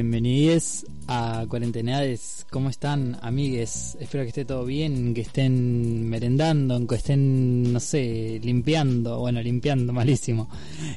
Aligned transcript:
Bienvenidos 0.00 0.86
a 1.08 1.44
Cuarentenades. 1.46 2.46
¿Cómo 2.50 2.70
están, 2.70 3.18
amigues? 3.20 3.98
Espero 4.00 4.24
que 4.24 4.28
esté 4.28 4.46
todo 4.46 4.64
bien, 4.64 5.12
que 5.12 5.20
estén 5.20 6.08
merendando, 6.08 6.86
que 6.86 6.94
estén, 6.94 7.70
no 7.70 7.80
sé, 7.80 8.40
limpiando. 8.42 9.18
Bueno, 9.18 9.42
limpiando, 9.42 9.92
malísimo. 10.00 10.48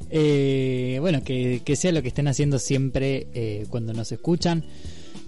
Eh, 0.10 1.00
bueno, 1.02 1.22
que, 1.22 1.62
sea 1.76 1.92
lo 1.92 2.02
que 2.02 2.08
estén 2.08 2.30
haciendo 2.30 2.60
siempre 2.60 3.28
eh, 3.34 3.66
cuando 3.70 3.92
nos 3.92 4.10
escuchan. 4.14 4.64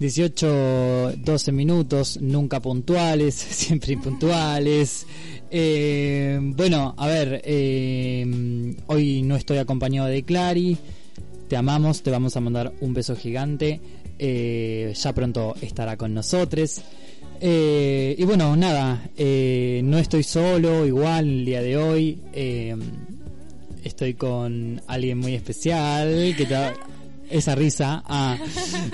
18, 0.00 1.12
12 1.18 1.52
minutos, 1.52 2.18
nunca 2.22 2.60
puntuales, 2.60 3.34
siempre 3.50 3.92
impuntuales. 3.92 5.06
Eh, 5.50 6.40
bueno, 6.40 6.94
a 6.96 7.06
ver, 7.08 7.42
hoy 8.86 9.20
no 9.20 9.36
estoy 9.36 9.58
acompañado 9.58 10.08
de 10.08 10.22
Clary. 10.22 10.78
Te 11.48 11.56
amamos, 11.56 12.02
te 12.02 12.10
vamos 12.10 12.36
a 12.36 12.40
mandar 12.40 12.72
un 12.80 12.92
beso 12.92 13.14
gigante. 13.14 13.80
Eh, 14.18 14.92
ya 14.96 15.12
pronto 15.12 15.54
estará 15.60 15.96
con 15.96 16.12
nosotros. 16.12 16.82
Eh, 17.40 18.16
y 18.18 18.24
bueno, 18.24 18.56
nada, 18.56 19.10
eh, 19.16 19.80
no 19.84 19.98
estoy 19.98 20.22
solo, 20.22 20.84
igual 20.86 21.28
el 21.28 21.44
día 21.44 21.62
de 21.62 21.76
hoy. 21.76 22.20
estoy 23.84 24.14
con 24.14 24.80
alguien 24.88 25.18
muy 25.18 25.34
especial. 25.34 26.34
Que 26.36 26.48
esa 27.30 27.54
risa. 27.54 28.02
Ah, 28.06 28.36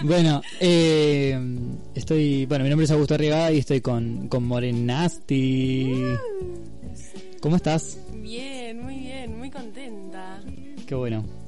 bueno, 0.05 0.43
estoy. 0.60 2.44
Bueno, 2.44 2.65
mi 2.65 2.71
nombre 2.71 2.84
es 2.84 2.91
Augusto 2.91 3.15
Arriagada 3.15 3.50
y 3.50 3.59
estoy 3.59 3.81
con, 3.81 4.28
con 4.28 4.44
Morenasti. 4.44 5.91
¿Cómo 7.41 7.56
estás? 7.56 7.99
Bien, 8.15 8.82
muy 8.82 8.99
bien, 8.99 9.38
muy 9.38 9.50
contenta. 9.50 10.41
Qué 10.87 10.94
bueno. 10.94 11.41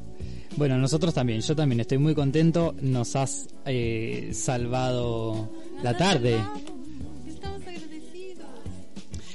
Bueno, 0.56 0.78
nosotros 0.78 1.12
también, 1.12 1.40
yo 1.40 1.56
también 1.56 1.80
estoy 1.80 1.98
muy 1.98 2.14
contento, 2.14 2.76
nos 2.80 3.16
has 3.16 3.48
eh, 3.66 4.30
salvado 4.32 5.50
la 5.82 5.96
tarde. 5.96 6.38
Estamos 7.26 7.60
agradecidos. 7.62 8.46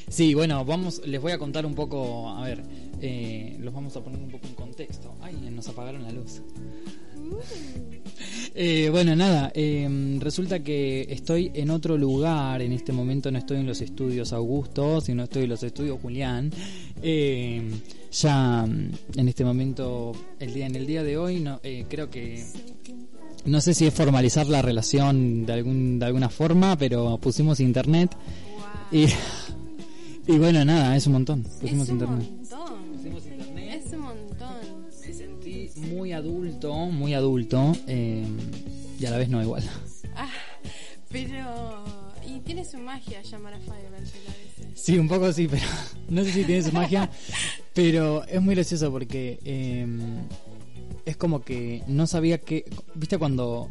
Sí, 0.07 0.33
bueno, 0.33 0.63
vamos, 0.63 1.01
les 1.05 1.21
voy 1.21 1.33
a 1.33 1.37
contar 1.37 1.65
un 1.65 1.75
poco, 1.75 2.29
a 2.29 2.45
ver, 2.45 2.63
eh, 3.01 3.57
los 3.59 3.73
vamos 3.73 3.95
a 3.97 4.01
poner 4.01 4.21
un 4.21 4.29
poco 4.29 4.47
en 4.47 4.53
contexto. 4.53 5.13
Ay, 5.21 5.35
nos 5.51 5.67
apagaron 5.67 6.03
la 6.03 6.11
luz. 6.11 6.41
Uh. 7.17 7.37
Eh, 8.55 8.89
bueno, 8.89 9.15
nada, 9.15 9.51
em, 9.53 10.19
resulta 10.19 10.63
que 10.63 11.05
estoy 11.09 11.51
en 11.53 11.69
otro 11.69 11.97
lugar, 11.97 12.61
en 12.61 12.71
este 12.71 12.91
momento 12.91 13.29
no 13.29 13.37
estoy 13.37 13.57
en 13.57 13.67
los 13.67 13.81
estudios 13.81 14.33
Augusto, 14.33 15.01
sino 15.01 15.23
estoy 15.23 15.43
en 15.43 15.49
los 15.49 15.63
estudios 15.63 15.99
Julián. 16.01 16.51
Eh, 17.01 17.61
ya 18.11 18.65
mm, 18.65 18.91
en 19.15 19.27
este 19.27 19.43
momento, 19.43 20.13
el 20.39 20.53
día 20.53 20.65
en 20.65 20.75
el 20.75 20.85
día 20.85 21.03
de 21.03 21.17
hoy, 21.17 21.39
no, 21.39 21.59
eh, 21.63 21.85
creo 21.89 22.09
que 22.09 22.45
no 23.45 23.61
sé 23.61 23.73
si 23.73 23.85
es 23.85 23.93
formalizar 23.93 24.47
la 24.47 24.61
relación 24.61 25.45
de 25.45 25.53
algún 25.53 25.99
de 25.99 26.05
alguna 26.05 26.29
forma, 26.29 26.77
pero 26.77 27.17
pusimos 27.17 27.59
internet 27.59 28.15
y 28.91 29.05
y 30.27 30.37
bueno 30.37 30.63
nada, 30.65 30.95
es 30.95 31.07
un 31.07 31.13
montón. 31.13 31.43
Pusimos 31.43 31.87
es 31.87 31.93
un 31.93 31.99
internet. 31.99 32.29
Montón. 32.29 32.91
Pusimos 32.93 33.25
internet. 33.25 33.83
Es 33.85 33.93
un 33.93 33.99
montón. 33.99 34.89
Me 35.05 35.13
sentí 35.13 35.69
muy 35.75 36.11
adulto, 36.11 36.73
muy 36.73 37.13
adulto 37.13 37.73
eh, 37.87 38.25
y 38.99 39.05
a 39.05 39.11
la 39.11 39.17
vez 39.17 39.29
no 39.29 39.41
igual. 39.41 39.63
Ah, 40.15 40.29
pero 41.09 41.83
y 42.27 42.39
tiene 42.41 42.63
su 42.65 42.77
magia 42.77 43.21
llamar 43.21 43.53
a 43.53 43.59
Fiverr 43.59 44.48
Sí, 44.81 44.97
un 44.97 45.07
poco 45.07 45.31
sí, 45.33 45.47
pero 45.47 45.63
no 46.09 46.23
sé 46.23 46.31
si 46.31 46.43
tiene 46.43 46.63
su 46.63 46.71
magia. 46.71 47.09
Pero 47.73 48.23
es 48.25 48.41
muy 48.41 48.55
gracioso 48.55 48.91
porque 48.91 49.39
em, 49.43 49.99
es 51.05 51.17
como 51.17 51.41
que 51.41 51.83
no 51.87 52.07
sabía 52.07 52.39
que. 52.39 52.65
¿Viste 52.95 53.17
cuando 53.17 53.69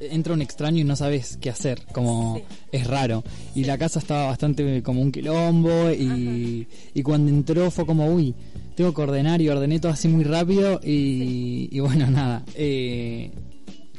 entra 0.00 0.34
un 0.34 0.42
extraño 0.42 0.80
y 0.80 0.84
no 0.84 0.96
sabes 0.96 1.38
qué 1.40 1.50
hacer? 1.50 1.84
Como 1.92 2.40
es 2.72 2.86
raro. 2.86 3.24
Y 3.54 3.64
la 3.64 3.78
casa 3.78 3.98
estaba 3.98 4.26
bastante 4.26 4.82
como 4.82 5.02
un 5.02 5.12
quilombo. 5.12 5.90
Y, 5.90 6.68
y 6.94 7.02
cuando 7.02 7.30
entró 7.30 7.70
fue 7.70 7.84
como, 7.84 8.06
uy, 8.06 8.34
tengo 8.76 8.94
que 8.94 9.02
ordenar 9.02 9.40
y 9.42 9.48
ordené 9.48 9.80
todo 9.80 9.92
así 9.92 10.08
muy 10.08 10.24
rápido. 10.24 10.80
Y, 10.82 11.68
y 11.70 11.80
bueno, 11.80 12.10
nada. 12.10 12.44
Eh, 12.54 13.30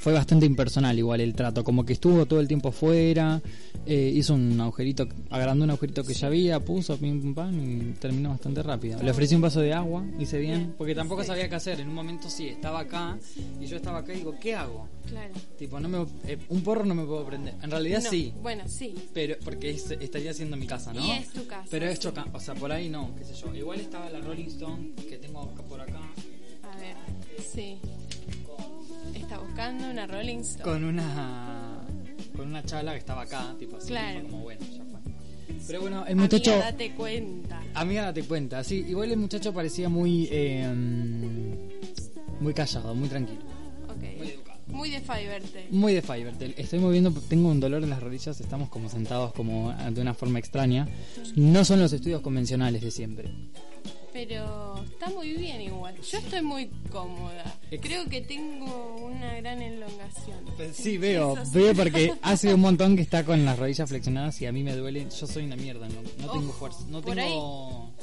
fue 0.07 0.13
bastante 0.13 0.45
impersonal 0.45 0.97
igual 0.97 1.19
el 1.19 1.33
trato, 1.33 1.65
como 1.65 1.85
que 1.85 1.91
estuvo 1.91 2.25
todo 2.25 2.39
el 2.39 2.47
tiempo 2.47 2.71
fuera, 2.71 3.41
eh, 3.85 4.09
hizo 4.15 4.35
un 4.35 4.57
agujerito, 4.61 5.05
agrandó 5.29 5.65
un 5.65 5.71
agujerito 5.71 6.01
que 6.05 6.13
ya 6.13 6.27
había, 6.27 6.61
puso 6.61 6.95
pim 6.95 7.21
pum 7.21 7.35
pam 7.35 7.59
y 7.59 7.91
terminó 7.99 8.29
bastante 8.29 8.63
rápido. 8.63 9.03
Le 9.03 9.11
ofrecí 9.11 9.35
un 9.35 9.41
vaso 9.41 9.59
de 9.59 9.73
agua, 9.73 10.05
hice 10.17 10.39
bien, 10.39 10.75
porque 10.77 10.95
tampoco 10.95 11.25
sabía 11.25 11.49
qué 11.49 11.55
hacer. 11.55 11.81
En 11.81 11.89
un 11.89 11.95
momento 11.95 12.29
sí, 12.29 12.47
estaba 12.47 12.79
acá 12.79 13.17
y 13.59 13.65
yo 13.65 13.75
estaba 13.75 13.99
acá 13.99 14.13
y 14.13 14.19
digo, 14.19 14.33
¿qué 14.39 14.55
hago? 14.55 14.87
Claro. 15.07 15.33
Tipo, 15.57 15.77
no 15.77 15.89
me, 15.89 16.05
eh, 16.25 16.37
un 16.47 16.61
porro 16.61 16.85
no 16.85 16.95
me 16.95 17.03
puedo 17.03 17.25
prender. 17.25 17.55
En 17.61 17.69
realidad 17.69 17.99
sí. 17.99 18.33
Bueno, 18.41 18.63
sí. 18.69 18.95
Pero 19.13 19.35
porque 19.43 19.71
estaría 19.71 20.31
haciendo 20.31 20.55
mi 20.55 20.67
casa, 20.67 20.93
¿no? 20.93 21.05
Y 21.05 21.11
es 21.11 21.33
tu 21.33 21.45
casa. 21.45 21.67
Pero 21.69 21.85
es 21.85 21.99
choca, 21.99 22.25
o 22.31 22.39
sea, 22.39 22.55
por 22.55 22.71
ahí 22.71 22.87
no, 22.87 23.13
qué 23.17 23.25
sé 23.25 23.33
yo. 23.33 23.53
Igual 23.53 23.81
estaba 23.81 24.09
la 24.09 24.21
Rolling 24.21 24.47
Stone 24.47 24.91
que 25.09 25.17
tengo 25.17 25.53
por 25.67 25.81
acá. 25.81 25.99
A 26.63 26.77
ver, 26.79 26.95
sí 27.45 27.77
está 29.27 29.39
buscando 29.39 29.89
una 29.89 30.07
Rolling 30.07 30.37
Stone. 30.39 30.63
Con 30.63 30.83
una 30.85 31.85
con 32.35 32.47
una 32.47 32.63
chala 32.63 32.93
que 32.93 32.99
estaba 32.99 33.23
acá, 33.23 33.53
tipo 33.59 33.75
así, 33.75 33.89
claro. 33.89 34.21
como 34.23 34.43
bueno, 34.43 34.61
ya 34.71 34.85
fue. 34.85 34.99
Pero 35.67 35.81
bueno, 35.81 36.05
el 36.05 36.15
muchacho. 36.15 36.53
Amiga, 36.53 36.71
date 36.71 36.91
cuenta. 36.95 37.61
Amiga, 37.73 38.01
date 38.03 38.23
cuenta. 38.23 38.63
Sí, 38.63 38.85
igual 38.87 39.11
el 39.11 39.17
muchacho 39.17 39.53
parecía 39.53 39.89
muy. 39.89 40.29
Eh, 40.31 40.65
muy 42.39 42.53
callado, 42.53 42.95
muy 42.95 43.09
tranquilo. 43.09 43.41
Muy 44.17 44.29
educado. 44.29 44.59
Muy 44.67 44.89
de 44.91 45.01
Fivertel. 45.01 45.65
Muy 45.71 45.93
de 45.93 46.01
Fivertel. 46.01 46.53
Estoy 46.57 46.79
moviendo, 46.79 47.11
tengo 47.11 47.49
un 47.49 47.59
dolor 47.59 47.83
en 47.83 47.89
las 47.89 48.01
rodillas, 48.01 48.39
estamos 48.39 48.69
como 48.69 48.89
sentados 48.89 49.33
como 49.33 49.73
de 49.73 50.01
una 50.01 50.13
forma 50.13 50.39
extraña. 50.39 50.87
No 51.35 51.65
son 51.65 51.79
los 51.79 51.91
estudios 51.91 52.21
convencionales 52.21 52.81
de 52.81 52.91
siempre 52.91 53.31
pero 54.17 54.83
está 54.83 55.09
muy 55.11 55.33
bien 55.33 55.61
igual. 55.61 55.95
Yo 56.01 56.17
estoy 56.17 56.41
muy 56.41 56.71
cómoda. 56.91 57.55
Creo 57.79 58.09
que 58.09 58.21
tengo 58.21 58.95
una 58.95 59.35
gran 59.35 59.61
elongación. 59.61 60.39
Pues 60.55 60.75
sí, 60.75 60.97
veo, 60.97 61.35
veo 61.53 61.75
porque 61.75 62.15
hace 62.23 62.51
un 62.51 62.61
montón 62.61 62.95
que 62.95 63.03
está 63.03 63.23
con 63.23 63.45
las 63.45 63.59
rodillas 63.59 63.87
flexionadas 63.87 64.41
y 64.41 64.47
a 64.47 64.51
mí 64.51 64.63
me 64.63 64.75
duele. 64.75 65.07
Yo 65.07 65.27
soy 65.27 65.45
una 65.45 65.55
mierda, 65.55 65.87
no, 65.87 66.01
no 66.01 66.31
tengo 66.31 66.51
fuerza, 66.51 66.79
no 66.89 66.99
tengo 67.03 67.93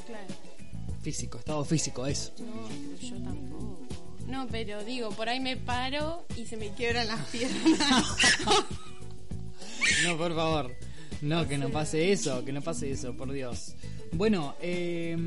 físico, 1.01 1.37
estado 1.37 1.65
físico, 1.65 2.07
eso. 2.07 2.31
No, 2.39 2.65
pero 2.69 3.01
yo 3.01 3.17
tampoco. 3.21 3.79
No, 4.27 4.47
pero 4.47 4.85
digo, 4.85 5.09
por 5.09 5.27
ahí 5.27 5.41
me 5.41 5.57
paro 5.57 6.25
y 6.37 6.45
se 6.45 6.55
me 6.55 6.69
quiebran 6.69 7.07
las 7.07 7.19
piernas. 7.31 8.05
no, 10.05 10.17
por 10.17 10.33
favor. 10.33 10.73
No, 11.21 11.45
que 11.45 11.57
no 11.57 11.69
pase 11.69 12.13
eso, 12.13 12.45
que 12.45 12.53
no 12.53 12.61
pase 12.61 12.89
eso, 12.89 13.17
por 13.17 13.33
Dios. 13.33 13.75
Bueno, 14.13 14.55
eh, 14.61 15.17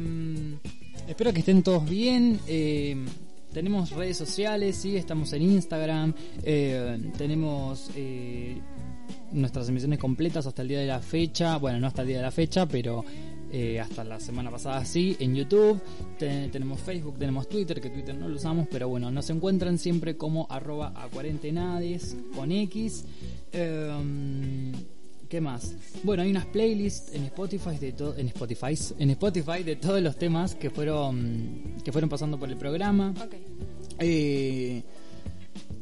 Espero 1.09 1.33
que 1.33 1.41
estén 1.41 1.63
todos 1.63 1.89
bien. 1.89 2.39
Eh, 2.47 2.95
tenemos 3.55 3.93
redes 3.93 4.19
sociales, 4.19 4.77
sí, 4.77 4.95
estamos 4.95 5.33
en 5.33 5.41
Instagram. 5.41 6.13
Eh, 6.43 6.99
tenemos 7.17 7.91
eh, 7.97 8.61
nuestras 9.33 9.71
emisiones 9.71 9.99
completas 9.99 10.47
hasta 10.47 10.61
el 10.61 10.69
día 10.69 10.81
de 10.81 10.87
la 10.87 11.01
fecha. 11.01 11.57
Bueno, 11.57 11.81
no 11.81 11.87
hasta 11.87 12.03
el 12.03 12.09
día 12.09 12.19
de 12.19 12.25
la 12.25 12.31
fecha, 12.31 12.67
pero 12.67 13.07
hasta 13.81 14.05
la 14.05 14.21
semana 14.21 14.51
pasada 14.51 14.85
sí, 14.85 15.17
en 15.19 15.35
YouTube. 15.35 15.81
tenemos 16.19 16.79
Facebook, 16.81 17.19
tenemos 17.19 17.49
Twitter, 17.49 17.81
que 17.81 17.89
Twitter 17.89 18.15
no 18.15 18.29
lo 18.29 18.37
usamos, 18.37 18.69
pero 18.71 18.91
bueno, 18.91 19.11
nos 19.11 19.31
encuentran 19.31 19.79
siempre 19.79 20.19
como 20.19 20.47
arroba 20.51 20.93
a 20.95 21.09
cuarentenades 21.09 22.19
con 22.35 22.53
X. 22.53 23.07
¿Qué 25.29 25.43
más? 25.43 25.75
Bueno, 26.05 26.23
hay 26.23 26.31
unas 26.31 26.47
playlists 26.47 27.15
en 27.15 27.25
Spotify 27.25 27.77
de 27.79 27.93
todo, 27.93 28.17
en 28.17 28.29
Spotify, 28.29 28.79
en 28.99 29.11
Spotify 29.11 29.63
de 29.63 29.77
todos 29.77 30.01
los 30.01 30.17
temas 30.17 30.55
que 30.55 30.71
fueron 30.71 31.75
que 31.85 31.93
fueron 31.93 32.09
pasando 32.09 32.39
por 32.39 32.49
el 32.49 32.57
programa. 32.57 33.13
Eh, 33.99 34.83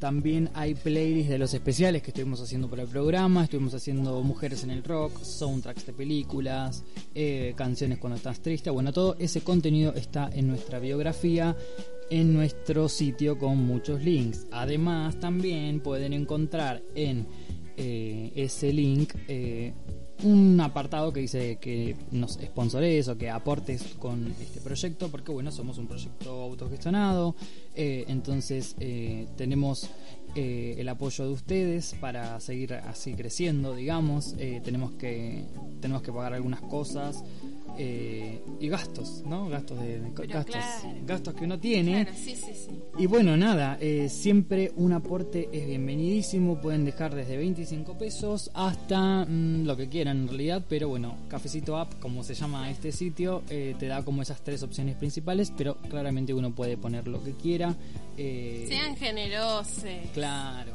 también 0.01 0.51
hay 0.53 0.75
playlists 0.75 1.31
de 1.31 1.39
los 1.39 1.55
especiales 1.55 2.03
que 2.03 2.11
estuvimos 2.11 2.41
haciendo 2.41 2.69
por 2.69 2.81
el 2.81 2.89
programa. 2.89 3.45
Estuvimos 3.45 3.73
haciendo 3.75 4.21
Mujeres 4.25 4.65
en 4.65 4.71
el 4.73 4.83
Rock, 4.83 5.23
soundtracks 5.23 5.87
de 5.87 5.93
películas, 5.93 6.83
eh, 7.15 7.55
canciones 7.57 7.99
cuando 7.99 8.17
estás 8.17 8.41
triste. 8.41 8.71
Bueno, 8.71 8.93
todo 8.93 9.15
ese 9.21 9.43
contenido 9.43 9.95
está 9.95 10.29
en 10.33 10.49
nuestra 10.49 10.81
biografía, 10.81 11.57
en 12.11 12.35
nuestro 12.35 12.89
sitio 12.89 13.39
con 13.39 13.59
muchos 13.59 14.03
links. 14.03 14.47
Además, 14.51 15.21
también 15.21 15.79
pueden 15.79 16.13
encontrar 16.13 16.83
en 16.97 17.27
eh, 17.77 18.33
ese 18.35 18.73
link 18.73 19.15
eh, 19.29 19.73
un 20.23 20.59
apartado 20.61 21.13
que 21.13 21.21
dice 21.21 21.59
que 21.61 21.95
nos 22.11 22.33
sponsores 22.33 23.07
o 23.09 23.19
que 23.19 23.29
aportes 23.29 23.83
con 23.99 24.35
este 24.41 24.63
proyecto, 24.63 25.11
porque 25.11 25.31
bueno, 25.31 25.53
somos 25.53 25.77
un 25.77 25.87
proyecto 25.87 26.31
autogestionado, 26.43 27.35
eh, 27.75 28.07
entonces 28.09 28.77
tenemos 29.37 29.91
el 30.35 30.89
apoyo 30.89 31.27
de 31.27 31.31
ustedes 31.33 31.95
para 32.01 32.41
seguir 32.41 32.75
así 32.75 33.15
creciendo, 33.15 33.75
digamos, 33.75 34.35
tenemos 34.65 34.93
que 34.93 35.45
tenemos 35.81 36.03
que 36.03 36.13
pagar 36.13 36.33
algunas 36.33 36.63
cosas 36.63 37.23
eh, 37.79 38.43
y 38.61 38.69
gastos, 38.69 39.23
¿no? 39.27 39.49
Gastos 39.49 39.81
de, 39.81 40.01
Pero 40.15 40.29
gastos, 40.29 40.57
claro. 40.57 40.99
gastos 41.05 41.35
que 41.35 41.45
uno 41.45 41.59
tiene. 41.59 42.05
Claro, 42.05 42.19
sí, 42.19 42.35
sí, 42.35 42.53
sí. 42.55 42.81
Y 42.99 43.07
bueno, 43.07 43.37
nada, 43.37 43.79
eh, 43.81 44.09
siempre 44.09 44.73
un 44.77 44.93
aporte 44.93 45.49
es 45.53 45.67
bienvenidísimo, 45.67 46.61
pueden 46.61 46.85
dejar 46.85 47.15
desde 47.15 47.37
25 47.37 47.99
pesos 47.99 48.51
hasta 48.55 49.25
mm, 49.25 49.65
lo 49.65 49.77
que 49.77 49.89
quieran 49.89 50.23
en 50.23 50.29
realidad, 50.29 50.65
pero 50.69 50.89
bueno, 50.89 51.17
Cafecito 51.29 51.77
App, 51.77 51.99
como 52.01 52.23
se 52.23 52.35
llama 52.35 52.71
este 52.71 52.93
sitio, 52.93 53.43
eh, 53.51 53.75
te 53.79 53.87
da 53.87 54.05
como 54.05 54.23
esas 54.23 54.43
tres 54.43 54.63
opciones 54.63 54.97
principales, 54.97 55.53
pero 55.57 55.77
claramente 55.89 56.33
uno 56.33 56.55
puede 56.55 56.77
poner 56.77 57.09
lo 57.09 57.23
que 57.23 57.33
quiera. 57.33 57.75
Sean 58.17 58.97
generosos. 58.97 59.85
Claro. 60.15 60.73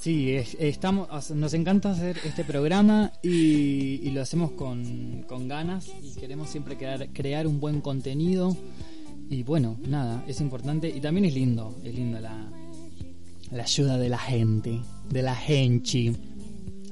Sí, 0.00 0.30
es- 0.32 0.56
estamos, 0.60 1.08
nos 1.32 1.54
encanta 1.54 1.90
hacer 1.90 2.16
este 2.24 2.44
programa 2.44 3.12
y, 3.22 4.00
y 4.02 4.10
lo 4.12 4.22
hacemos 4.22 4.52
con, 4.52 5.24
con 5.28 5.48
ganas 5.48 5.88
y 6.02 6.18
queremos 6.18 6.48
siempre 6.50 6.76
crear, 6.76 7.08
crear 7.12 7.46
un 7.46 7.58
buen 7.58 7.80
contenido 7.80 8.56
y 9.28 9.42
bueno, 9.42 9.76
nada, 9.88 10.24
es 10.28 10.40
importante 10.40 10.88
y 10.88 11.00
también 11.00 11.24
es 11.26 11.34
lindo, 11.34 11.76
es 11.84 11.94
lindo 11.94 12.20
la, 12.20 12.48
la 13.50 13.62
ayuda 13.64 13.98
de 13.98 14.08
la 14.08 14.18
gente, 14.18 14.80
de 15.10 15.22
la 15.22 15.34
gente, 15.34 16.12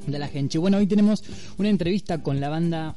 de 0.06 0.18
la 0.18 0.26
gente. 0.28 0.58
Bueno, 0.58 0.78
hoy 0.78 0.86
tenemos 0.88 1.22
una 1.58 1.68
entrevista 1.68 2.22
con 2.22 2.40
la 2.40 2.48
banda 2.48 2.96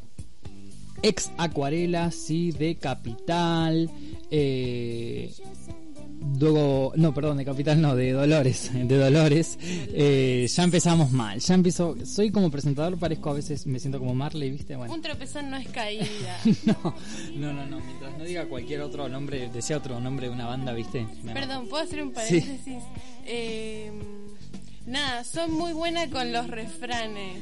ex 1.04 1.32
Acuarela, 1.38 2.12
sí, 2.12 2.52
de 2.52 2.76
Capital. 2.76 3.90
Eh, 4.32 5.32
luego, 6.39 6.94
no, 6.95 7.13
perdón, 7.13 7.38
de 7.38 7.45
Capital 7.45 7.81
no, 7.81 7.95
de 7.95 8.12
Dolores, 8.12 8.71
de 8.74 8.98
Dolores. 8.98 9.57
Eh, 9.62 10.48
ya 10.54 10.63
empezamos 10.63 11.12
mal, 11.12 11.39
ya 11.39 11.54
empiezo, 11.54 11.95
soy 12.06 12.31
como 12.31 12.50
presentador, 12.51 12.98
parezco 12.98 13.30
a 13.30 13.33
veces, 13.33 13.66
me 13.68 13.80
siento 13.80 14.00
como 14.00 14.13
Marley, 14.16 14.51
¿viste? 14.51 14.75
Bueno. 14.75 14.94
Un 14.94 15.01
tropezón 15.01 15.50
no 15.50 15.57
es 15.57 15.68
caída. 15.69 16.06
No, 16.66 16.94
no, 17.36 17.54
no, 17.54 17.66
no, 17.66 17.80
mientras 17.80 18.18
no 18.18 18.24
diga 18.24 18.45
cualquier 18.48 18.81
otro 18.81 19.07
nombre, 19.10 19.50
decía 19.54 19.77
otro 19.77 20.00
nombre 20.00 20.27
de 20.27 20.33
una 20.33 20.45
banda, 20.45 20.74
¿viste? 20.74 21.07
Me- 21.24 21.33
Perdón, 21.33 21.68
¿puedo 21.68 21.83
hacer 21.83 22.01
un 22.04 22.12
paréntesis? 22.12 22.83
Eh, 23.25 23.92
nada, 24.86 25.24
soy 25.24 25.50
muy 25.50 25.74
buena 25.74 26.10
con 26.10 26.31
los 26.31 26.48
refranes. 26.48 27.39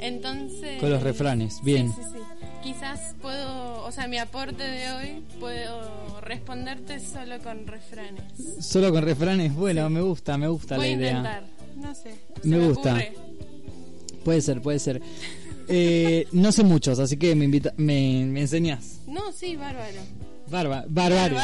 Entonces. 0.00 0.80
Con 0.80 0.90
los 0.90 1.02
refranes, 1.02 1.60
bien. 1.62 1.88
Sí, 1.88 1.94
sí, 2.02 2.08
sí. 2.14 2.46
Quizás 2.62 3.14
puedo, 3.22 3.84
o 3.84 3.90
sea, 3.90 4.06
mi 4.06 4.18
aporte 4.18 4.62
de 4.62 4.92
hoy 4.92 5.24
puedo 5.40 6.20
responderte 6.20 7.00
solo 7.00 7.38
con 7.42 7.66
refranes. 7.66 8.22
Solo 8.60 8.92
con 8.92 9.02
refranes, 9.02 9.54
bueno, 9.54 9.88
me 9.88 10.00
gusta, 10.02 10.36
me 10.36 10.46
gusta 10.46 10.76
Voy 10.76 10.88
la 10.88 10.92
idea. 10.92 11.10
intentar, 11.10 11.44
no 11.76 11.94
sé. 11.94 12.14
Me 12.42 12.58
gusta. 12.58 12.90
ocurre. 12.92 13.12
Puede 14.24 14.40
ser, 14.42 14.60
puede 14.60 14.78
ser. 14.78 15.00
Eh, 15.68 16.26
no 16.32 16.52
sé 16.52 16.62
muchos, 16.64 16.98
así 16.98 17.16
que 17.16 17.34
me 17.34 17.46
invita, 17.46 17.72
me, 17.78 18.26
me 18.26 18.42
enseñas. 18.42 19.00
No, 19.06 19.32
sí, 19.32 19.56
bárbaro. 19.56 20.00
Bárbaro, 20.50 20.86
bárbaro. 20.90 21.36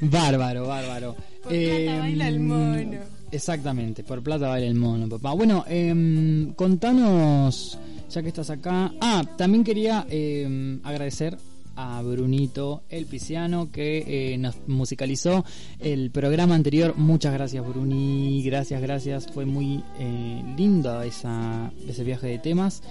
Bárbaro. 0.00 0.66
Bárbaro. 0.66 1.16
Por 1.42 1.52
plata 1.52 1.98
baila 2.00 2.28
el 2.28 2.40
mono. 2.40 2.98
Exactamente, 3.30 4.04
por 4.04 4.22
plata 4.22 4.48
baila 4.48 4.66
el 4.66 4.74
mono, 4.74 5.08
papá. 5.08 5.32
Bueno, 5.32 5.64
em, 5.68 6.52
contanos, 6.54 7.78
ya 8.10 8.22
que 8.22 8.28
estás 8.28 8.50
acá. 8.50 8.92
Ah, 9.00 9.24
también 9.36 9.64
quería 9.64 10.06
em, 10.08 10.80
agradecer 10.84 11.36
a 11.76 12.00
Brunito 12.02 12.84
El 12.88 13.06
Pisciano 13.06 13.70
que 13.72 14.04
eh, 14.06 14.38
nos 14.38 14.56
musicalizó 14.68 15.44
el 15.80 16.10
programa 16.10 16.54
anterior. 16.54 16.94
Muchas 16.96 17.32
gracias, 17.32 17.66
Bruni. 17.66 18.42
Gracias, 18.44 18.80
gracias. 18.80 19.26
Fue 19.32 19.44
muy 19.44 19.82
eh, 19.98 20.42
lindo 20.56 21.02
esa, 21.02 21.72
ese 21.88 22.04
viaje 22.04 22.28
de 22.28 22.38
temas. 22.38 22.82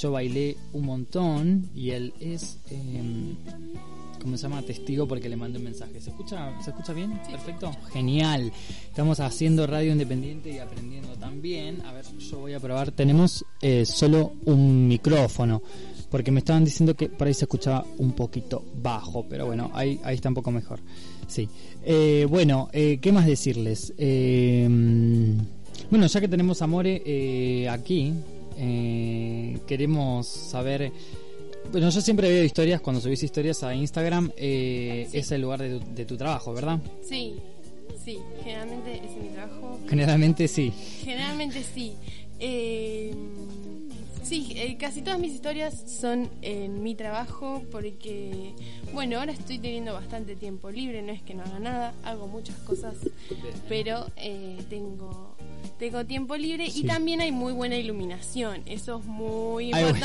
Yo 0.00 0.12
bailé 0.12 0.56
un 0.72 0.86
montón 0.86 1.70
y 1.74 1.90
él 1.90 2.14
es. 2.20 2.58
em, 2.70 3.36
¿Cómo 4.22 4.36
se 4.36 4.44
llama? 4.44 4.62
Testigo 4.62 5.08
porque 5.08 5.28
le 5.28 5.36
mandé 5.36 5.58
un 5.58 5.64
mensaje. 5.64 6.00
¿Se 6.00 6.10
escucha, 6.10 6.54
¿se 6.62 6.70
escucha 6.70 6.92
bien? 6.92 7.18
Perfecto. 7.28 7.72
Genial. 7.92 8.52
Estamos 8.86 9.18
haciendo 9.18 9.66
radio 9.66 9.90
independiente 9.90 10.50
y 10.50 10.58
aprendiendo 10.58 11.08
también. 11.14 11.82
A 11.82 11.92
ver, 11.92 12.04
yo 12.18 12.38
voy 12.38 12.52
a 12.54 12.60
probar. 12.60 12.92
Tenemos 12.92 13.44
eh, 13.60 13.84
solo 13.84 14.34
un 14.44 14.86
micrófono. 14.86 15.60
Porque 16.08 16.30
me 16.30 16.38
estaban 16.38 16.64
diciendo 16.64 16.94
que 16.94 17.08
por 17.08 17.26
ahí 17.26 17.34
se 17.34 17.46
escuchaba 17.46 17.84
un 17.98 18.12
poquito 18.12 18.64
bajo. 18.80 19.26
Pero 19.28 19.46
bueno, 19.46 19.72
ahí, 19.74 19.98
ahí 20.04 20.14
está 20.14 20.28
un 20.28 20.36
poco 20.36 20.52
mejor. 20.52 20.78
Sí. 21.26 21.48
Eh, 21.84 22.24
bueno, 22.30 22.68
eh, 22.72 22.98
¿qué 23.02 23.10
más 23.10 23.26
decirles? 23.26 23.92
Bueno, 25.90 26.06
ya 26.06 26.20
que 26.20 26.28
tenemos 26.28 26.62
a 26.62 26.68
More 26.68 27.68
aquí, 27.68 28.14
queremos 29.66 30.28
saber... 30.28 30.92
Bueno, 31.70 31.88
yo 31.88 32.00
siempre 32.02 32.28
veo 32.28 32.44
historias, 32.44 32.80
cuando 32.80 33.00
subís 33.00 33.22
historias 33.22 33.62
a 33.62 33.74
Instagram, 33.74 34.30
eh, 34.36 35.08
es 35.12 35.30
el 35.32 35.40
lugar 35.40 35.60
de 35.62 35.78
tu, 35.78 35.94
de 35.94 36.04
tu 36.04 36.16
trabajo, 36.16 36.52
¿verdad? 36.52 36.78
Sí, 37.08 37.36
sí, 38.04 38.18
generalmente 38.44 38.96
es 38.96 39.16
mi 39.22 39.28
trabajo. 39.28 39.78
Generalmente 39.88 40.48
sí. 40.48 40.72
Generalmente 41.02 41.62
sí. 41.62 41.94
Eh, 42.40 43.14
sí, 44.22 44.52
eh, 44.56 44.76
casi 44.78 45.00
todas 45.00 45.18
mis 45.18 45.32
historias 45.32 45.82
son 45.98 46.28
en 46.42 46.82
mi 46.82 46.94
trabajo 46.94 47.62
porque, 47.70 48.52
bueno, 48.92 49.18
ahora 49.18 49.32
estoy 49.32 49.58
teniendo 49.58 49.94
bastante 49.94 50.36
tiempo 50.36 50.70
libre, 50.70 51.00
no 51.00 51.12
es 51.12 51.22
que 51.22 51.32
no 51.34 51.42
haga 51.42 51.58
nada, 51.58 51.94
hago 52.04 52.26
muchas 52.26 52.56
cosas, 52.58 52.94
pero 53.68 54.06
eh, 54.16 54.58
tengo, 54.68 55.36
tengo 55.78 56.04
tiempo 56.04 56.36
libre 56.36 56.70
Sí. 56.70 56.80
y 56.80 56.84
también 56.86 57.20
hay 57.22 57.32
muy 57.32 57.52
buena 57.54 57.76
iluminación, 57.76 58.62
eso 58.66 58.98
es 58.98 59.04
muy 59.06 59.72
Ay, 59.72 59.84
bueno. 59.84 59.98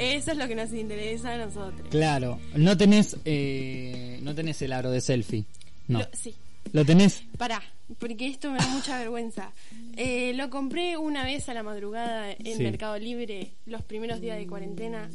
Eso 0.00 0.30
es 0.32 0.36
lo 0.36 0.48
que 0.48 0.54
nos 0.54 0.72
interesa 0.72 1.34
a 1.34 1.38
nosotros. 1.38 1.88
Claro, 1.90 2.38
no 2.54 2.76
tenés, 2.76 3.16
eh, 3.24 4.18
no 4.22 4.34
tenés 4.34 4.60
el 4.62 4.72
aro 4.72 4.90
de 4.90 5.00
selfie. 5.00 5.44
No. 5.88 5.98
Lo- 6.00 6.08
sí, 6.12 6.34
¿Lo 6.72 6.84
tenés? 6.84 7.24
Pará, 7.36 7.60
porque 7.98 8.26
esto 8.28 8.50
me 8.50 8.58
da 8.58 8.66
mucha 8.68 8.98
vergüenza. 8.98 9.50
Eh, 9.96 10.32
lo 10.34 10.50
compré 10.50 10.96
una 10.96 11.24
vez 11.24 11.48
a 11.48 11.54
la 11.54 11.62
madrugada 11.62 12.30
en 12.32 12.56
Sí. 12.58 12.62
Mercado 12.62 12.98
Libre, 12.98 13.50
los 13.66 13.82
primeros 13.82 14.20
días 14.20 14.38
de 14.38 14.46
cuarentena, 14.46 15.08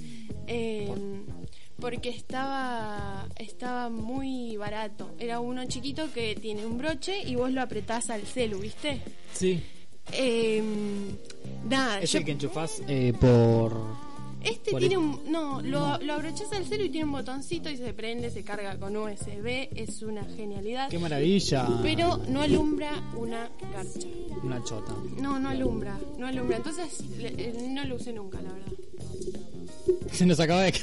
eh, 0.47 0.89
porque 1.79 2.09
estaba, 2.09 3.27
estaba 3.37 3.89
muy 3.89 4.57
barato. 4.57 5.13
Era 5.19 5.39
uno 5.39 5.65
chiquito 5.65 6.11
que 6.13 6.35
tiene 6.35 6.65
un 6.65 6.77
broche 6.77 7.21
y 7.23 7.35
vos 7.35 7.51
lo 7.51 7.61
apretás 7.61 8.09
al 8.09 8.23
celu, 8.23 8.59
¿viste? 8.59 9.01
Sí. 9.33 9.61
Eh, 10.11 10.61
nada, 11.69 11.99
Es 12.01 12.11
yo- 12.11 12.19
el 12.19 12.25
que 12.25 12.31
enchufás 12.31 12.81
eh, 12.87 13.13
por... 13.19 14.04
este 14.45 14.71
por 14.71 14.79
tiene 14.79 14.97
un... 14.97 15.21
No, 15.31 15.61
lo, 15.61 15.97
lo 15.99 16.13
abrochás 16.13 16.51
al 16.53 16.65
celu 16.65 16.85
y 16.85 16.89
tiene 16.89 17.05
un 17.05 17.11
botoncito 17.11 17.69
y 17.69 17.77
se 17.77 17.93
prende, 17.93 18.29
se 18.29 18.43
carga 18.43 18.77
con 18.77 18.95
USB, 18.95 19.69
es 19.75 20.01
una 20.01 20.23
genialidad. 20.23 20.89
¡Qué 20.89 20.99
maravilla! 20.99 21.67
Pero 21.81 22.17
no 22.29 22.41
alumbra 22.41 22.91
una 23.17 23.49
garcha. 23.73 24.07
Una 24.43 24.63
chota. 24.63 24.93
No, 25.21 25.39
no 25.39 25.49
alumbra, 25.49 25.99
no 26.17 26.27
alumbra. 26.27 26.57
Entonces 26.57 27.01
le- 27.17 27.29
eh, 27.37 27.67
no 27.69 27.83
lo 27.85 27.95
usé 27.95 28.13
nunca, 28.13 28.41
la 28.41 28.51
verdad. 28.51 28.71
Se 30.11 30.25
nos 30.25 30.39
acaba 30.39 30.61
de... 30.63 30.73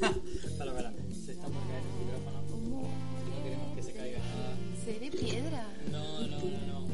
para, 0.00 0.12
para. 0.74 0.92
Se 1.24 1.32
está 1.32 1.46
por 1.46 1.62
caer 1.66 1.82
el 1.82 2.04
micrófono. 2.04 2.82
No 3.30 3.42
queremos 3.44 3.76
que 3.76 3.82
se 3.82 3.92
caiga 3.92 4.18
nada. 4.18 4.56
¿Seré 4.84 5.10
piedra? 5.10 5.66
No, 5.90 6.20
no, 6.20 6.38
no, 6.38 6.66
no. 6.66 6.86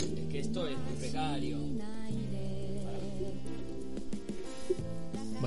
Es 0.00 0.28
que 0.30 0.38
esto 0.40 0.66
es 0.66 0.76
muy 0.78 0.94
precario. 0.98 1.58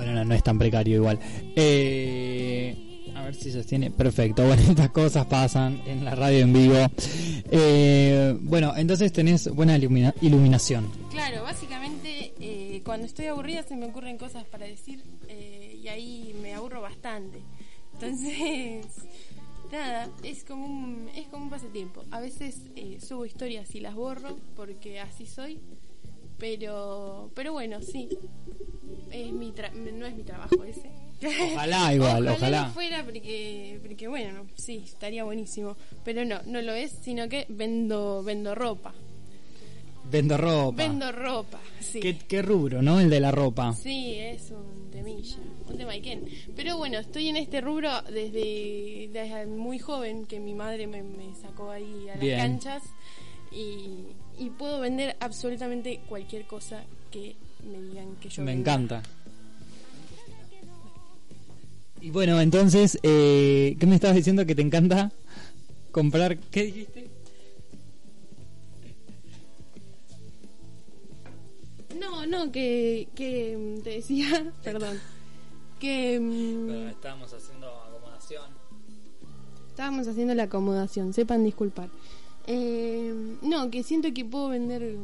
No, 0.04 0.24
no 0.24 0.34
es 0.34 0.42
tan 0.42 0.58
precario 0.58 0.96
igual. 0.96 1.18
Eh, 1.56 3.10
a 3.14 3.22
ver 3.22 3.34
si 3.34 3.50
sostiene. 3.52 3.90
Perfecto. 3.90 4.46
Bueno, 4.46 4.62
estas 4.68 4.90
cosas 4.90 5.26
pasan 5.26 5.80
en 5.86 6.04
la 6.04 6.14
radio 6.14 6.38
en 6.40 6.52
vivo. 6.52 6.76
Eh, 7.50 8.36
bueno, 8.40 8.72
entonces 8.76 9.12
tenés 9.12 9.48
buena 9.48 9.76
ilumina- 9.78 10.14
iluminación. 10.20 10.90
Claro, 11.10 11.42
básicamente 11.42 12.32
eh, 12.40 12.82
cuando 12.84 13.06
estoy 13.06 13.26
aburrida 13.26 13.62
se 13.62 13.76
me 13.76 13.86
ocurren 13.86 14.18
cosas 14.18 14.44
para 14.44 14.66
decir 14.66 15.02
eh, 15.28 15.78
y 15.82 15.88
ahí 15.88 16.34
me 16.42 16.54
aburro 16.54 16.80
bastante. 16.80 17.38
Entonces, 17.94 18.86
nada, 19.72 20.08
es 20.22 20.42
como 20.44 20.66
un, 20.66 21.08
es 21.14 21.26
como 21.28 21.44
un 21.44 21.50
pasatiempo. 21.50 22.04
A 22.10 22.20
veces 22.20 22.56
eh, 22.76 22.98
subo 23.00 23.24
historias 23.26 23.74
y 23.74 23.80
las 23.80 23.94
borro 23.94 24.36
porque 24.56 25.00
así 25.00 25.26
soy. 25.26 25.60
Pero, 26.44 27.30
pero 27.34 27.54
bueno, 27.54 27.80
sí. 27.80 28.06
Es 29.10 29.32
mi 29.32 29.50
tra- 29.52 29.72
no 29.72 30.04
es 30.04 30.14
mi 30.14 30.24
trabajo 30.24 30.62
ese. 30.62 30.90
Ojalá 31.54 31.94
igual, 31.94 32.28
ojalá. 32.28 32.66
no 32.66 32.72
fuera 32.74 33.02
porque, 33.02 33.80
porque 33.82 34.08
bueno, 34.08 34.44
sí, 34.54 34.82
estaría 34.84 35.24
buenísimo. 35.24 35.74
Pero 36.04 36.26
no, 36.26 36.42
no 36.44 36.60
lo 36.60 36.74
es, 36.74 36.90
sino 37.02 37.30
que 37.30 37.46
vendo, 37.48 38.22
vendo 38.22 38.54
ropa. 38.54 38.92
Vendo 40.10 40.36
ropa. 40.36 40.76
Vendo 40.76 41.10
ropa, 41.12 41.58
sí. 41.80 42.00
¿Qué, 42.00 42.18
qué 42.18 42.42
rubro, 42.42 42.82
¿no? 42.82 43.00
El 43.00 43.08
de 43.08 43.20
la 43.20 43.30
ropa. 43.30 43.72
Sí, 43.72 44.16
es 44.18 44.50
un 44.50 44.90
temilla, 44.90 45.38
un 45.66 45.78
temaiken. 45.78 46.28
Pero 46.54 46.76
bueno, 46.76 46.98
estoy 46.98 47.28
en 47.28 47.38
este 47.38 47.62
rubro 47.62 48.02
desde, 48.02 49.08
desde 49.10 49.46
muy 49.46 49.78
joven, 49.78 50.26
que 50.26 50.40
mi 50.40 50.52
madre 50.52 50.86
me, 50.88 51.02
me 51.02 51.34
sacó 51.36 51.70
ahí 51.70 52.06
a 52.10 52.16
las 52.16 52.20
Bien. 52.20 52.38
canchas 52.38 52.82
y, 53.50 54.08
y 54.38 54.50
puedo 54.50 54.80
vender 54.80 55.16
absolutamente 55.20 56.00
cualquier 56.08 56.46
cosa 56.46 56.82
que 57.10 57.36
me 57.70 57.80
digan 57.80 58.16
que 58.16 58.28
yo 58.28 58.42
Me 58.42 58.52
venda. 58.54 58.72
encanta. 58.74 59.02
Y 62.00 62.10
bueno, 62.10 62.38
entonces, 62.40 62.98
eh, 63.02 63.76
¿qué 63.80 63.86
me 63.86 63.94
estabas 63.94 64.16
diciendo 64.16 64.44
que 64.44 64.54
te 64.54 64.60
encanta 64.62 65.10
comprar? 65.90 66.36
¿Qué 66.36 66.64
dijiste? 66.64 67.08
No, 71.98 72.26
no, 72.26 72.50
que, 72.50 73.08
que 73.14 73.56
mm, 73.56 73.82
te 73.82 73.90
decía, 73.90 74.52
perdón, 74.64 74.98
que 75.78 76.18
mm, 76.20 76.88
estábamos 76.88 77.32
haciendo 77.32 77.68
acomodación. 77.68 78.44
estábamos 79.68 80.08
haciendo 80.08 80.34
la 80.34 80.42
acomodación, 80.44 81.12
sepan 81.12 81.44
disculpar. 81.44 81.88
Eh, 82.46 83.36
no, 83.42 83.70
que 83.70 83.82
siento 83.82 84.12
que 84.12 84.24
puedo 84.24 84.48
vender 84.48 84.96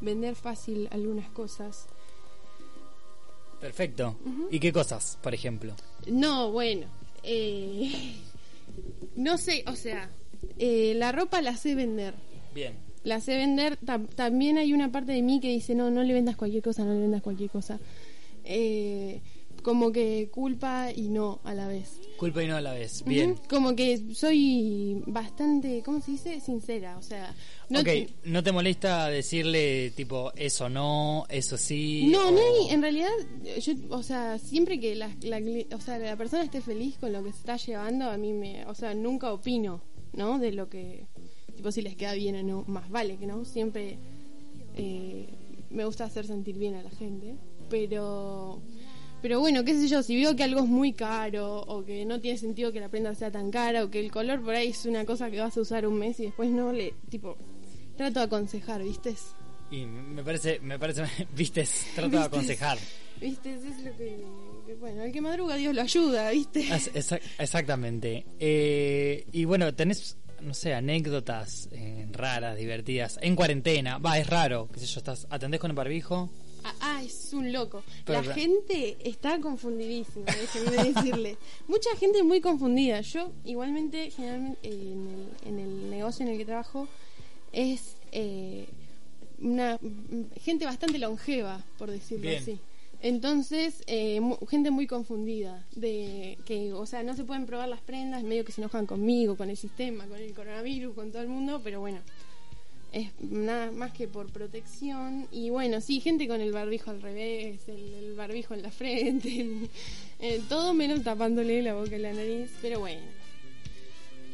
vender 0.00 0.34
fácil 0.36 0.88
algunas 0.92 1.28
cosas. 1.30 1.86
Perfecto. 3.60 4.16
¿Y 4.50 4.60
qué 4.60 4.72
cosas, 4.72 5.18
por 5.22 5.34
ejemplo? 5.34 5.74
No, 6.06 6.52
bueno, 6.52 6.86
eh, 7.24 8.14
no 9.16 9.36
sé, 9.38 9.64
o 9.66 9.74
sea, 9.74 10.08
eh, 10.58 10.94
la 10.96 11.10
ropa 11.10 11.42
la 11.42 11.56
sé 11.56 11.74
vender. 11.74 12.14
Bien. 12.54 12.74
La 13.02 13.20
sé 13.20 13.36
vender. 13.36 13.78
Tam- 13.80 14.08
también 14.08 14.58
hay 14.58 14.72
una 14.72 14.92
parte 14.92 15.12
de 15.12 15.22
mí 15.22 15.40
que 15.40 15.48
dice, 15.48 15.74
no, 15.74 15.90
no 15.90 16.02
le 16.04 16.12
vendas 16.14 16.36
cualquier 16.36 16.62
cosa, 16.62 16.84
no 16.84 16.92
le 16.94 17.00
vendas 17.00 17.22
cualquier 17.22 17.50
cosa. 17.50 17.80
Eh, 18.44 19.20
como 19.68 19.92
que 19.92 20.30
culpa 20.32 20.90
y 20.96 21.10
no 21.10 21.40
a 21.44 21.52
la 21.52 21.68
vez. 21.68 22.00
Culpa 22.16 22.42
y 22.42 22.46
no 22.46 22.56
a 22.56 22.62
la 22.62 22.72
vez. 22.72 23.04
Bien. 23.04 23.34
Como 23.50 23.76
que 23.76 24.14
soy 24.14 25.02
bastante, 25.06 25.82
¿cómo 25.84 26.00
se 26.00 26.12
dice? 26.12 26.40
Sincera, 26.40 26.96
o 26.96 27.02
sea... 27.02 27.34
No, 27.68 27.80
ok, 27.80 27.88
¿no 28.24 28.42
te 28.42 28.50
molesta 28.50 29.08
decirle 29.08 29.90
tipo 29.90 30.32
eso 30.36 30.70
no, 30.70 31.26
eso 31.28 31.58
sí? 31.58 32.08
No, 32.10 32.28
o- 32.28 32.30
no 32.30 32.40
en 32.70 32.80
realidad, 32.80 33.10
yo, 33.60 33.74
o 33.90 34.02
sea, 34.02 34.38
siempre 34.38 34.80
que 34.80 34.94
la, 34.94 35.14
la, 35.20 35.38
o 35.76 35.80
sea, 35.82 35.98
la 35.98 36.16
persona 36.16 36.44
esté 36.44 36.62
feliz 36.62 36.96
con 36.98 37.12
lo 37.12 37.22
que 37.22 37.30
se 37.32 37.36
está 37.40 37.58
llevando, 37.58 38.06
a 38.10 38.16
mí 38.16 38.32
me, 38.32 38.64
o 38.64 38.74
sea, 38.74 38.94
nunca 38.94 39.30
opino, 39.34 39.82
¿no? 40.14 40.38
De 40.38 40.50
lo 40.52 40.70
que, 40.70 41.04
tipo, 41.56 41.70
si 41.70 41.82
les 41.82 41.94
queda 41.94 42.14
bien 42.14 42.36
o 42.36 42.42
no, 42.42 42.64
más 42.68 42.88
vale 42.88 43.16
que 43.18 43.26
no, 43.26 43.44
siempre 43.44 43.98
eh, 44.76 45.26
me 45.68 45.84
gusta 45.84 46.04
hacer 46.04 46.26
sentir 46.26 46.56
bien 46.56 46.74
a 46.74 46.82
la 46.82 46.90
gente, 46.90 47.34
pero, 47.68 48.62
pero 49.22 49.40
bueno, 49.40 49.64
qué 49.64 49.74
sé 49.74 49.88
yo, 49.88 50.02
si 50.02 50.16
veo 50.16 50.34
que 50.36 50.44
algo 50.44 50.60
es 50.60 50.66
muy 50.68 50.92
caro 50.92 51.60
o 51.62 51.84
que 51.84 52.04
no 52.04 52.20
tiene 52.20 52.38
sentido 52.38 52.72
que 52.72 52.80
la 52.80 52.88
prenda 52.88 53.14
sea 53.14 53.30
tan 53.30 53.50
cara 53.50 53.84
o 53.84 53.90
que 53.90 54.00
el 54.00 54.10
color 54.10 54.42
por 54.42 54.54
ahí 54.54 54.68
es 54.68 54.84
una 54.86 55.04
cosa 55.04 55.30
que 55.30 55.40
vas 55.40 55.56
a 55.56 55.60
usar 55.60 55.86
un 55.86 55.98
mes 55.98 56.18
y 56.20 56.24
después 56.24 56.50
no, 56.50 56.72
le, 56.72 56.94
tipo, 57.10 57.36
trato 57.96 58.20
de 58.20 58.26
aconsejar, 58.26 58.82
¿viste? 58.82 59.14
Y 59.70 59.84
me 59.84 60.22
parece, 60.24 60.60
me 60.60 60.78
parece, 60.78 61.04
vistes, 61.36 61.86
trato 61.94 62.16
de 62.16 62.22
aconsejar. 62.24 62.78
¿Viste? 63.20 63.52
Es 63.54 63.62
lo 63.84 63.96
que, 63.96 64.16
que, 64.66 64.74
Bueno, 64.74 65.02
el 65.02 65.12
que 65.12 65.20
madruga, 65.20 65.56
Dios 65.56 65.74
lo 65.74 65.82
ayuda, 65.82 66.30
¿viste? 66.30 66.60
Exa- 66.68 67.20
exactamente. 67.38 68.24
Eh, 68.38 69.26
y 69.32 69.44
bueno, 69.44 69.74
tenés, 69.74 70.16
no 70.40 70.54
sé, 70.54 70.72
anécdotas 70.72 71.68
eh, 71.72 72.06
raras, 72.12 72.56
divertidas. 72.56 73.18
En 73.20 73.34
cuarentena, 73.34 73.98
va, 73.98 74.18
es 74.18 74.26
raro, 74.28 74.68
qué 74.72 74.78
sé 74.80 74.86
yo, 74.86 74.98
estás, 75.00 75.26
atendés 75.30 75.58
con 75.60 75.70
el 75.72 75.76
barbijo. 75.76 76.30
Ah, 76.80 76.96
ah, 76.96 77.02
es 77.02 77.32
un 77.32 77.52
loco. 77.52 77.82
Pero- 78.04 78.22
la 78.22 78.34
gente 78.34 78.96
está 79.04 79.40
confundidísima, 79.40 80.26
déjenme 80.26 80.92
decirle. 80.92 81.36
Mucha 81.66 81.94
gente 81.96 82.22
muy 82.22 82.40
confundida. 82.40 83.00
Yo, 83.00 83.30
igualmente, 83.44 84.10
generalmente, 84.10 84.58
eh, 84.62 84.92
en, 84.92 85.08
el, 85.08 85.48
en 85.48 85.58
el 85.58 85.90
negocio 85.90 86.24
en 86.26 86.32
el 86.32 86.38
que 86.38 86.44
trabajo, 86.44 86.88
es 87.52 87.96
eh, 88.12 88.66
una 89.40 89.78
mm, 89.80 90.40
gente 90.40 90.64
bastante 90.64 90.98
longeva, 90.98 91.64
por 91.78 91.90
decirlo 91.90 92.28
Bien. 92.28 92.42
así. 92.42 92.58
Entonces, 93.00 93.84
eh, 93.86 94.20
gente 94.48 94.72
muy 94.72 94.88
confundida, 94.88 95.64
de 95.76 96.36
que, 96.44 96.72
o 96.72 96.84
sea, 96.84 97.04
no 97.04 97.14
se 97.14 97.22
pueden 97.22 97.46
probar 97.46 97.68
las 97.68 97.80
prendas, 97.80 98.24
medio 98.24 98.44
que 98.44 98.50
se 98.50 98.60
enojan 98.60 98.86
conmigo, 98.86 99.36
con 99.36 99.50
el 99.50 99.56
sistema, 99.56 100.04
con 100.06 100.18
el 100.18 100.34
coronavirus, 100.34 100.94
con 100.96 101.12
todo 101.12 101.22
el 101.22 101.28
mundo, 101.28 101.60
pero 101.62 101.78
bueno, 101.78 102.00
es 102.92 103.10
nada 103.20 103.70
más 103.70 103.92
que 103.92 104.08
por 104.08 104.30
protección. 104.32 105.26
Y 105.32 105.50
bueno, 105.50 105.80
sí, 105.80 106.00
gente 106.00 106.26
con 106.28 106.40
el 106.40 106.52
barbijo 106.52 106.90
al 106.90 107.02
revés, 107.02 107.60
el, 107.68 107.94
el 107.94 108.14
barbijo 108.14 108.54
en 108.54 108.62
la 108.62 108.70
frente, 108.70 109.40
el- 109.40 109.68
eh, 110.20 110.40
todo 110.48 110.74
menos 110.74 111.02
tapándole 111.04 111.62
la 111.62 111.74
boca 111.74 111.96
y 111.96 111.98
la 112.00 112.12
nariz, 112.12 112.50
pero 112.62 112.80
bueno. 112.80 113.02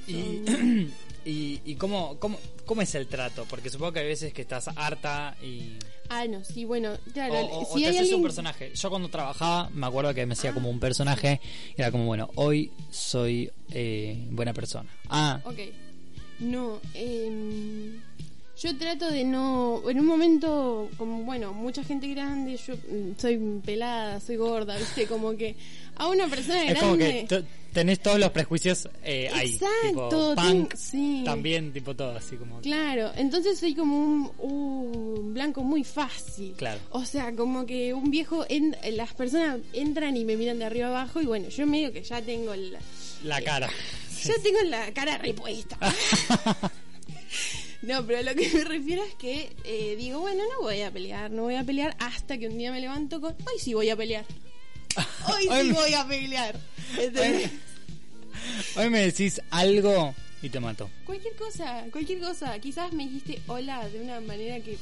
Y, 0.07 0.43
y, 1.25 1.61
y 1.65 1.75
cómo, 1.77 2.19
cómo, 2.19 2.39
cómo 2.67 2.83
es 2.83 2.95
el 2.95 3.07
trato, 3.07 3.47
porque 3.49 3.71
supongo 3.71 3.93
que 3.93 4.01
hay 4.01 4.07
veces 4.07 4.33
que 4.33 4.43
estás 4.43 4.69
harta 4.77 5.37
y... 5.43 5.77
Ah, 6.11 6.27
no, 6.27 6.45
sí, 6.45 6.67
bueno, 6.67 6.99
claro, 7.15 7.35
O, 7.35 7.39
o- 7.47 7.63
o 7.63 7.65
si 7.77 7.81
te 7.83 7.87
hay 7.89 7.91
haces 7.91 8.01
alguien... 8.03 8.17
un 8.17 8.23
personaje. 8.23 8.73
Yo 8.75 8.91
cuando 8.91 9.09
trabajaba 9.09 9.71
me 9.71 9.87
acuerdo 9.87 10.13
que 10.13 10.27
me 10.27 10.35
hacía 10.35 10.53
como 10.53 10.69
un 10.69 10.79
personaje 10.79 11.41
y 11.77 11.81
era 11.81 11.91
como, 11.91 12.05
bueno, 12.05 12.29
hoy 12.35 12.71
soy 12.91 13.51
eh, 13.71 14.27
buena 14.31 14.53
persona. 14.53 14.89
Ah, 15.09 15.41
Ok. 15.45 15.59
No, 16.41 16.81
em, 16.95 18.01
yo 18.61 18.77
trato 18.77 19.11
de 19.11 19.25
no. 19.25 19.83
En 19.89 20.01
un 20.01 20.07
momento, 20.07 20.89
como 20.97 21.23
bueno, 21.25 21.53
mucha 21.53 21.83
gente 21.83 22.07
grande, 22.09 22.57
yo 22.57 22.75
mm, 22.75 23.19
soy 23.19 23.61
pelada, 23.65 24.21
soy 24.21 24.37
gorda, 24.37 24.77
¿viste? 24.77 25.07
Como 25.07 25.37
que 25.37 25.57
a 25.97 26.09
una 26.09 26.29
persona 26.29 26.65
es 26.65 26.79
como 26.79 26.97
que 26.97 27.25
grande. 27.29 27.49
tenés 27.73 28.01
todos 28.01 28.19
los 28.19 28.31
prejuicios 28.31 28.89
eh, 29.03 29.29
ahí. 29.33 29.55
Exacto, 29.55 30.09
tipo, 30.09 30.35
ten- 30.35 30.63
punk, 30.63 30.75
sí. 30.77 31.23
también, 31.25 31.73
tipo 31.73 31.97
todo 31.97 32.17
así 32.17 32.37
como... 32.37 32.61
Claro, 32.61 33.11
entonces 33.17 33.59
soy 33.59 33.75
como 33.75 33.99
un, 33.99 34.31
un 34.39 35.35
blanco 35.35 35.63
muy 35.63 35.83
fácil. 35.83 36.55
Claro. 36.57 36.81
O 36.91 37.05
sea, 37.05 37.35
como 37.35 37.67
que 37.67 37.93
un 37.93 38.11
viejo, 38.11 38.47
en, 38.49 38.77
las 38.93 39.15
personas 39.15 39.59
entran 39.73 40.17
y 40.17 40.25
me 40.25 40.37
miran 40.37 40.59
de 40.59 40.65
arriba 40.65 40.89
abajo 40.89 41.21
y 41.21 41.27
bueno, 41.27 41.49
yo 41.49 41.67
medio 41.67 41.93
que 41.93 42.03
ya 42.03 42.23
tengo 42.23 42.55
el, 42.55 42.77
La 43.25 43.41
cara. 43.43 43.69
Ya 44.25 44.35
tengo 44.43 44.61
la 44.63 44.93
cara 44.95 45.19
repuesta. 45.19 45.77
No, 47.87 48.07
pero 48.07 48.23
lo 48.23 48.35
que 48.35 48.49
me 48.51 48.65
refiero 48.65 49.05
es 49.05 49.15
que 49.15 49.55
eh, 49.65 49.97
digo, 49.97 50.21
bueno, 50.21 50.43
no 50.53 50.63
voy 50.63 50.81
a 50.81 50.91
pelear, 50.91 51.31
no 51.31 51.43
voy 51.43 51.57
a 51.57 51.65
pelear 51.65 51.97
hasta 51.99 52.39
que 52.39 52.49
un 52.49 52.57
día 52.57 52.73
me 52.73 52.81
levanto 52.81 53.21
con, 53.21 53.33
hoy 53.33 53.59
sí 53.59 53.75
voy 53.75 53.91
a 53.91 53.97
pelear. 53.97 54.25
Hoy 55.29 55.43
sí 55.43 55.73
voy 55.73 55.95
a 55.95 56.07
pelear. 56.07 56.59
Hoy 58.77 58.91
me 58.91 59.01
decís 59.01 59.41
algo 59.51 60.15
y 60.43 60.49
te 60.49 60.61
mato. 60.61 60.91
Cualquier 61.05 61.35
cosa, 61.37 61.85
cualquier 61.91 62.21
cosa. 62.21 62.59
Quizás 62.59 62.93
me 62.93 63.05
dijiste 63.05 63.41
hola 63.47 63.89
de 63.89 64.01
una 64.01 64.21
manera 64.21 64.61
que, 64.61 64.79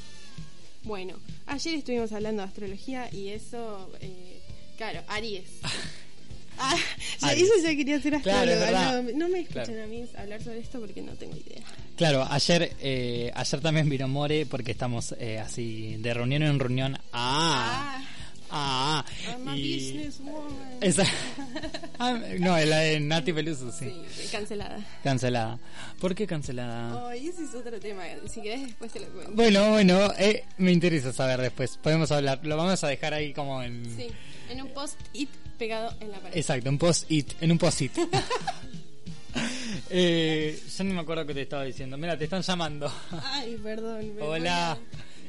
bueno, 0.85 1.15
ayer 1.47 1.75
estuvimos 1.75 2.13
hablando 2.13 2.43
de 2.43 2.49
astrología 2.49 3.09
y 3.13 3.29
eso, 3.29 3.91
eh, 4.01 4.41
claro, 4.77 5.03
Aries. 5.09 5.49
Ah, 6.59 6.77
ya- 7.21 7.29
Aries. 7.29 7.45
eso 7.45 7.63
ya 7.63 7.75
quería 7.77 8.01
ser 8.01 8.21
Claro, 8.23 8.51
astróloga. 8.53 8.67
verdad. 8.67 9.03
no, 9.03 9.19
no 9.19 9.29
me 9.29 9.41
escuchan 9.41 9.65
Claro. 9.67 9.83
a 9.85 9.87
mí 9.87 10.05
hablar 10.17 10.43
sobre 10.43 10.59
esto 10.61 10.81
porque 10.81 11.03
no 11.03 11.13
tengo 11.13 11.37
idea. 11.37 11.63
Claro, 11.97 12.27
ayer 12.31 12.73
eh, 12.81 13.31
ayer 13.35 13.61
también 13.61 13.89
vino 13.89 14.07
More 14.09 14.47
porque 14.47 14.71
estamos 14.73 15.15
eh, 15.19 15.39
así 15.39 15.97
de 15.99 16.15
reunión 16.15 16.43
en 16.43 16.59
reunión. 16.59 16.99
Ah, 17.13 18.03
ah, 18.51 19.05
I'm 19.31 19.49
a 19.49 19.57
y- 19.57 19.93
businesswoman. 19.93 20.81
Ah, 22.05 22.19
no, 22.41 22.59
la 22.59 22.79
de 22.79 22.99
Nati 22.99 23.33
Peluso, 23.33 23.71
sí. 23.71 23.95
Sí, 24.13 24.29
cancelada. 24.33 24.85
Cancelada. 25.05 25.57
¿Por 26.01 26.17
qué 26.17 26.27
cancelada? 26.27 27.09
Ay, 27.09 27.29
ese 27.29 27.45
es 27.45 27.55
otro 27.55 27.79
tema. 27.79 28.03
Si 28.29 28.43
querés, 28.43 28.63
después 28.63 28.91
te 28.91 28.99
lo 28.99 29.07
cuento. 29.07 29.33
Bueno, 29.35 29.71
bueno, 29.71 30.13
eh, 30.19 30.45
me 30.59 30.73
interesa 30.73 31.13
saber 31.13 31.41
después. 31.41 31.79
Podemos 31.81 32.11
hablar. 32.11 32.41
Lo 32.43 32.57
vamos 32.57 32.83
a 32.83 32.89
dejar 32.89 33.15
ahí 33.15 33.33
como 33.33 33.63
en. 33.63 33.85
Sí, 33.97 34.09
en 34.51 34.63
un 34.63 34.71
post-it 34.71 35.31
pegado 35.57 35.95
en 36.01 36.11
la 36.11 36.19
pared. 36.19 36.37
Exacto, 36.37 36.71
un 36.71 36.79
post-it, 36.79 37.41
en 37.41 37.53
un 37.53 37.59
post-it. 37.59 37.93
eh, 39.91 40.61
yo 40.77 40.83
no 40.83 40.95
me 40.95 41.01
acuerdo 41.03 41.25
qué 41.25 41.35
te 41.35 41.43
estaba 41.43 41.63
diciendo. 41.63 41.97
Mira, 41.97 42.19
te 42.19 42.25
están 42.25 42.43
llamando. 42.43 42.93
Ay, 43.13 43.61
perdón. 43.63 44.13
Hola, 44.21 44.77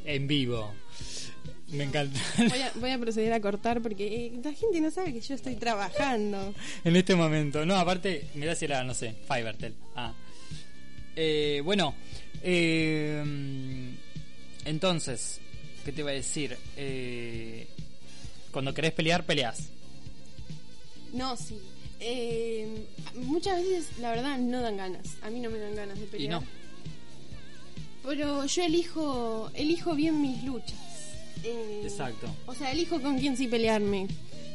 en 0.05 0.25
vivo. 0.25 0.73
Me 1.73 1.83
encanta. 1.85 2.19
Voy 2.37 2.59
a, 2.61 2.71
voy 2.75 2.89
a 2.91 2.97
proceder 2.99 3.33
a 3.33 3.41
cortar 3.41 3.81
porque 3.81 4.27
eh, 4.27 4.31
la 4.43 4.53
gente 4.53 4.79
no 4.79 4.91
sabe 4.91 5.11
que 5.13 5.21
yo 5.21 5.33
estoy 5.35 5.55
trabajando. 5.55 6.53
en 6.83 6.95
este 6.95 7.15
momento. 7.15 7.65
No, 7.65 7.75
aparte, 7.75 8.27
mirá 8.35 8.55
si 8.55 8.65
era, 8.65 8.83
no 8.83 8.93
sé, 8.93 9.15
Fivertel. 9.27 9.73
Ah. 9.95 10.13
Eh, 11.15 11.61
bueno, 11.63 11.95
eh, 12.43 13.23
entonces, 14.65 15.39
¿qué 15.85 15.91
te 15.91 16.01
iba 16.01 16.11
a 16.11 16.13
decir? 16.13 16.57
Eh, 16.77 17.67
cuando 18.51 18.73
querés 18.73 18.91
pelear, 18.93 19.25
peleas. 19.25 19.69
No, 21.11 21.35
sí. 21.37 21.57
Eh, 21.99 22.67
muchas 23.15 23.61
veces, 23.61 23.87
la 23.99 24.11
verdad, 24.11 24.37
no 24.37 24.61
dan 24.61 24.77
ganas. 24.77 25.17
A 25.23 25.29
mí 25.29 25.39
no 25.39 25.49
me 25.49 25.57
dan 25.57 25.75
ganas 25.75 25.97
de 25.99 26.05
Y 26.05 26.07
pelear. 26.07 26.41
no. 26.41 26.47
Pero 28.05 28.45
yo 28.45 28.63
elijo, 28.63 29.49
elijo 29.53 29.95
bien 29.95 30.21
mis 30.21 30.43
luchas. 30.43 30.77
Eh, 31.43 31.81
Exacto. 31.83 32.27
O 32.45 32.53
sea, 32.55 32.71
elijo 32.71 33.01
con 33.01 33.17
quién 33.17 33.35
sí 33.37 33.47
pelearme. 33.47 34.07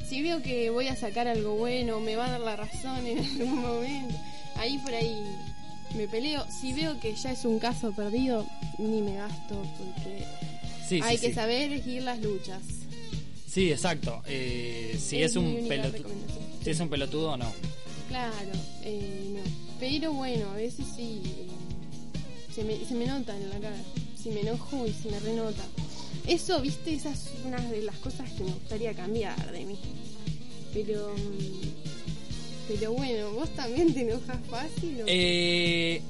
Si 0.08 0.22
veo 0.22 0.42
que 0.42 0.70
voy 0.70 0.88
a 0.88 0.96
sacar 0.96 1.28
algo 1.28 1.54
bueno, 1.56 2.00
me 2.00 2.16
va 2.16 2.26
a 2.26 2.30
dar 2.32 2.40
la 2.40 2.56
razón 2.56 3.06
en 3.06 3.18
algún 3.24 3.60
momento, 3.60 4.14
ahí 4.56 4.78
por 4.78 4.94
ahí 4.94 5.22
me 5.96 6.08
peleo. 6.08 6.44
Si 6.50 6.72
veo 6.72 6.98
que 7.00 7.14
ya 7.14 7.32
es 7.32 7.44
un 7.44 7.58
caso 7.58 7.92
perdido, 7.92 8.46
ni 8.78 9.02
me 9.02 9.16
gasto 9.16 9.62
porque 9.78 10.24
Sí, 10.88 11.00
hay 11.02 11.16
sí, 11.16 11.22
que 11.22 11.28
sí. 11.28 11.34
saber 11.34 11.62
elegir 11.70 12.02
las 12.02 12.18
luchas. 12.20 12.62
Sí, 13.46 13.70
exacto. 13.70 14.22
Eh, 14.26 14.98
si 14.98 15.22
es, 15.22 15.36
un 15.36 15.66
pelotudo. 15.68 16.08
Si 16.64 16.70
es 16.70 16.80
un 16.80 16.88
pelotudo, 16.88 17.36
no. 17.36 17.52
Claro, 18.08 18.32
eh, 18.84 19.32
no. 19.34 19.40
Pero 19.78 20.12
bueno, 20.14 20.48
a 20.50 20.54
veces 20.54 20.86
sí. 20.96 21.20
eh, 21.26 21.46
se, 22.54 22.64
me, 22.64 22.82
se 22.86 22.94
me 22.94 23.04
nota 23.06 23.36
en 23.36 23.50
la 23.50 23.58
cara. 23.58 23.76
Si 24.22 24.30
me 24.30 24.40
enojo 24.40 24.86
y 24.86 24.92
se 24.94 25.10
me 25.10 25.18
renota. 25.20 25.62
Eso, 26.28 26.60
viste, 26.60 26.94
esa 26.94 27.10
es 27.10 27.30
una 27.44 27.56
de 27.56 27.82
las 27.82 27.96
cosas 27.96 28.30
que 28.32 28.44
me 28.44 28.50
gustaría 28.52 28.92
cambiar 28.94 29.50
de 29.50 29.64
mí. 29.64 29.78
Pero. 30.74 31.14
mm, 31.16 32.68
Pero 32.68 32.92
bueno, 32.92 33.30
vos 33.32 33.48
también 33.54 33.94
te 33.94 34.02
enojas 34.02 34.38
fácil. 34.50 35.00
¿o? 35.02 35.04
Eh... 35.06 36.02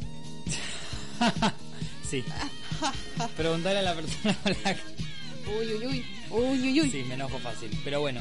sí. 2.11 2.25
Preguntarle 3.37 3.79
a 3.79 3.83
la 3.83 3.95
persona. 3.95 4.37
Uy, 5.61 5.67
uy, 5.75 5.87
uy. 5.87 6.05
Uy, 6.31 6.61
uy, 6.61 6.81
uy. 6.83 6.91
Sí, 6.91 7.05
me 7.09 7.15
enojo 7.15 7.39
fácil. 7.39 7.71
Pero 7.83 8.01
bueno, 8.01 8.21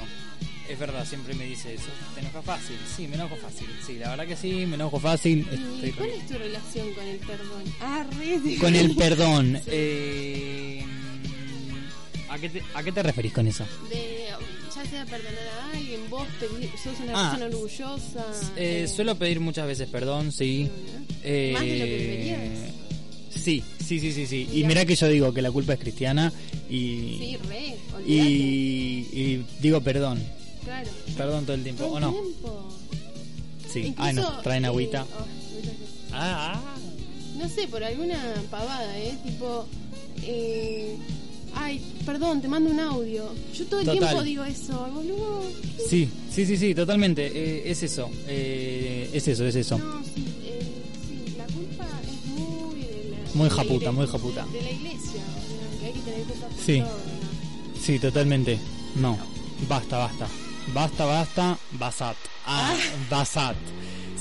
es 0.70 0.80
verdad, 0.80 1.06
siempre 1.06 1.34
me 1.34 1.46
dice 1.46 1.74
eso. 1.74 1.89
¿Te 2.13 2.22
enojas 2.22 2.46
fácil? 2.46 2.77
Sí, 2.96 3.08
me 3.08 3.16
enojo 3.16 3.36
fácil. 3.36 3.68
Sí, 3.86 3.96
la 3.96 4.10
verdad 4.12 4.27
que 4.27 4.38
sí, 4.38 4.66
me 4.66 4.75
enojo 4.75 5.00
fácil. 5.00 5.46
¿Y 5.51 5.56
Estoy 5.75 5.92
cuál 5.92 6.10
con, 6.12 6.20
es 6.20 6.27
tu 6.27 6.34
relación 6.38 6.94
con 6.94 7.06
el 7.06 7.18
perdón? 7.18 7.63
Ah, 7.82 8.06
re. 8.18 8.58
con 8.60 8.75
el 8.75 8.96
perdón. 8.96 9.62
Eh... 9.68 10.86
¿A, 12.38 12.39
qué 12.39 12.50
te, 12.50 12.63
¿A 12.75 12.84
qué 12.84 12.91
te 12.91 13.03
referís 13.03 13.34
con 13.34 13.48
eso? 13.48 13.65
De, 13.89 14.27
ya 14.75 14.86
sea 14.86 15.06
perdonar 15.06 15.48
a 15.63 15.72
alguien, 15.75 16.01
vos 16.10 16.27
pedí- 16.39 16.70
sos 16.82 17.00
una 17.01 17.13
Ah. 17.15 17.32
persona 17.32 17.46
orgullosa. 17.56 18.25
Eh, 18.56 18.84
eh, 18.84 18.88
suelo 18.88 19.15
pedir 19.15 19.39
muchas 19.39 19.65
veces 19.65 19.89
perdón, 19.89 20.32
sí. 20.32 20.70
Eh, 21.24 21.51
Más 21.53 21.62
de 21.63 21.79
lo 21.79 21.85
que 21.85 21.98
deberías. 21.98 22.74
Sí, 23.31 23.64
sí, 23.79 24.00
sí, 24.00 24.11
sí, 24.11 24.27
sí. 24.27 24.48
Y 24.51 24.55
Mirá. 24.57 24.68
mirá 24.68 24.85
que 24.85 24.96
yo 24.96 25.07
digo 25.07 25.33
que 25.33 25.42
la 25.42 25.51
culpa 25.51 25.74
es 25.74 25.79
cristiana 25.79 26.31
y, 26.70 27.18
Sí, 27.20 27.38
re, 27.50 27.75
y, 28.05 29.07
y 29.11 29.46
digo 29.61 29.81
perdón, 29.81 30.22
Claro. 30.64 30.90
perdón 31.16 31.46
todo 31.46 31.55
el 31.55 31.64
tiempo, 31.64 31.83
Todo 31.85 31.94
¿o 31.94 31.98
el 31.98 32.01
no? 32.03 32.11
tiempo. 32.14 32.70
Sí, 33.72 33.79
Incluso, 33.79 34.01
ah, 34.09 34.14
no, 34.14 34.40
traen 34.42 34.64
eh, 34.66 34.68
agüita. 34.68 35.03
oh. 35.05 35.25
Ah, 36.14 36.53
ah. 36.55 36.75
No 37.38 37.48
sé, 37.50 37.68
por 37.68 37.83
alguna 37.83 38.20
pavada, 38.50 38.98
¿eh? 38.98 39.16
Tipo, 39.24 39.68
eh, 40.24 40.96
ay, 41.57 41.81
perdón, 42.05 42.41
te 42.41 42.48
mando 42.48 42.70
un 42.70 42.79
audio. 42.79 43.29
Yo 43.53 43.65
todo 43.65 43.79
el 43.81 43.85
Total. 43.85 44.00
tiempo 44.00 44.24
digo 44.24 44.43
eso, 44.43 44.87
boludo. 44.93 45.43
Sí, 45.89 46.09
sí, 46.31 46.46
sí, 46.46 46.57
sí, 46.57 46.74
totalmente. 46.75 47.25
eh, 47.27 47.63
es 47.72 47.83
eso, 47.83 48.09
eh, 48.27 49.09
es 49.13 49.27
eso, 49.27 49.46
es 49.46 49.55
eso. 49.55 49.77
No, 49.77 50.01
sí, 50.03 50.25
eh, 50.43 50.59
sí, 51.07 51.35
la 51.37 51.46
culpa 51.46 51.87
es 52.03 52.25
muy 52.31 52.79
de 52.81 53.09
la... 53.11 53.17
Muy 53.33 53.43
de 53.50 53.50
la 53.50 53.55
japuta, 53.55 53.74
iglesia- 53.75 53.91
muy 53.91 54.07
japuta. 54.07 54.46
De 54.53 54.61
la 54.61 54.72
iglesia, 54.72 55.22
que 55.79 55.85
hay 55.87 55.93
que 55.93 56.00
tener 56.00 56.22
culpa 56.24 56.48
por 56.48 56.63
Sí. 56.65 56.79
todo, 56.79 56.87
¿no? 56.89 57.81
Sí, 57.81 58.00
totalmente. 58.00 58.59
No, 58.96 59.17
basta, 59.70 59.98
basta. 59.98 60.27
Basta, 60.74 61.05
basta, 61.05 61.57
basat. 61.74 62.17
Ah, 62.46 62.75
basat. 63.09 63.55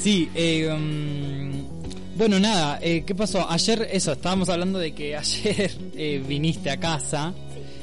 Sí, 0.00 0.28
eh, 0.34 0.68
mm, 0.72 1.75
bueno, 2.16 2.38
nada, 2.40 2.78
eh, 2.82 3.04
¿qué 3.06 3.14
pasó? 3.14 3.48
Ayer, 3.50 3.88
eso, 3.92 4.12
estábamos 4.12 4.48
hablando 4.48 4.78
de 4.78 4.92
que 4.92 5.16
ayer 5.16 5.70
eh, 5.96 6.22
viniste 6.26 6.70
a 6.70 6.78
casa 6.78 7.32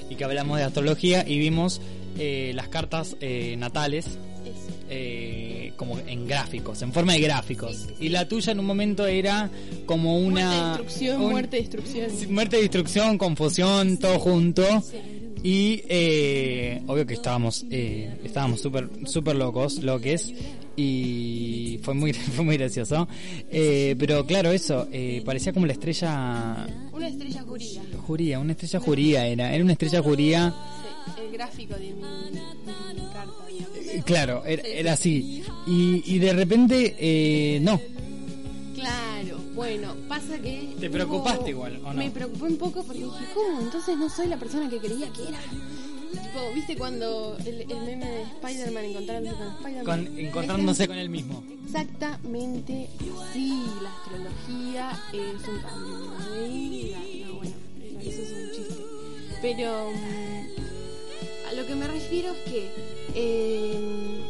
y 0.10 0.16
que 0.16 0.24
hablamos 0.24 0.58
de 0.58 0.64
astrología 0.66 1.24
y 1.28 1.38
vimos 1.40 1.82
eh, 2.18 2.52
las 2.56 2.68
cartas 2.68 3.16
eh, 3.22 3.56
natales 3.58 4.06
eh, 4.90 5.74
como 5.78 5.98
en 6.00 6.28
gráficos, 6.28 6.82
en 6.82 6.92
forma 6.94 7.14
de 7.14 7.20
gráficos. 7.22 7.88
Y 8.00 8.10
la 8.10 8.28
tuya 8.28 8.52
en 8.52 8.60
un 8.60 8.66
momento 8.66 9.06
era 9.08 9.50
como 9.86 10.18
una... 10.18 10.50
muerte, 10.50 10.68
destrucción, 10.84 11.22
un- 11.22 11.32
muerte, 11.32 11.58
destrucción. 11.58 12.12
Muerte, 12.34 12.58
destrucción, 12.58 13.18
confusión, 13.18 13.98
todo 13.98 14.20
junto. 14.20 14.64
Y 15.44 15.84
eh, 15.90 16.82
obvio 16.88 17.06
que 17.06 17.16
estábamos 17.16 17.66
eh, 17.70 18.18
estábamos 18.24 18.62
súper 18.62 18.90
super 19.06 19.36
locos, 19.36 19.84
loques. 19.84 20.34
Y 20.76 21.80
fue 21.84 21.94
muy 21.94 22.14
fue 22.36 22.46
muy 22.46 22.58
gracioso. 22.58 23.08
Eh, 23.52 23.96
pero 24.00 24.26
claro, 24.26 24.52
eso, 24.52 24.88
eh, 24.92 25.22
parecía 25.26 25.54
como 25.54 25.66
la 25.66 25.74
estrella 25.74 26.66
Una 26.94 27.08
estrella 27.10 27.44
juría. 27.44 27.82
juría, 28.08 28.40
una 28.40 28.54
estrella 28.54 28.80
juría 28.80 29.28
era. 29.28 29.54
Era 29.54 29.64
una 29.64 29.74
estrella 29.74 30.02
juría. 30.02 30.56
Sí, 31.16 31.22
el 31.26 31.32
gráfico 31.34 31.74
de 31.76 31.80
mi, 31.94 32.02
de 32.02 33.02
mi 33.02 33.08
carta. 33.14 33.46
digamos. 33.50 34.06
Claro, 34.06 34.46
era, 34.46 34.64
era 34.64 34.94
así. 34.94 35.44
Y, 35.68 36.04
y 36.06 36.20
de 36.20 36.34
repente, 36.34 36.96
eh, 36.98 37.60
no. 37.62 37.80
Claro, 38.74 39.33
bueno, 39.56 39.96
pasa 40.08 40.40
que... 40.40 40.76
¿Te 40.80 40.90
preocupaste 40.90 41.52
igual, 41.52 41.80
o 41.84 41.94
no? 41.94 42.00
Me 42.00 42.10
preocupé 42.10 42.46
un 42.46 42.58
poco 42.58 42.84
porque 42.84 43.04
dije, 43.04 43.26
¿cómo? 43.34 43.62
Entonces 43.62 43.98
no 43.98 44.10
soy 44.10 44.28
la 44.28 44.38
persona 44.38 44.70
que 44.70 44.80
creía 44.80 45.12
que 45.14 45.28
era. 45.28 45.40
Tipo, 46.12 46.54
¿viste 46.54 46.76
cuando 46.76 47.38
el, 47.46 47.62
el 47.62 47.82
meme 47.86 48.06
de 48.06 48.22
Spider-Man 48.24 48.86
encontrándose 48.86 49.38
con 49.38 49.48
Spider-Man? 49.48 49.86
Con, 49.86 50.20
encontrándose 50.20 50.88
con 50.88 50.98
él 50.98 51.10
mismo. 51.10 51.44
Exactamente 51.66 52.90
así, 53.34 53.64
la 53.82 53.90
astrología 53.90 54.92
es 55.12 55.48
un 55.48 55.60
cambio 55.60 56.32
de 56.32 56.48
vida. 56.48 56.98
No, 57.28 57.34
bueno, 57.36 57.56
eso 58.00 58.22
es 58.22 58.32
un 58.32 58.52
chiste. 58.52 58.84
Pero 59.42 59.90
mm, 59.92 61.50
a 61.50 61.54
lo 61.54 61.66
que 61.66 61.76
me 61.76 61.88
refiero 61.88 62.32
es 62.32 62.52
que 62.52 62.70
eh, 63.16 64.22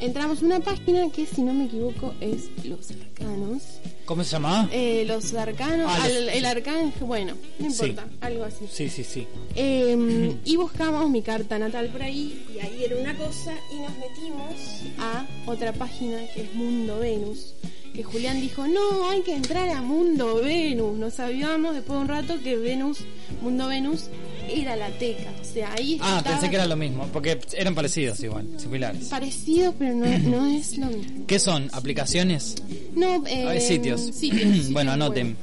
entramos 0.00 0.42
a 0.42 0.46
una 0.46 0.60
página 0.60 1.08
que, 1.10 1.26
si 1.26 1.42
no 1.42 1.54
me 1.54 1.66
equivoco, 1.66 2.14
es 2.20 2.50
Los 2.64 2.90
Arcanos. 2.90 3.62
¿Cómo 4.04 4.24
se 4.24 4.32
llamaba? 4.32 4.68
Eh, 4.72 5.04
los 5.06 5.32
arcanos, 5.34 5.86
Ah, 5.88 6.04
al- 6.04 6.28
el 6.28 6.44
arcángel, 6.44 7.04
bueno, 7.04 7.34
no 7.58 7.70
Sí. 7.70 7.86
importa, 7.86 8.08
algo 8.20 8.44
así. 8.44 8.66
Sí, 8.70 8.88
sí, 8.88 9.04
sí. 9.04 9.26
Eh, 9.54 10.36
y 10.44 10.56
buscamos 10.56 11.08
mi 11.08 11.22
carta 11.22 11.58
natal 11.58 11.88
por 11.88 12.02
ahí, 12.02 12.44
y 12.54 12.58
ahí 12.58 12.84
era 12.84 12.96
una 12.96 13.16
cosa, 13.16 13.54
y 13.72 13.76
nos 13.76 13.92
metimos 13.98 14.82
a 14.98 15.24
otra 15.46 15.72
página 15.72 16.18
que 16.34 16.42
es 16.42 16.54
Mundo 16.54 16.98
Venus. 16.98 17.54
Que 17.94 18.02
Julián 18.02 18.40
dijo, 18.40 18.66
no, 18.66 19.10
hay 19.10 19.20
que 19.20 19.34
entrar 19.34 19.68
a 19.68 19.82
Mundo 19.82 20.36
Venus. 20.36 20.96
Nos 20.98 21.14
sabíamos 21.14 21.74
después 21.74 21.98
de 21.98 22.02
un 22.02 22.08
rato 22.08 22.40
que 22.42 22.56
Venus, 22.56 23.00
Mundo 23.42 23.68
Venus, 23.68 24.06
era 24.54 24.76
la 24.76 24.88
teca. 24.90 25.30
O 25.40 25.44
sea, 25.44 25.72
ahí 25.74 25.98
Ah, 26.00 26.16
estaba 26.18 26.36
pensé 26.36 26.50
que 26.50 26.56
era 26.56 26.66
lo 26.66 26.76
mismo, 26.76 27.06
porque 27.12 27.38
eran 27.56 27.74
parecidos 27.74 28.20
igual, 28.20 28.46
similares. 28.58 29.04
parecido, 29.08 29.74
pero 29.78 29.94
no, 29.94 30.06
no 30.06 30.46
es 30.46 30.76
lo 30.78 30.86
mismo. 30.86 31.26
¿Qué 31.26 31.38
son? 31.38 31.68
¿Aplicaciones? 31.72 32.56
No, 32.94 33.24
eh, 33.26 33.46
Ah, 33.56 33.60
sitios. 33.60 34.00
sitios, 34.14 34.42
sitios 34.42 34.72
bueno, 34.72 34.92
anoten. 34.92 35.36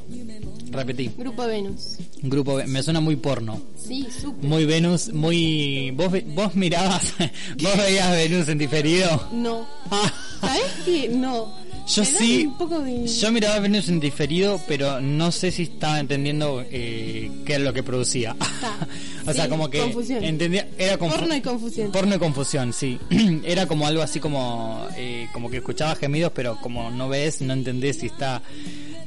Repetí. 0.71 1.09
Grupo 1.17 1.47
Venus. 1.47 1.97
Grupo 2.21 2.55
Ve- 2.55 2.67
me 2.67 2.83
suena 2.83 2.99
muy 2.99 3.15
porno. 3.15 3.59
Sí, 3.87 4.05
súper. 4.21 4.47
Muy 4.47 4.65
Venus, 4.65 5.11
muy 5.11 5.89
vos 5.91 6.11
vos 6.35 6.53
mirabas, 6.53 7.13
vos 7.63 7.75
veías 7.77 8.11
Venus 8.11 8.47
en 8.49 8.59
diferido. 8.59 9.27
No. 9.33 9.65
Ah, 9.89 10.13
¿Sabes 10.41 10.61
qué? 10.85 11.09
No. 11.09 11.51
Yo 11.89 12.05
sí, 12.05 12.51
de... 12.85 13.07
yo 13.07 13.31
miraba 13.31 13.59
Venus 13.59 13.89
en 13.89 13.99
diferido, 13.99 14.61
pero 14.67 15.01
no 15.01 15.31
sé 15.31 15.51
si 15.51 15.63
estaba 15.63 15.99
entendiendo 15.99 16.63
eh, 16.69 17.31
qué 17.45 17.55
es 17.55 17.61
lo 17.61 17.73
que 17.73 17.81
producía. 17.81 18.35
o 19.25 19.33
sea, 19.33 19.49
como 19.49 19.69
que 19.71 19.79
confusión. 19.79 20.23
entendía, 20.23 20.67
era 20.77 20.99
confu- 20.99 21.15
Porno 21.17 21.35
y 21.35 21.41
confusión. 21.41 21.91
Porno 21.91 22.15
y 22.15 22.19
confusión, 22.19 22.73
sí. 22.73 22.99
Era 23.43 23.65
como 23.65 23.87
algo 23.87 24.03
así 24.03 24.19
como, 24.19 24.85
eh, 24.97 25.27
como 25.33 25.49
que 25.49 25.57
escuchaba 25.57 25.95
gemidos, 25.95 26.31
pero 26.35 26.57
como 26.61 26.91
no 26.91 27.09
ves, 27.09 27.41
no 27.41 27.53
entendés 27.53 27.97
si 27.97 28.05
está, 28.05 28.43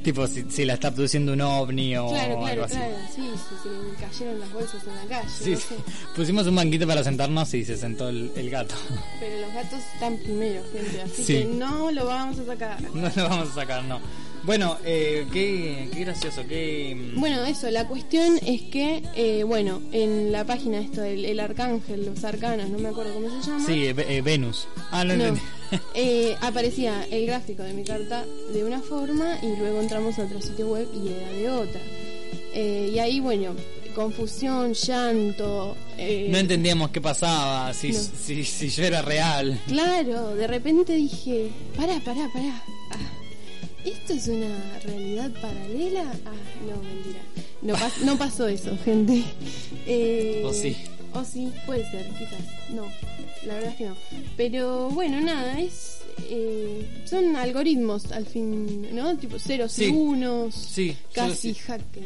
tipo, 0.03 0.27
si, 0.27 0.45
si 0.49 0.65
la 0.65 0.75
está 0.75 0.91
produciendo 0.91 1.33
un 1.33 1.41
ovni 1.41 1.97
o 1.97 2.09
Claro, 2.09 2.45
algo 2.47 2.65
así. 2.65 2.75
claro. 2.77 2.95
Sí, 3.15 3.23
sí, 3.23 3.55
se 3.63 3.69
me 3.69 3.95
cayeron 4.09 4.41
las 4.41 4.53
bolsas 4.53 4.83
en 4.87 4.95
la 4.97 5.05
calle. 5.17 5.29
Sí, 5.43 5.51
no 5.53 5.57
sí. 5.59 5.65
sé. 5.69 5.75
Pusimos 6.15 6.47
un 6.47 6.57
banquito 6.57 6.87
para 6.87 7.03
sentarnos 7.05 7.53
y 7.55 7.65
se 7.65 7.77
sentó 7.77 8.09
el, 8.09 8.31
el 8.37 8.51
gato. 8.51 8.75
Pero 9.21 9.41
los 9.41 9.55
gatos 9.55 9.81
están 9.95 10.17
primero, 10.19 10.63
gente. 10.73 11.03
Así 11.03 11.25
Sí. 11.25 11.33
que 11.39 11.45
no 11.47 11.91
lo 11.91 12.07
vamos 12.07 12.39
a 12.39 12.45
sacar. 12.47 12.79
No 12.95 13.09
lo 13.15 13.29
vamos 13.29 13.51
a 13.51 13.55
sacar, 13.55 13.85
no. 13.85 14.01
Bueno, 14.45 14.77
eh, 14.85 15.25
qué, 15.33 15.89
qué 15.95 16.01
gracioso, 16.01 16.43
qué... 16.49 17.13
Bueno, 17.15 17.45
eso, 17.45 17.71
la 17.71 17.87
cuestión 17.87 18.41
es 18.45 18.63
que, 18.63 19.01
eh, 19.15 19.45
bueno, 19.45 19.81
en 19.93 20.33
la 20.33 20.45
página 20.45 20.81
esto, 20.81 21.05
el, 21.05 21.25
el 21.25 21.39
arcángel, 21.39 22.07
los 22.07 22.25
arcanos, 22.25 22.69
no 22.69 22.79
me 22.81 22.89
acuerdo 22.89 23.15
cómo 23.15 23.29
se 23.41 23.49
llama. 23.49 23.65
Sí, 23.65 23.87
eh, 23.87 23.95
eh, 23.97 24.21
Venus. 24.21 24.67
Ah, 24.91 25.05
no, 25.05 25.15
No, 25.15 25.27
entendí. 25.27 25.41
Eh, 25.95 26.37
aparecía 26.41 27.07
el 27.11 27.27
gráfico 27.27 27.63
de 27.63 27.73
mi 27.75 27.85
carta 27.85 28.25
de 28.53 28.65
una 28.65 28.81
forma 28.81 29.39
y 29.43 29.57
luego 29.59 29.81
entramos 29.81 30.19
a 30.19 30.25
otro 30.25 30.41
sitio 30.43 30.69
web 30.69 30.89
y 30.95 31.09
era 31.09 31.33
de 31.33 31.51
otra. 31.51 31.81
Eh, 32.55 32.91
y 32.95 32.99
ahí, 32.99 33.21
bueno, 33.21 33.55
confusión, 33.95 34.75
llanto. 34.75 35.77
eh, 35.99 36.29
No 36.31 36.39
entendíamos 36.39 36.91
qué 36.91 37.01
pasaba, 37.01 37.73
si, 37.75 37.93
No. 37.93 37.99
si, 37.99 38.45
si 38.45 38.69
yo 38.69 38.85
era 38.85 39.03
real. 39.03 39.59
Claro, 39.69 40.35
de 40.35 40.47
repente 40.47 40.95
dije, 40.95 41.49
pará, 41.77 42.01
pará, 42.05 42.29
pará. 42.33 42.63
Ah, 42.91 42.97
¿Esto 43.85 44.13
es 44.13 44.29
una 44.29 44.79
realidad 44.85 45.31
paralela? 45.41 46.13
Ah, 46.27 46.33
no, 46.69 46.83
mentira. 46.83 47.21
No, 47.63 47.75
pas- 47.75 48.01
no 48.05 48.17
pasó 48.19 48.49
eso, 48.49 48.77
gente. 48.85 49.23
Eh, 49.87 50.43
O 50.47 50.53
sí. 50.53 50.77
O 51.15 51.25
sí, 51.25 51.53
puede 51.67 51.89
ser, 51.91 52.07
quizás. 52.19 52.71
No, 52.71 52.87
la 53.47 53.55
verdad 53.55 53.71
es 53.71 53.77
que 53.77 53.85
no. 53.87 53.97
Pero 54.37 54.89
bueno, 54.91 55.21
nada, 55.21 55.59
es... 55.61 55.99
eh, 56.31 56.87
son 57.05 57.35
algoritmos 57.37 58.13
al 58.13 58.27
fin, 58.27 58.95
¿no? 58.95 59.17
Tipo 59.17 59.39
ceros 59.39 59.73
Sí. 59.73 59.87
y 59.87 59.89
unos, 59.89 60.55
Sí, 60.55 60.97
casi 61.13 61.53
yo 61.55 61.61
hacker. 61.67 62.03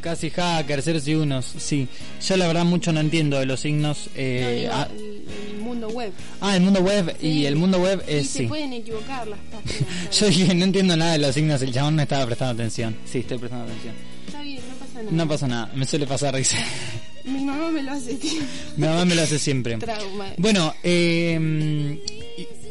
Casi 0.00 0.30
hacker, 0.30 0.82
ceros 0.82 1.06
y 1.08 1.14
unos, 1.14 1.44
sí. 1.58 1.86
Yo 2.26 2.36
la 2.38 2.46
verdad 2.46 2.64
mucho 2.64 2.90
no 2.92 3.00
entiendo 3.00 3.38
de 3.38 3.46
los 3.46 3.60
signos. 3.60 4.06
No, 4.06 4.12
Eh, 4.16 4.60
digo, 4.62 4.72
ah, 4.74 4.88
el, 4.96 5.24
el 5.56 5.60
mundo 5.62 5.88
web. 5.90 6.12
Ah, 6.40 6.56
el 6.56 6.62
mundo 6.62 6.80
web 6.80 7.16
y 7.20 7.44
el 7.44 7.56
mundo 7.56 7.78
web 7.80 8.02
Y 8.08 8.12
es 8.14 8.30
se 8.30 8.38
sí. 8.40 8.46
pueden 8.46 8.72
equivocar 8.72 9.28
las 9.28 9.38
páginas. 9.40 9.84
Yo 10.18 10.26
dije, 10.26 10.54
no 10.54 10.64
entiendo 10.64 10.96
nada 10.96 11.12
de 11.12 11.18
los 11.18 11.34
signos, 11.34 11.60
el 11.62 11.72
chabón 11.72 11.96
no 11.96 12.02
estaba 12.02 12.24
prestando 12.26 12.54
atención. 12.54 12.96
Sí, 13.04 13.18
estoy 13.18 13.38
prestando 13.38 13.66
atención. 13.66 13.94
Está 14.26 14.40
bien, 14.42 14.60
no 14.68 14.74
pasa 14.76 14.98
nada. 15.02 15.10
No 15.12 15.28
pasa 15.28 15.46
nada, 15.48 15.72
me 15.74 15.84
suele 15.86 16.06
pasar, 16.06 16.36
dice. 16.36 16.56
Mi 17.24 17.44
mamá 17.44 17.70
me 17.70 17.82
lo 17.82 17.92
hace, 17.92 18.14
tío. 18.14 18.40
Mi 18.76 18.86
mamá 18.86 19.04
me 19.04 19.14
lo 19.14 19.22
hace 19.22 19.38
siempre. 19.38 19.76
Trauma. 19.76 20.32
Bueno, 20.38 20.74
eh, 20.82 21.98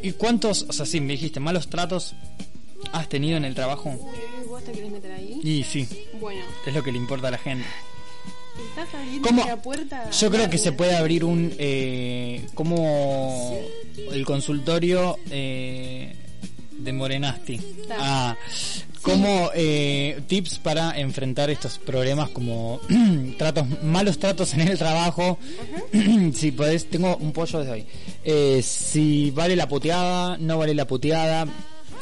¿y, 0.01 0.07
y 0.07 0.11
cuántos, 0.13 0.65
o 0.67 0.73
sea, 0.73 0.85
sí, 0.85 0.99
me 1.01 1.13
dijiste, 1.13 1.39
malos 1.39 1.69
tratos 1.69 2.15
has 2.93 3.09
tenido 3.09 3.37
en 3.37 3.45
el 3.45 3.55
trabajo? 3.55 3.97
¿vos 4.47 4.63
te 4.63 4.71
querés 4.71 4.91
meter 4.91 5.11
ahí? 5.11 5.39
Y 5.43 5.63
sí, 5.63 5.87
Bueno, 6.19 6.41
es 6.65 6.73
lo 6.73 6.83
que 6.83 6.91
le 6.91 6.97
importa 6.97 7.27
a 7.27 7.31
la 7.31 7.37
gente. 7.37 7.65
¿estás 8.69 8.93
abriendo 8.93 9.27
¿Cómo? 9.27 9.43
una 9.43 9.61
puerta? 9.61 10.09
Yo 10.11 10.29
creo 10.31 10.49
que 10.49 10.57
se 10.57 10.71
puede 10.71 10.95
abrir 10.95 11.23
un, 11.23 11.53
eh, 11.57 12.45
como 12.55 13.57
el 14.11 14.25
consultorio 14.25 15.17
eh, 15.29 16.13
de 16.77 16.93
Morenasti. 16.93 17.59
Ah, 17.91 18.35
como 19.01 19.49
eh, 19.55 20.21
tips 20.27 20.59
para 20.59 20.99
enfrentar 20.99 21.49
estos 21.49 21.77
problemas 21.79 22.29
como 22.29 22.79
tratos 23.37 23.65
malos 23.83 24.19
tratos 24.19 24.53
en 24.53 24.61
el 24.61 24.77
trabajo. 24.77 25.37
si 26.33 26.51
podés, 26.57 26.89
tengo 26.89 27.15
un 27.17 27.31
pollo 27.31 27.59
desde 27.59 27.71
hoy. 27.71 27.85
Eh, 28.23 28.61
si 28.63 29.31
vale 29.31 29.55
la 29.55 29.67
puteada, 29.67 30.37
no 30.37 30.57
vale 30.57 30.73
la 30.73 30.85
puteada. 30.85 31.45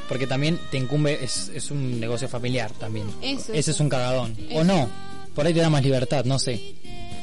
Porque 0.07 0.25
también 0.25 0.57
te 0.71 0.77
incumbe, 0.77 1.19
es, 1.21 1.51
es 1.53 1.69
un 1.69 1.99
negocio 1.99 2.29
familiar 2.29 2.71
también. 2.79 3.07
Eso, 3.21 3.51
Ese 3.51 3.59
eso. 3.59 3.71
es 3.71 3.79
un 3.81 3.89
cagadón. 3.89 4.37
O 4.53 4.63
no, 4.63 4.89
por 5.35 5.45
ahí 5.45 5.53
te 5.53 5.59
da 5.59 5.69
más 5.69 5.83
libertad, 5.83 6.23
no 6.23 6.39
sé. 6.39 6.75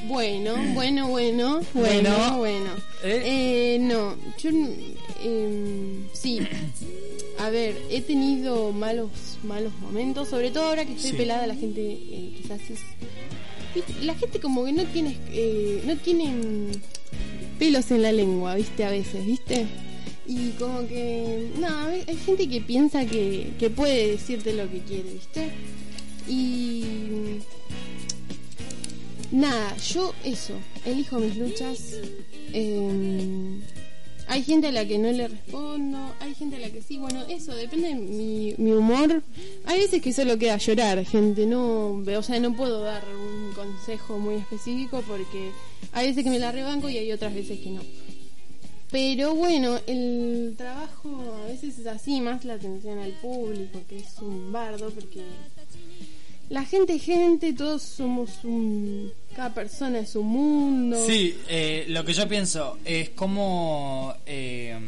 Bueno, 0.06 0.54
bueno, 0.74 1.08
bueno, 1.08 1.62
bueno, 1.72 2.10
Bueno. 2.12 2.36
bueno. 2.38 2.66
¿Eh? 3.02 3.76
Eh, 3.76 3.78
no, 3.80 4.14
yo 4.38 4.50
eh, 5.22 6.00
sí. 6.12 6.40
A 7.38 7.48
ver, 7.48 7.74
he 7.90 8.02
tenido 8.02 8.70
malos 8.72 9.08
malos 9.44 9.72
momentos, 9.80 10.28
sobre 10.28 10.50
todo 10.50 10.64
ahora 10.64 10.84
que 10.84 10.92
estoy 10.94 11.10
Sí. 11.12 11.16
pelada, 11.16 11.46
la 11.46 11.54
gente 11.54 11.80
eh, 11.92 12.32
quizás 12.40 12.60
es 12.70 12.80
la 14.04 14.14
gente 14.14 14.38
como 14.38 14.64
que 14.64 14.72
no 14.72 14.84
tiene 14.84 15.16
eh, 15.32 15.82
no 15.84 15.96
tiene 15.96 16.26
mm, 16.26 17.58
pelos 17.58 17.90
en 17.90 18.02
la 18.02 18.12
lengua, 18.12 18.54
¿viste? 18.54 18.84
A 18.84 18.90
veces, 18.90 19.24
¿viste? 19.26 19.66
Y 20.26 20.50
como 20.58 20.86
que 20.88 21.50
no, 21.58 21.66
hay 21.88 22.02
hay 22.06 22.16
gente 22.16 22.48
que 22.48 22.60
piensa 22.60 23.04
que, 23.04 23.52
que 23.58 23.70
puede 23.70 24.12
decirte 24.12 24.52
lo 24.54 24.70
que 24.70 24.78
quiere, 24.80 25.10
¿viste? 25.14 25.50
Y 26.28 26.84
Nada, 29.32 29.76
yo 29.78 30.14
eso, 30.24 30.54
elijo 30.84 31.18
mis 31.18 31.36
luchas. 31.36 31.94
eh, 32.52 33.58
hay 34.34 34.42
gente 34.42 34.66
a 34.66 34.72
la 34.72 34.84
que 34.84 34.98
no 34.98 35.12
le 35.12 35.28
respondo, 35.28 36.12
hay 36.18 36.34
gente 36.34 36.56
a 36.56 36.58
la 36.58 36.68
que 36.68 36.82
sí, 36.82 36.98
bueno, 36.98 37.22
eso 37.28 37.54
depende 37.54 37.90
de 37.90 37.94
mi, 37.94 38.52
mi 38.58 38.72
humor. 38.72 39.22
Hay 39.64 39.78
veces 39.78 40.02
que 40.02 40.12
solo 40.12 40.36
queda 40.36 40.56
llorar, 40.56 41.04
gente, 41.04 41.46
no, 41.46 42.02
o 42.04 42.22
sea, 42.22 42.40
no 42.40 42.52
puedo 42.56 42.80
dar 42.80 43.04
un 43.08 43.52
consejo 43.52 44.18
muy 44.18 44.34
específico 44.34 45.04
porque 45.06 45.52
hay 45.92 46.08
veces 46.08 46.24
que 46.24 46.30
me 46.30 46.40
la 46.40 46.50
rebanco 46.50 46.88
y 46.88 46.98
hay 46.98 47.12
otras 47.12 47.32
veces 47.32 47.60
que 47.60 47.70
no. 47.70 47.82
Pero 48.90 49.36
bueno, 49.36 49.78
el 49.86 50.54
trabajo 50.56 51.36
a 51.44 51.46
veces 51.46 51.78
es 51.78 51.86
así, 51.86 52.20
más 52.20 52.44
la 52.44 52.54
atención 52.54 52.98
al 52.98 53.12
público, 53.12 53.82
que 53.88 53.98
es 53.98 54.18
un 54.20 54.50
bardo, 54.50 54.90
porque 54.90 55.22
la 56.50 56.64
gente 56.64 56.94
es 56.94 57.02
gente, 57.04 57.52
todos 57.52 57.82
somos 57.82 58.30
un... 58.44 59.12
Cada 59.34 59.52
persona 59.52 59.98
es 59.98 60.14
un 60.14 60.26
mundo. 60.28 60.96
Sí, 61.06 61.36
eh, 61.48 61.86
lo 61.88 62.04
que 62.04 62.12
yo 62.12 62.28
pienso 62.28 62.78
es 62.84 63.10
cómo, 63.10 64.14
eh, 64.26 64.78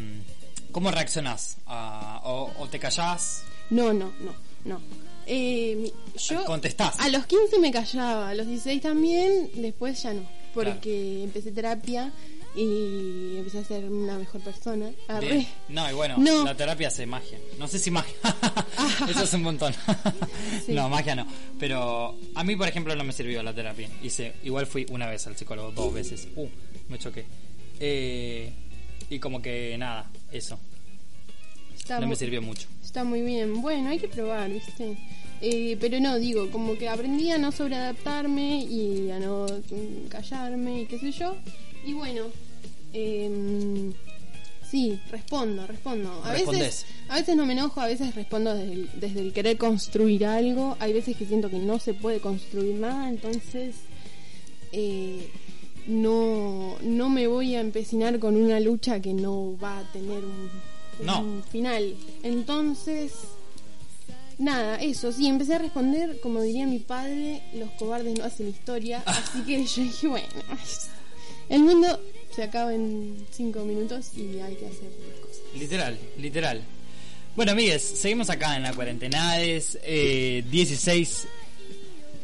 cómo 0.71 0.91
reaccionás. 0.91 1.57
a- 1.67 2.21
o, 2.25 2.53
o 2.59 2.69
te 2.69 2.79
callás. 2.79 3.43
No, 3.71 3.93
no, 3.93 4.13
no, 4.21 4.33
no. 4.65 4.81
Eh, 5.27 5.91
yo 6.29 6.45
Contestás. 6.45 7.01
a 7.01 7.09
los 7.09 7.27
15 7.27 7.59
me 7.59 7.73
callaba, 7.73 8.29
a 8.31 8.35
los 8.35 8.47
16 8.47 8.81
también, 8.81 9.51
después 9.57 10.01
ya 10.05 10.15
no, 10.15 10.23
porque 10.55 11.25
empecé 11.25 11.51
terapia 11.51 12.13
y 12.57 13.37
empecé 13.37 13.59
a 13.59 13.65
ser 13.65 13.85
una 13.85 14.19
mejor 14.19 14.41
persona. 14.41 14.91
Arre. 15.09 15.47
No, 15.69 15.91
y 15.91 15.95
bueno, 15.95 16.17
No. 16.19 16.45
la 16.45 16.57
terapia 16.57 16.89
hace 16.89 17.05
magia. 17.07 17.39
No 17.59 17.69
sé 17.69 17.79
si 17.79 17.91
magia. 17.91 18.15
Eso 19.09 19.25
es 19.25 19.33
un 19.35 19.43
montón. 19.43 19.75
Sí. 20.65 20.73
No, 20.73 20.89
magia 20.89 21.15
no. 21.15 21.27
Pero 21.61 22.17
a 22.35 22.43
mí, 22.43 22.57
por 22.57 22.67
ejemplo, 22.67 22.95
no 22.97 23.05
me 23.05 23.13
sirvió 23.13 23.43
la 23.43 23.55
terapia. 23.55 23.89
Hice, 24.03 24.35
igual 24.43 24.67
fui 24.67 24.87
una 24.91 25.07
vez 25.07 25.27
al 25.27 25.37
psicólogo, 25.37 25.71
dos 25.73 25.93
veces. 25.95 26.27
Uh, 26.35 26.49
me 26.89 26.99
choqué. 26.99 27.25
Eh, 27.79 28.53
y 29.11 29.19
como 29.19 29.41
que 29.43 29.77
nada, 29.79 30.11
eso. 30.33 30.59
Está 31.77 32.01
No 32.01 32.07
me 32.09 32.17
sirvió 32.17 32.41
mucho. 32.43 32.67
Está 32.83 33.05
muy 33.05 33.21
bien. 33.23 33.61
Bueno, 33.61 33.91
hay 33.91 33.99
que 33.99 34.09
probar, 34.09 34.51
¿viste? 34.51 34.97
Eh, 35.41 35.77
pero 35.81 36.01
no, 36.01 36.19
digo, 36.19 36.51
como 36.51 36.77
que 36.79 36.89
aprendí 36.89 37.31
a 37.31 37.39
no 37.39 37.53
sobreadaptarme 37.53 38.65
y 38.65 39.11
a 39.11 39.19
no 39.19 39.47
mm, 39.47 40.09
callarme 40.09 40.83
y 40.83 40.87
qué 40.87 40.99
sé 40.99 41.13
yo. 41.13 41.37
Y 41.85 41.93
bueno, 41.93 42.25
eh, 42.99 43.93
sí, 44.71 44.99
respondo, 45.11 45.67
respondo. 45.67 46.23
A 46.25 46.33
Respondés. 46.33 46.61
veces, 46.63 46.87
a 47.09 47.15
veces 47.17 47.37
no 47.37 47.47
me 47.47 47.53
enojo, 47.53 47.81
a 47.81 47.87
veces 47.87 48.15
respondo 48.15 48.55
desde 48.55 48.73
el, 48.73 48.91
desde 49.01 49.21
el 49.21 49.33
querer 49.33 49.59
construir 49.59 50.25
algo. 50.27 50.77
Hay 50.81 50.93
veces 50.93 51.17
que 51.17 51.27
siento 51.27 51.51
que 51.51 51.59
no 51.59 51.79
se 51.79 51.95
puede 51.95 52.21
construir 52.21 52.75
nada, 52.77 53.09
entonces 53.09 53.77
eh, 54.73 55.31
no, 55.87 56.77
no 56.83 57.09
me 57.09 57.27
voy 57.27 57.55
a 57.55 57.61
empecinar 57.61 58.19
con 58.19 58.37
una 58.37 58.59
lucha 58.61 59.01
que 59.01 59.15
no 59.15 59.57
va 59.63 59.79
a 59.79 59.93
tener 59.93 60.25
un, 60.25 60.51
No. 61.07 61.21
un 61.21 61.43
final. 61.45 61.95
Entonces, 62.23 63.13
nada, 64.39 64.77
eso, 64.77 65.13
sí, 65.13 65.27
empecé 65.29 65.55
a 65.55 65.59
responder, 65.59 66.19
como 66.21 66.43
diría 66.43 66.67
mi 66.67 66.79
padre, 66.81 67.43
los 67.55 67.71
cobardes 67.73 68.19
no 68.19 68.25
hacen 68.25 68.49
historia, 68.49 69.03
así 69.07 69.43
que 69.43 69.65
yo 69.65 69.83
dije, 69.83 70.09
bueno, 70.09 70.27
el 71.49 71.61
mundo 71.63 72.01
se 72.37 72.43
acaba 72.43 72.75
en 72.75 73.17
cinco 73.31 73.65
minutos 73.65 74.11
y 74.15 74.39
hay 74.41 74.55
que 74.57 74.67
hacer 74.67 74.91
las 75.09 75.21
cosas. 75.21 75.43
Literal, 75.59 75.99
literal. 76.19 76.61
Bueno, 77.35 77.53
amigues, 77.53 77.83
seguimos 77.83 78.29
acá 78.29 78.57
en 78.57 78.63
la 78.63 78.75
cuarentenades. 78.75 79.79
Eh, 79.83 80.45
16, 80.51 81.29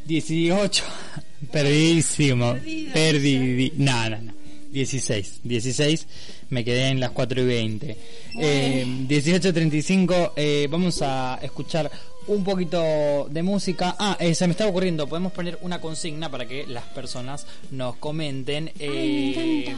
18. 0.04 0.84
Perdidísimo. 1.50 2.58
Perdí. 2.92 3.72
No, 3.76 4.10
no, 4.10 4.18
no. 4.20 4.32
16, 4.70 5.40
16. 5.44 6.06
Me 6.50 6.62
quedé 6.62 6.88
en 6.88 7.00
las 7.00 7.12
4 7.12 7.40
y 7.40 7.44
20. 7.46 7.96
Eh, 8.38 8.84
18.35. 9.08 10.32
Eh, 10.36 10.68
vamos 10.70 11.00
a 11.00 11.38
escuchar 11.42 11.90
un 12.26 12.44
poquito 12.44 13.26
de 13.30 13.42
música. 13.42 13.96
Ah, 13.98 14.16
eh, 14.20 14.34
se 14.34 14.46
me 14.46 14.52
estaba 14.52 14.70
ocurriendo. 14.70 15.06
Podemos 15.06 15.32
poner 15.32 15.58
una 15.62 15.80
consigna 15.80 16.30
para 16.30 16.46
que 16.46 16.66
las 16.66 16.84
personas 16.84 17.46
nos 17.70 17.96
comenten. 17.96 18.64
me 18.64 18.72
eh, 18.78 19.76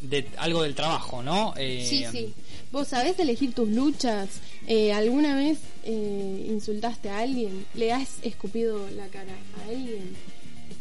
de 0.00 0.28
algo 0.36 0.62
del 0.62 0.74
trabajo, 0.74 1.22
¿no? 1.22 1.54
Eh, 1.56 1.84
Sí, 1.88 2.04
sí. 2.10 2.32
¿Vos 2.72 2.88
sabés 2.88 3.18
elegir 3.18 3.54
tus 3.54 3.68
luchas? 3.68 4.28
Eh, 4.66 4.92
¿Alguna 4.92 5.36
vez 5.36 5.58
eh, 5.84 6.46
insultaste 6.48 7.08
a 7.10 7.20
alguien? 7.20 7.64
¿Le 7.74 7.92
has 7.92 8.16
escupido 8.22 8.88
la 8.90 9.06
cara 9.06 9.32
a 9.64 9.68
alguien? 9.68 10.16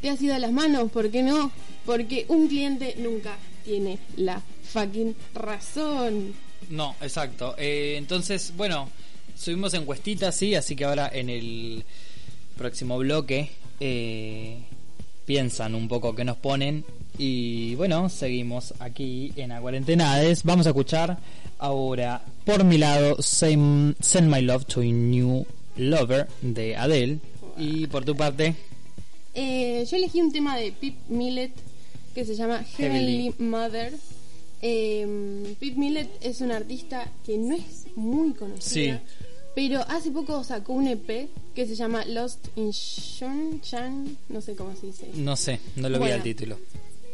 ¿Te 0.02 0.10
has 0.10 0.22
ido 0.22 0.36
a 0.36 0.40
las 0.40 0.52
manos? 0.52 0.92
¿Por 0.92 1.10
qué 1.12 1.24
no? 1.24 1.52
Porque 1.86 2.26
un 2.28 2.48
cliente 2.48 2.96
nunca 2.98 3.38
tiene 3.64 4.00
la 4.18 4.42
fucking 4.74 5.16
razón. 5.34 6.34
No, 6.70 6.96
exacto. 7.02 7.56
Entonces, 7.58 8.54
bueno, 8.58 8.90
subimos 9.38 9.74
encuestitas, 9.74 10.36
sí, 10.36 10.56
así 10.56 10.76
que 10.76 10.86
ahora 10.86 11.10
en 11.14 11.30
el 11.30 11.84
próximo 12.58 12.98
bloque 12.98 13.50
eh, 13.80 14.58
piensan 15.26 15.76
un 15.76 15.88
poco 15.88 16.16
qué 16.16 16.24
nos 16.24 16.38
ponen. 16.38 16.84
Y 17.18 17.76
bueno, 17.76 18.10
seguimos 18.10 18.74
aquí 18.80 19.32
en 19.36 19.52
A 19.52 19.62
Cuarentenades. 19.62 20.44
Vamos 20.44 20.66
a 20.66 20.70
escuchar 20.70 21.18
ahora, 21.60 22.22
por 22.46 22.64
mi 22.66 22.78
lado, 22.78 23.22
Send, 23.22 23.96
Send 24.02 24.30
My 24.34 24.42
Love 24.42 24.66
to 24.66 24.82
a 24.82 24.86
New 24.86 25.46
Lover 25.78 26.28
de 26.42 26.76
Adele. 26.76 27.20
Y 27.58 27.88
por 27.88 28.04
tu 28.04 28.16
parte, 28.16 28.56
Eh, 29.34 29.86
yo 29.90 29.98
elegí 29.98 30.22
un 30.22 30.32
tema 30.32 30.56
de 30.58 30.72
Pip 30.72 30.96
Millet 31.10 31.52
que 32.14 32.24
se 32.24 32.36
llama 32.36 32.64
Heavenly 32.78 33.34
Mother. 33.40 33.94
Eh, 34.62 35.56
Pip 35.60 35.76
Millet 35.78 36.10
es 36.22 36.40
un 36.42 36.52
artista 36.52 37.12
que 37.26 37.38
no 37.38 37.56
es 37.56 37.86
muy 37.96 38.34
conocida, 38.34 39.02
Sí. 39.02 39.25
Pero 39.56 39.82
hace 39.88 40.12
poco 40.12 40.44
sacó 40.44 40.74
un 40.74 40.88
EP 40.88 41.30
que 41.56 41.66
se 41.66 41.76
llama 41.76 42.04
Lost 42.06 42.48
in 42.58 42.72
Sunshine, 42.74 44.18
no 44.30 44.42
sé 44.42 44.56
cómo 44.56 44.76
se 44.76 44.88
dice. 44.88 45.08
no 45.16 45.36
sé, 45.36 45.60
no 45.78 45.88
lo 45.90 45.96
vi 45.98 46.02
Bueno. 46.02 46.16
al 46.16 46.24
título. 46.24 46.58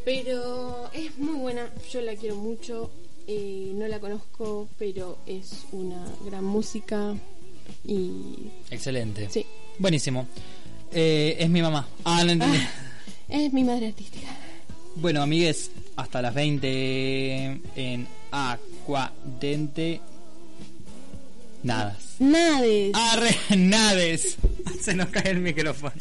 Pero 0.03 0.89
es 0.93 1.15
muy 1.19 1.35
buena, 1.39 1.69
yo 1.91 2.01
la 2.01 2.15
quiero 2.15 2.35
mucho, 2.35 2.89
eh, 3.27 3.71
no 3.75 3.87
la 3.87 3.99
conozco, 3.99 4.67
pero 4.79 5.19
es 5.27 5.65
una 5.71 6.03
gran 6.25 6.43
música 6.43 7.13
y 7.85 8.49
Excelente. 8.71 9.29
sí, 9.29 9.45
Buenísimo. 9.77 10.27
Eh, 10.91 11.37
es 11.39 11.49
mi 11.49 11.61
mamá. 11.61 11.87
Ah, 12.03 12.23
no 12.23 12.31
entendí. 12.31 12.57
es 13.29 13.53
mi 13.53 13.63
madre 13.63 13.87
artística. 13.89 14.27
Bueno, 14.95 15.21
amigues, 15.21 15.71
hasta 15.95 16.21
las 16.21 16.33
20 16.33 17.61
en 17.75 18.07
Acuadente. 18.31 20.01
Nadas. 21.63 22.10
Nades. 22.21 22.91
Arre, 22.93 23.35
nades. 23.57 24.37
Se 24.81 24.93
nos 24.93 25.09
cae 25.09 25.31
el 25.31 25.39
micrófono. 25.39 25.91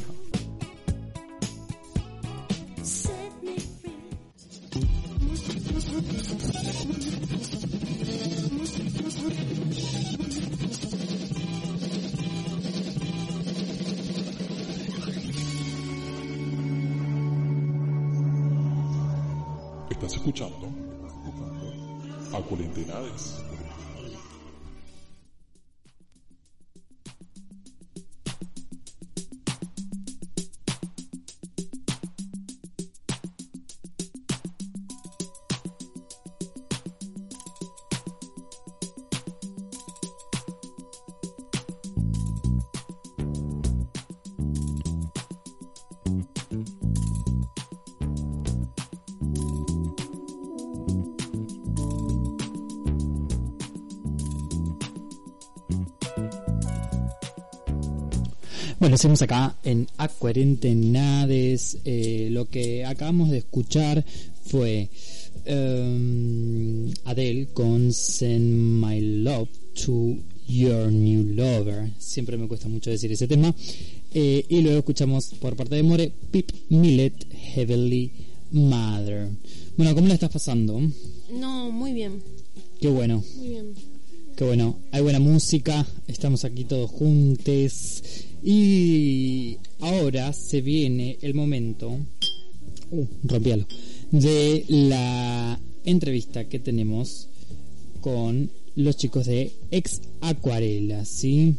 Seguimos 59.00 59.22
acá 59.22 59.56
en 59.64 59.86
Acuarentenades. 59.96 61.78
Eh, 61.86 62.28
lo 62.30 62.50
que 62.50 62.84
acabamos 62.84 63.30
de 63.30 63.38
escuchar 63.38 64.04
fue 64.44 64.90
em, 65.46 66.92
Adele 67.06 67.46
con 67.54 67.94
Send 67.94 68.84
My 68.84 69.00
Love 69.00 69.48
to 69.86 70.18
Your 70.46 70.92
New 70.92 71.34
Lover. 71.34 71.90
Siempre 71.98 72.36
me 72.36 72.46
cuesta 72.46 72.68
mucho 72.68 72.90
decir 72.90 73.10
ese 73.10 73.26
tema. 73.26 73.54
Eh, 74.12 74.44
y 74.46 74.60
luego 74.60 74.80
escuchamos 74.80 75.32
por 75.40 75.56
parte 75.56 75.76
de 75.76 75.82
More 75.82 76.12
Pip 76.30 76.50
Millet 76.68 77.26
Heavenly 77.54 78.12
Mother. 78.50 79.30
Bueno, 79.78 79.94
¿cómo 79.94 80.08
la 80.08 80.14
estás 80.14 80.30
pasando? 80.30 80.78
No, 81.32 81.72
muy 81.72 81.94
bien. 81.94 82.22
Qué 82.78 82.88
bueno. 82.88 83.24
Muy 83.38 83.48
bien. 83.48 83.72
Qué 84.36 84.44
bueno, 84.44 84.78
hay 84.90 85.02
buena 85.02 85.20
música, 85.20 85.86
estamos 86.06 86.46
aquí 86.46 86.64
todos 86.64 86.90
juntos 86.90 88.02
y 88.42 89.58
ahora 89.80 90.32
se 90.32 90.60
viene 90.60 91.18
el 91.22 91.34
momento, 91.34 91.90
uh, 92.90 93.06
rompí 93.24 93.52
algo, 93.52 93.66
de 94.10 94.64
la 94.68 95.60
entrevista 95.84 96.48
que 96.48 96.58
tenemos 96.58 97.28
con 98.00 98.50
los 98.76 98.96
chicos 98.96 99.26
de 99.26 99.52
Ex 99.70 100.00
Acuarela, 100.20 101.04
¿sí? 101.04 101.54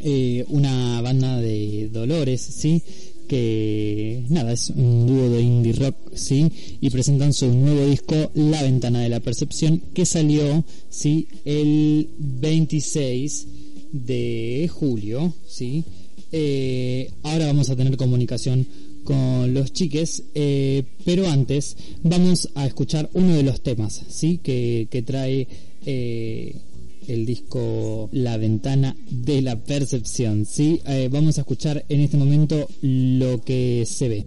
Eh, 0.00 0.44
una 0.48 1.00
banda 1.00 1.38
de 1.38 1.88
Dolores, 1.92 2.40
¿sí? 2.40 2.82
que 3.28 4.24
nada, 4.30 4.52
es 4.52 4.70
un 4.70 5.06
dúo 5.06 5.28
de 5.28 5.42
indie 5.42 5.74
rock, 5.74 5.96
¿sí? 6.14 6.50
Y 6.80 6.90
presentan 6.90 7.34
su 7.34 7.52
nuevo 7.52 7.86
disco 7.86 8.30
La 8.34 8.62
Ventana 8.62 9.00
de 9.00 9.10
la 9.10 9.20
Percepción 9.20 9.82
que 9.92 10.06
salió, 10.06 10.64
¿sí? 10.88 11.28
El 11.44 12.08
26 12.18 13.46
de 13.92 14.70
julio, 14.72 15.32
¿sí? 15.46 15.84
Eh, 16.30 17.10
ahora 17.22 17.46
vamos 17.46 17.70
a 17.70 17.76
tener 17.76 17.96
comunicación 17.96 18.66
con 19.04 19.54
los 19.54 19.72
chiques, 19.72 20.24
eh, 20.34 20.84
pero 21.04 21.26
antes 21.28 21.76
vamos 22.02 22.50
a 22.54 22.66
escuchar 22.66 23.08
uno 23.14 23.34
de 23.34 23.42
los 23.42 23.62
temas, 23.62 24.04
¿sí? 24.08 24.38
Que, 24.38 24.88
que 24.90 25.02
trae... 25.02 25.46
Eh, 25.86 26.56
el 27.06 27.24
disco 27.24 28.10
La 28.12 28.36
Ventana 28.36 28.94
de 29.10 29.40
la 29.40 29.56
Percepción. 29.56 30.44
¿sí? 30.44 30.82
Vamos 31.10 31.38
a 31.38 31.40
escuchar 31.40 31.82
en 31.88 32.00
este 32.00 32.18
momento 32.18 32.68
lo 32.82 33.40
que 33.40 33.84
se 33.86 34.10
ve. 34.10 34.24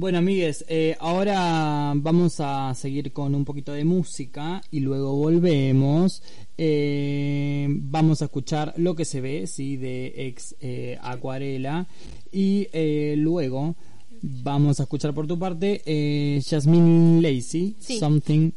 Bueno, 0.00 0.18
amigues, 0.18 0.64
eh, 0.68 0.96
ahora 1.00 1.92
vamos 1.96 2.36
a 2.38 2.72
seguir 2.76 3.12
con 3.12 3.34
un 3.34 3.44
poquito 3.44 3.72
de 3.72 3.84
música 3.84 4.60
y 4.70 4.78
luego 4.78 5.16
volvemos. 5.16 6.22
Eh, 6.56 7.66
vamos 7.68 8.22
a 8.22 8.26
escuchar 8.26 8.74
lo 8.76 8.94
que 8.94 9.04
se 9.04 9.20
ve, 9.20 9.48
sí, 9.48 9.76
de 9.76 10.14
ex 10.28 10.54
eh, 10.60 10.96
Acuarela 11.02 11.88
y 12.30 12.68
eh, 12.72 13.16
luego 13.18 13.74
vamos 14.22 14.78
a 14.78 14.84
escuchar 14.84 15.12
por 15.14 15.26
tu 15.26 15.36
parte 15.36 15.82
eh, 15.84 16.40
Jasmine 16.48 17.20
Lacey, 17.20 17.74
Sí. 17.80 17.98
Something 17.98 18.52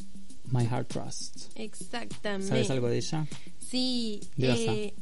My 0.52 0.66
Heart 0.68 0.90
Trusts. 0.90 1.50
Exactamente. 1.56 2.50
¿Sabes 2.50 2.70
algo 2.70 2.88
de 2.88 2.98
ella? 3.00 3.26
Sí, 3.68 4.20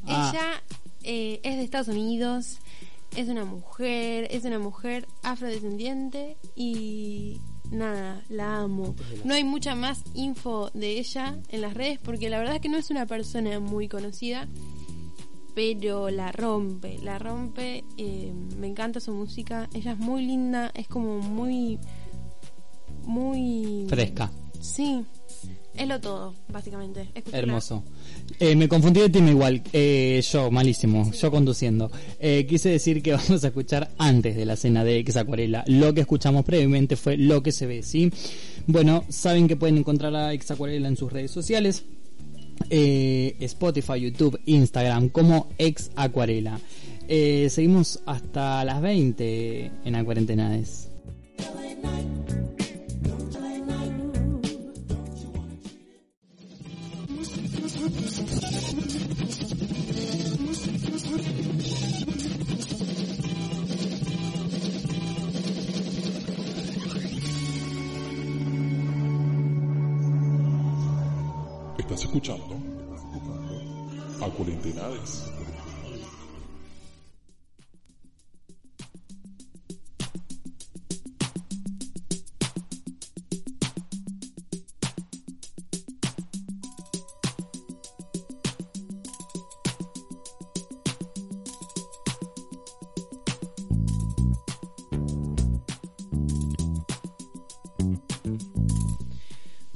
Ah. 0.07 0.31
ella 0.31 0.63
eh, 1.03 1.41
es 1.43 1.57
de 1.57 1.63
Estados 1.63 1.89
Unidos, 1.89 2.59
es 3.15 3.27
una 3.27 3.45
mujer, 3.45 4.27
es 4.31 4.45
una 4.45 4.59
mujer 4.59 5.07
afrodescendiente 5.23 6.37
y 6.55 7.39
nada, 7.71 8.23
la 8.29 8.57
amo. 8.57 8.95
No 9.23 9.33
hay 9.33 9.43
mucha 9.43 9.75
más 9.75 10.03
info 10.13 10.69
de 10.73 10.99
ella 10.99 11.37
en 11.49 11.61
las 11.61 11.73
redes 11.73 11.99
porque 11.99 12.29
la 12.29 12.37
verdad 12.39 12.55
es 12.55 12.61
que 12.61 12.69
no 12.69 12.77
es 12.77 12.89
una 12.89 13.05
persona 13.05 13.59
muy 13.59 13.87
conocida, 13.87 14.47
pero 15.55 16.09
la 16.09 16.31
rompe, 16.31 16.99
la 16.99 17.19
rompe, 17.19 17.83
eh, 17.97 18.33
me 18.57 18.67
encanta 18.67 18.99
su 18.99 19.13
música, 19.13 19.69
ella 19.73 19.93
es 19.93 19.99
muy 19.99 20.25
linda, 20.25 20.71
es 20.73 20.87
como 20.87 21.19
muy, 21.19 21.79
muy... 23.03 23.85
Fresca. 23.89 24.31
Sí, 24.61 25.05
es 25.79 25.87
lo 25.87 25.99
todo, 26.01 26.35
básicamente. 26.49 27.07
Hermoso. 27.31 27.83
Eh, 28.39 28.55
me 28.55 28.67
confundí 28.67 28.99
de 28.99 29.09
tema 29.09 29.29
igual. 29.31 29.63
Eh, 29.71 30.21
yo, 30.29 30.51
malísimo. 30.51 31.09
Yo 31.11 31.31
conduciendo. 31.31 31.89
Eh, 32.19 32.45
quise 32.47 32.69
decir 32.69 33.01
que 33.01 33.13
vamos 33.13 33.43
a 33.43 33.47
escuchar 33.47 33.89
antes 33.97 34.35
de 34.35 34.45
la 34.45 34.57
cena 34.57 34.83
de 34.83 34.99
Ex 34.99 35.15
Acuarela. 35.15 35.63
Lo 35.67 35.93
que 35.93 36.01
escuchamos 36.01 36.43
previamente 36.43 36.97
fue 36.97 37.15
lo 37.15 37.41
que 37.41 37.53
se 37.53 37.65
ve, 37.65 37.81
¿sí? 37.81 38.11
Bueno, 38.67 39.05
saben 39.07 39.47
que 39.47 39.55
pueden 39.55 39.77
encontrar 39.77 40.13
a 40.15 40.33
Ex 40.33 40.51
Acuarela 40.51 40.89
en 40.89 40.97
sus 40.97 41.11
redes 41.13 41.31
sociales. 41.31 41.85
Eh, 42.69 43.37
Spotify, 43.39 44.01
YouTube, 44.01 44.39
Instagram, 44.45 45.09
como 45.09 45.47
Ex 45.57 45.91
Acuarela. 45.95 46.59
Eh, 47.07 47.47
seguimos 47.49 48.01
hasta 48.05 48.63
las 48.65 48.81
20 48.81 49.71
en 49.85 49.95
Acuarentenades. 49.95 50.88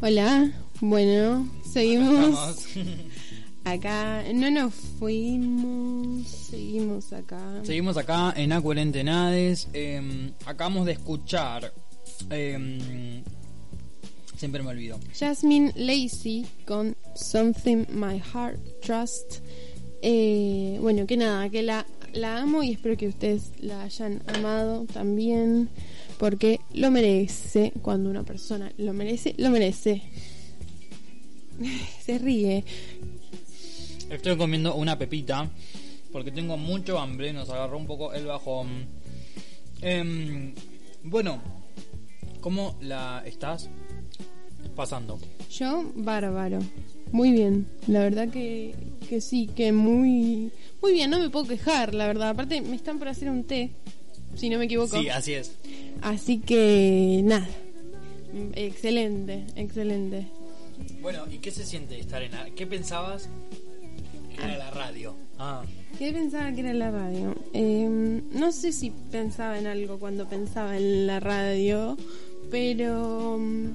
Hola, 0.06 0.52
bueno, 0.82 1.48
seguimos 1.64 2.68
acá. 3.74 4.24
No 4.34 4.50
nos 4.52 4.74
fuimos, 4.74 6.28
seguimos 6.28 7.12
acá. 7.14 7.62
Seguimos 7.64 7.98
acá 7.98 8.34
en 8.36 8.52
Acuarentenades. 8.52 9.68
Eh, 9.74 10.32
acabamos 10.46 10.86
de 10.86 10.94
escuchar. 10.94 11.74
eh, 12.30 13.24
siempre 14.38 14.62
me 14.64 14.70
olvido. 14.70 15.00
Jasmine 15.18 15.72
Lacey 15.76 16.46
con 16.66 16.96
Something 17.16 17.86
My 17.90 18.20
Heart 18.20 18.60
Trust. 18.82 19.40
Eh, 20.02 20.78
bueno, 20.82 21.06
que 21.08 21.16
nada, 21.18 21.50
que 21.50 21.64
la 21.64 21.86
la 22.14 22.42
amo 22.42 22.62
y 22.62 22.72
espero 22.72 22.96
que 22.96 23.08
ustedes 23.08 23.52
la 23.60 23.84
hayan 23.84 24.22
amado 24.28 24.86
también, 24.94 25.70
porque 26.20 26.60
lo 26.74 26.92
merece. 26.92 27.74
Cuando 27.82 28.10
una 28.10 28.24
persona 28.24 28.72
lo 28.78 28.94
merece, 28.94 29.34
lo 29.38 29.50
merece. 29.50 30.04
Se 32.06 32.18
ríe. 32.18 32.64
Estoy 34.14 34.38
comiendo 34.38 34.76
una 34.76 34.96
pepita 34.96 35.50
porque 36.12 36.32
tengo 36.32 36.56
mucho 36.56 37.00
hambre, 37.00 37.34
nos 37.34 37.50
agarró 37.50 37.80
un 37.80 37.88
poco 37.88 38.14
el 38.14 38.28
bajón. 38.28 38.86
Em, 39.82 40.54
bueno, 41.02 41.42
¿cómo 42.40 42.78
la 42.82 43.24
estás 43.26 43.72
pasando? 44.76 45.20
Yo, 45.50 45.92
bárbaro. 45.96 46.60
Muy 47.12 47.32
bien. 47.32 47.68
La 47.88 48.02
verdad 48.02 48.30
que, 48.30 48.76
que 49.10 49.20
sí, 49.20 49.48
que 49.48 49.72
muy, 49.72 50.52
muy 50.80 50.94
bien. 50.94 51.10
No 51.10 51.18
me 51.18 51.32
puedo 51.32 51.48
quejar, 51.48 51.96
la 51.96 52.06
verdad. 52.06 52.30
Aparte, 52.30 52.62
me 52.62 52.76
están 52.76 53.00
por 53.00 53.08
hacer 53.08 53.32
un 53.32 53.44
té, 53.46 53.72
si 54.36 54.48
no 54.50 54.60
me 54.60 54.66
equivoco. 54.66 55.02
Sí, 55.02 55.10
así 55.10 55.34
es. 55.34 55.56
Así 56.04 56.38
que, 56.38 57.22
nada. 57.24 57.50
Excelente, 58.54 59.46
excelente. 59.56 60.28
Bueno, 61.02 61.26
¿y 61.32 61.40
qué 61.40 61.50
se 61.50 61.66
siente 61.66 62.00
estar 62.00 62.22
en. 62.22 62.32
¿Qué 62.56 62.68
pensabas 62.68 63.28
era 64.38 64.58
la 64.58 64.72
radio? 64.72 65.16
Ah, 65.40 65.64
¿Qué 65.98 66.12
pensaba 66.12 66.52
que 66.52 66.62
era 66.62 66.74
la 66.74 66.92
radio? 66.92 67.36
Eh, 67.54 68.22
no 68.32 68.52
sé 68.52 68.72
si 68.72 68.92
pensaba 69.12 69.60
en 69.60 69.68
algo 69.68 70.00
cuando 70.00 70.28
pensaba 70.28 70.78
en 70.78 71.08
la 71.08 71.20
radio, 71.20 71.98
pero 72.50 73.38
mm, 73.40 73.68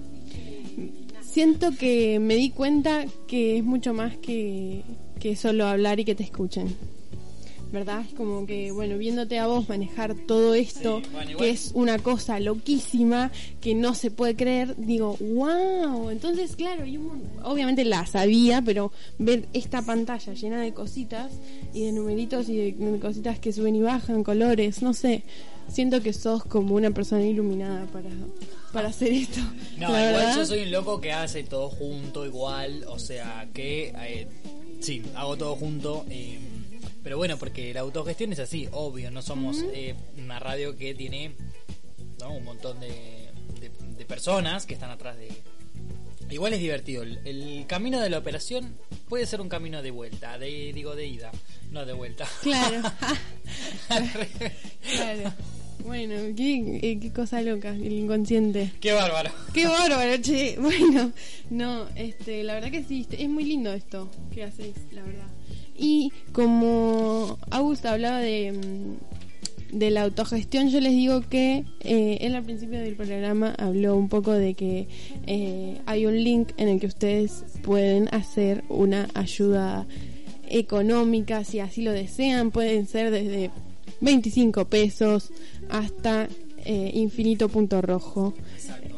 siento 1.22 1.70
que 1.78 2.18
me 2.18 2.34
di 2.34 2.50
cuenta 2.50 3.06
que 3.26 3.58
es 3.58 3.64
mucho 3.64 3.94
más 3.94 4.16
que, 4.16 4.82
que 5.20 5.36
solo 5.36 5.66
hablar 5.66 6.00
y 6.00 6.04
que 6.04 6.14
te 6.14 6.24
escuchen. 6.24 6.76
¿Verdad? 7.70 8.04
Como 8.16 8.46
que, 8.46 8.70
bueno, 8.72 8.96
viéndote 8.96 9.38
a 9.38 9.46
vos 9.46 9.68
manejar 9.68 10.14
todo 10.14 10.54
esto, 10.54 11.02
Sí, 11.04 11.10
bueno, 11.12 11.30
igual- 11.32 11.44
que 11.46 11.50
es 11.52 11.70
una 11.74 11.98
cosa 11.98 12.40
loquísima, 12.40 13.30
que 13.60 13.74
no 13.74 13.94
se 13.94 14.10
puede 14.10 14.36
creer, 14.36 14.74
digo, 14.78 15.16
wow. 15.20 16.08
Entonces, 16.08 16.56
claro, 16.56 16.86
y 16.86 16.96
un 16.96 17.06
mon- 17.08 17.22
obviamente 17.42 17.84
la 17.84 18.06
sabía, 18.06 18.62
pero 18.62 18.90
ver 19.18 19.48
esta 19.52 19.82
pantalla 19.82 20.32
llena 20.32 20.62
de 20.62 20.72
cositas 20.72 21.30
y 21.74 21.84
de 21.84 21.92
numeritos 21.92 22.48
y 22.48 22.56
de, 22.56 22.72
de 22.72 22.98
cositas 23.00 23.38
que 23.38 23.52
suben 23.52 23.76
y 23.76 23.82
bajan, 23.82 24.24
colores, 24.24 24.80
no 24.80 24.94
sé. 24.94 25.22
Siento 25.70 26.00
que 26.00 26.14
sos 26.14 26.44
como 26.46 26.74
una 26.74 26.90
persona 26.92 27.26
iluminada 27.26 27.84
para, 27.92 28.08
para 28.72 28.88
hacer 28.88 29.12
esto. 29.12 29.40
No, 29.76 29.92
La 29.92 30.08
igual 30.08 30.12
verdad. 30.24 30.36
yo 30.38 30.46
soy 30.46 30.60
un 30.60 30.70
loco 30.70 31.02
que 31.02 31.12
hace 31.12 31.42
todo 31.44 31.68
junto, 31.68 32.24
igual, 32.24 32.84
o 32.88 32.98
sea, 32.98 33.46
que 33.52 33.92
eh, 34.06 34.26
sí, 34.80 35.02
hago 35.14 35.36
todo 35.36 35.54
junto. 35.56 36.06
eh, 36.08 36.38
pero 37.08 37.16
bueno, 37.16 37.38
porque 37.38 37.72
la 37.72 37.80
autogestión 37.80 38.34
es 38.34 38.38
así, 38.38 38.68
obvio, 38.70 39.10
no 39.10 39.22
somos 39.22 39.64
eh, 39.72 39.94
una 40.22 40.38
radio 40.38 40.76
que 40.76 40.94
tiene 40.94 41.32
¿no? 42.20 42.32
un 42.34 42.44
montón 42.44 42.78
de, 42.80 42.88
de- 43.60 43.70
de 43.96 44.04
personas 44.04 44.66
que 44.66 44.74
están 44.74 44.90
atrás 44.90 45.16
de... 45.16 45.28
Igual 46.28 46.52
es 46.52 46.60
divertido, 46.60 47.02
el, 47.04 47.18
el 47.26 47.64
camino 47.66 47.98
de 47.98 48.10
la 48.10 48.18
operación 48.18 48.74
puede 49.08 49.24
ser 49.24 49.40
un 49.40 49.48
camino 49.48 49.80
de 49.80 49.90
vuelta, 49.90 50.38
de 50.38 50.70
digo 50.74 50.94
de 50.94 51.06
ida, 51.06 51.32
no 51.70 51.86
de 51.86 51.94
vuelta. 51.94 52.28
Claro. 52.42 52.82
claro. 54.94 55.32
Bueno, 55.86 56.14
qué, 56.36 56.80
eh, 56.82 56.98
qué 57.00 57.10
cosa 57.10 57.40
loca, 57.40 57.70
el 57.70 57.90
inconsciente. 57.90 58.70
Qué 58.82 58.92
bárbaro. 58.92 59.30
Qué 59.54 59.66
bárbaro, 59.66 60.14
che. 60.20 60.58
Bueno, 60.58 61.10
no, 61.48 61.88
este, 61.96 62.42
la 62.42 62.52
verdad 62.52 62.70
que 62.70 62.84
sí, 62.84 63.06
es 63.10 63.28
muy 63.30 63.44
lindo 63.44 63.72
esto 63.72 64.10
que 64.34 64.44
hacéis, 64.44 64.74
la 64.92 65.02
verdad. 65.04 65.28
Y 65.78 66.12
como 66.32 67.38
Augusta 67.50 67.92
hablaba 67.92 68.18
de, 68.18 68.52
mm, 68.52 69.78
de 69.78 69.90
la 69.90 70.02
autogestión, 70.02 70.70
yo 70.70 70.80
les 70.80 70.92
digo 70.92 71.20
que 71.22 71.64
eh, 71.80 72.18
él 72.20 72.34
al 72.34 72.42
principio 72.42 72.80
del 72.80 72.96
programa 72.96 73.54
habló 73.58 73.96
un 73.96 74.08
poco 74.08 74.32
de 74.32 74.54
que 74.54 74.88
eh, 75.26 75.80
hay 75.86 76.06
un 76.06 76.22
link 76.22 76.50
en 76.56 76.68
el 76.68 76.80
que 76.80 76.86
ustedes 76.86 77.44
pueden 77.62 78.08
hacer 78.12 78.64
una 78.68 79.08
ayuda 79.14 79.86
económica, 80.50 81.44
si 81.44 81.60
así 81.60 81.82
lo 81.82 81.92
desean, 81.92 82.50
pueden 82.50 82.86
ser 82.86 83.10
desde 83.10 83.50
25 84.00 84.64
pesos 84.66 85.30
hasta 85.68 86.28
eh, 86.64 86.90
infinito 86.94 87.48
punto 87.48 87.80
rojo. 87.82 88.34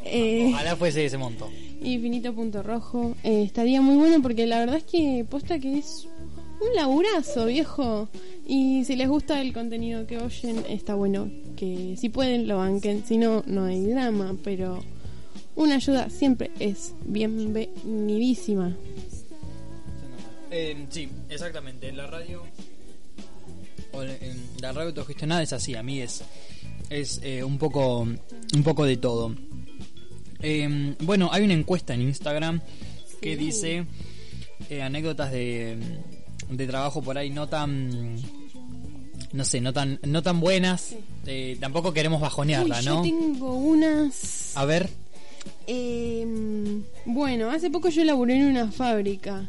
Eh, 0.05 0.51
Ojalá 0.53 0.77
fuese 0.77 1.05
ese 1.05 1.19
monto. 1.19 1.49
Infinito 1.83 2.35
punto 2.35 2.63
rojo. 2.63 3.17
Eh, 3.23 3.43
estaría 3.43 3.81
muy 3.81 3.97
bueno 3.97 4.21
porque 4.23 4.47
la 4.47 4.59
verdad 4.59 4.77
es 4.77 4.85
que 4.85 5.25
posta 5.29 5.59
que 5.59 5.79
es 5.79 6.09
un 6.61 6.75
laburazo, 6.75 7.47
viejo. 7.47 8.09
Y 8.47 8.85
si 8.85 8.97
les 8.97 9.09
gusta 9.09 9.41
el 9.41 9.53
contenido 9.53 10.07
que 10.07 10.19
oyen, 10.19 10.65
está 10.69 10.95
bueno 10.95 11.31
que 11.57 11.97
si 11.99 12.09
pueden 12.09 12.49
lo 12.49 12.59
banquen. 12.59 13.05
Si 13.07 13.17
no, 13.19 13.43
no 13.47 13.65
hay 13.65 13.85
drama. 13.87 14.37
Pero 14.45 14.83
una 15.57 15.77
ayuda 15.77 16.11
siempre 16.11 16.51
es 16.59 16.95
bienvenidísima. 17.05 18.77
Eh, 20.51 20.87
sí, 20.91 21.09
exactamente. 21.29 21.93
La 21.93 22.07
radio. 22.07 22.43
o 23.93 24.03
la- 24.61 24.73
radio 24.73 24.89
autogestionada 24.89 25.43
es 25.43 25.53
así, 25.53 25.75
a 25.75 25.83
mí 25.83 26.01
es. 26.01 26.23
Es 26.89 27.21
eh, 27.23 27.45
un 27.45 27.57
poco. 27.59 28.01
Un 28.01 28.63
poco 28.65 28.85
de 28.85 28.97
todo. 28.97 29.35
Eh, 30.43 30.97
bueno, 31.01 31.29
hay 31.33 31.45
una 31.45 31.55
encuesta 31.55 31.95
en 31.95 32.01
Instagram 32.03 32.61
que 33.21 33.37
dice 33.37 33.85
eh, 34.71 34.83
anécdotas 34.83 35.31
de, 35.31 35.77
de 36.51 36.67
trabajo 36.67 37.01
por 37.03 37.17
ahí 37.17 37.31
no 37.31 37.49
tan. 37.49 38.17
No 39.33 39.45
sé, 39.45 39.61
no 39.61 39.73
tan, 39.73 40.01
no 40.03 40.23
tan 40.23 40.41
buenas. 40.41 40.95
Eh, 41.27 41.57
tampoco 41.61 41.93
queremos 41.93 42.21
bajonearla, 42.21 42.79
Uy, 42.81 42.85
¿no? 42.85 42.97
Yo 42.97 43.03
tengo 43.03 43.55
unas. 43.55 44.57
A 44.57 44.65
ver. 44.65 44.89
Em, 45.67 46.83
bueno, 47.05 47.51
hace 47.51 47.71
poco 47.71 47.89
yo 47.91 48.03
laburé 48.05 48.37
en 48.37 48.47
una 48.47 48.71
fábrica. 48.73 49.49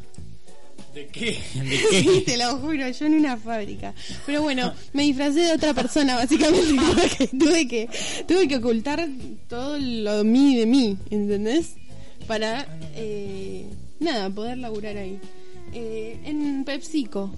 ¿De 0.93 1.07
qué? 1.07 1.31
¿De 1.55 1.77
Sí, 1.77 2.05
qué? 2.05 2.21
te 2.25 2.37
lo 2.37 2.57
juro, 2.57 2.87
yo 2.89 3.05
en 3.05 3.13
una 3.15 3.37
fábrica. 3.37 3.93
Pero 4.25 4.41
bueno, 4.43 4.73
me 4.93 5.03
disfracé 5.03 5.39
de 5.41 5.53
otra 5.53 5.73
persona, 5.73 6.15
básicamente, 6.15 6.75
porque 6.93 7.27
tuve 7.27 7.67
que, 7.67 7.89
tuve 8.27 8.47
que 8.47 8.57
ocultar 8.57 9.07
todo 9.47 9.77
lo 9.79 10.23
mí 10.23 10.55
de 10.57 10.65
mí, 10.65 10.97
¿entendés? 11.09 11.75
Para, 12.27 12.67
eh, 12.95 13.65
nada, 13.99 14.29
poder 14.29 14.57
laburar 14.59 14.97
ahí. 14.97 15.17
Eh, 15.73 16.19
en 16.25 16.63
PepsiCo, 16.65 17.31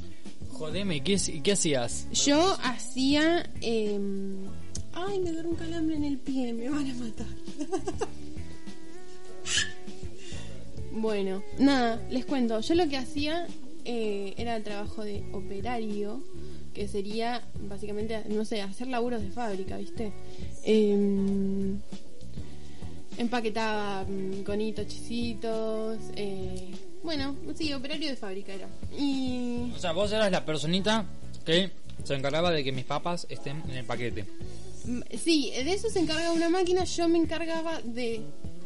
Jodeme, 0.52 1.04
¿qué, 1.04 1.18
qué 1.44 1.52
hacías? 1.52 2.08
yo 2.12 2.58
hacía... 2.64 3.50
em, 3.62 4.46
ay, 4.94 5.20
me 5.20 5.30
agarró 5.30 5.50
un 5.50 5.56
calambre 5.56 5.96
en 5.96 6.04
el 6.04 6.18
pie, 6.18 6.54
me 6.54 6.70
van 6.70 6.90
a 6.90 6.94
matar. 6.96 7.28
Bueno, 10.96 11.42
nada, 11.58 12.00
les 12.12 12.24
cuento. 12.24 12.60
Yo 12.60 12.76
lo 12.76 12.88
que 12.88 12.98
hacía 12.98 13.48
eh, 13.84 14.36
era 14.38 14.56
el 14.56 14.64
trabajo 14.64 15.04
de 15.04 15.24
operario, 15.34 16.24
que 16.72 16.88
sería 16.88 17.42
básicamente, 17.68 18.24
no 18.30 18.46
sé, 18.46 18.62
hacer 18.62 18.88
laburos 18.88 19.24
de 19.24 19.32
fábrica, 19.32 19.78
¿viste? 19.78 20.14
Em, 20.64 21.80
empaquetaba 23.18 24.04
mm, 24.04 24.44
conitos, 24.44 24.88
chisitos. 24.88 25.98
Eh, 26.16 26.72
bueno, 27.04 27.36
sí, 27.56 27.72
operario 27.74 28.10
de 28.10 28.16
fábrica 28.16 28.54
era. 28.54 28.68
Y. 28.98 29.72
O 29.76 29.80
sea, 29.80 29.92
vos 29.92 30.12
eras 30.12 30.32
la 30.32 30.46
personita 30.46 31.06
que 31.46 31.72
se 32.04 32.16
encargaba 32.16 32.52
de 32.52 32.64
que 32.64 32.72
mis 32.72 32.86
papas 32.86 33.28
estén 33.30 33.62
en 33.70 33.76
el 33.76 33.86
paquete. 33.86 34.26
mm, 34.86 35.02
Sí, 35.18 35.52
de 35.56 35.74
eso 35.74 35.90
se 35.90 36.00
encargaba 36.00 36.32
una 36.34 36.50
máquina, 36.50 36.84
yo 36.86 37.08
me 37.10 37.18
encargaba 37.18 37.82
de. 37.82 38.22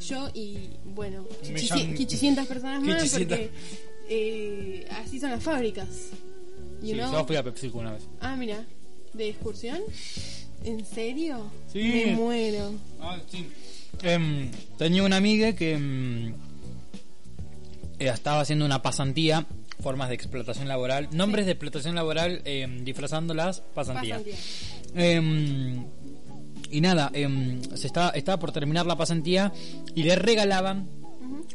Yo 0.08 0.30
y, 0.34 0.70
bueno, 0.94 1.24
Un 1.24 1.56
chichi- 1.56 1.74
millón- 1.88 1.94
800 2.06 2.46
personas 2.48 2.84
más, 2.84 3.12
porque 3.12 3.50
eh, 4.10 4.88
así 4.92 5.20
son 5.20 5.32
las 5.32 5.42
fábricas. 5.44 5.88
You 6.82 6.90
Sí, 6.90 6.94
know? 6.94 7.12
yo 7.12 7.26
fui 7.26 7.36
a 7.36 7.44
PepsiCo 7.44 7.80
una 7.80 7.94
vez. 7.94 8.04
Ah, 8.22 8.36
mira, 8.36 8.64
¿de 9.14 9.30
excursión? 9.30 9.80
¿En 10.64 10.86
serio? 10.86 11.50
Sí. 11.74 11.80
Me 11.80 12.16
muero. 12.16 12.74
Ah, 13.02 13.20
sí. 13.32 13.48
Em, 14.04 14.52
tenía 14.78 15.02
una 15.04 15.18
amiga 15.18 15.54
que 15.54 15.74
em, 15.74 16.28
eh, 16.28 16.34
estaba 18.00 18.42
haciendo 18.42 18.66
una 18.66 18.82
pasantía, 18.82 19.46
formas 19.82 20.10
de 20.10 20.16
explotación 20.16 20.68
laboral, 20.68 21.08
nombres 21.12 21.46
de 21.46 21.54
explotación 21.54 21.96
laboral 21.96 22.42
em, 22.46 22.84
disfrazando 22.84 23.34
las 23.34 23.62
pasantías. 23.62 24.22
Pasantía. 24.22 24.38
Em, 24.96 25.86
y 26.72 26.82
nada, 26.82 27.10
em, 27.14 27.62
se 27.76 27.88
estaba, 27.88 28.10
estaba 28.12 28.40
por 28.40 28.52
terminar 28.52 28.86
la 28.86 28.96
pasantía 28.98 29.54
y 29.96 30.04
le 30.04 30.16
regalaban 30.16 30.88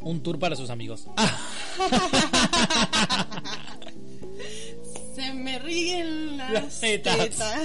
un 0.01 0.23
tour 0.23 0.39
para 0.39 0.57
sus 0.57 0.71
amigos. 0.71 1.07
Se 5.15 5.33
me 5.35 5.59
ríen 5.59 6.37
las, 6.39 6.53
Las 6.53 6.81
tetas. 6.81 7.17
tetas. 7.19 7.59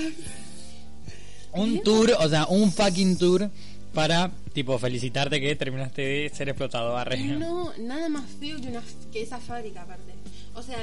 un 1.54 1.82
tour, 1.82 2.12
o 2.20 2.30
sea, 2.30 2.46
un 2.48 2.72
fucking 2.72 3.18
tour 3.18 3.50
para 3.94 4.32
Tipo, 4.58 4.80
felicitarte 4.80 5.40
que 5.40 5.56
terminaste 5.56 6.02
de 6.02 6.30
ser 6.30 6.50
explotado. 6.50 6.98
Arre. 6.98 7.16
No, 7.20 7.72
nada 7.78 8.10
más 8.10 8.24
feo 8.40 8.60
que, 8.60 8.70
una, 8.70 8.82
que 9.14 9.22
esa 9.22 9.40
fábrica 9.40 9.84
aparte. 9.84 10.14
O 10.56 10.64
sea, 10.64 10.80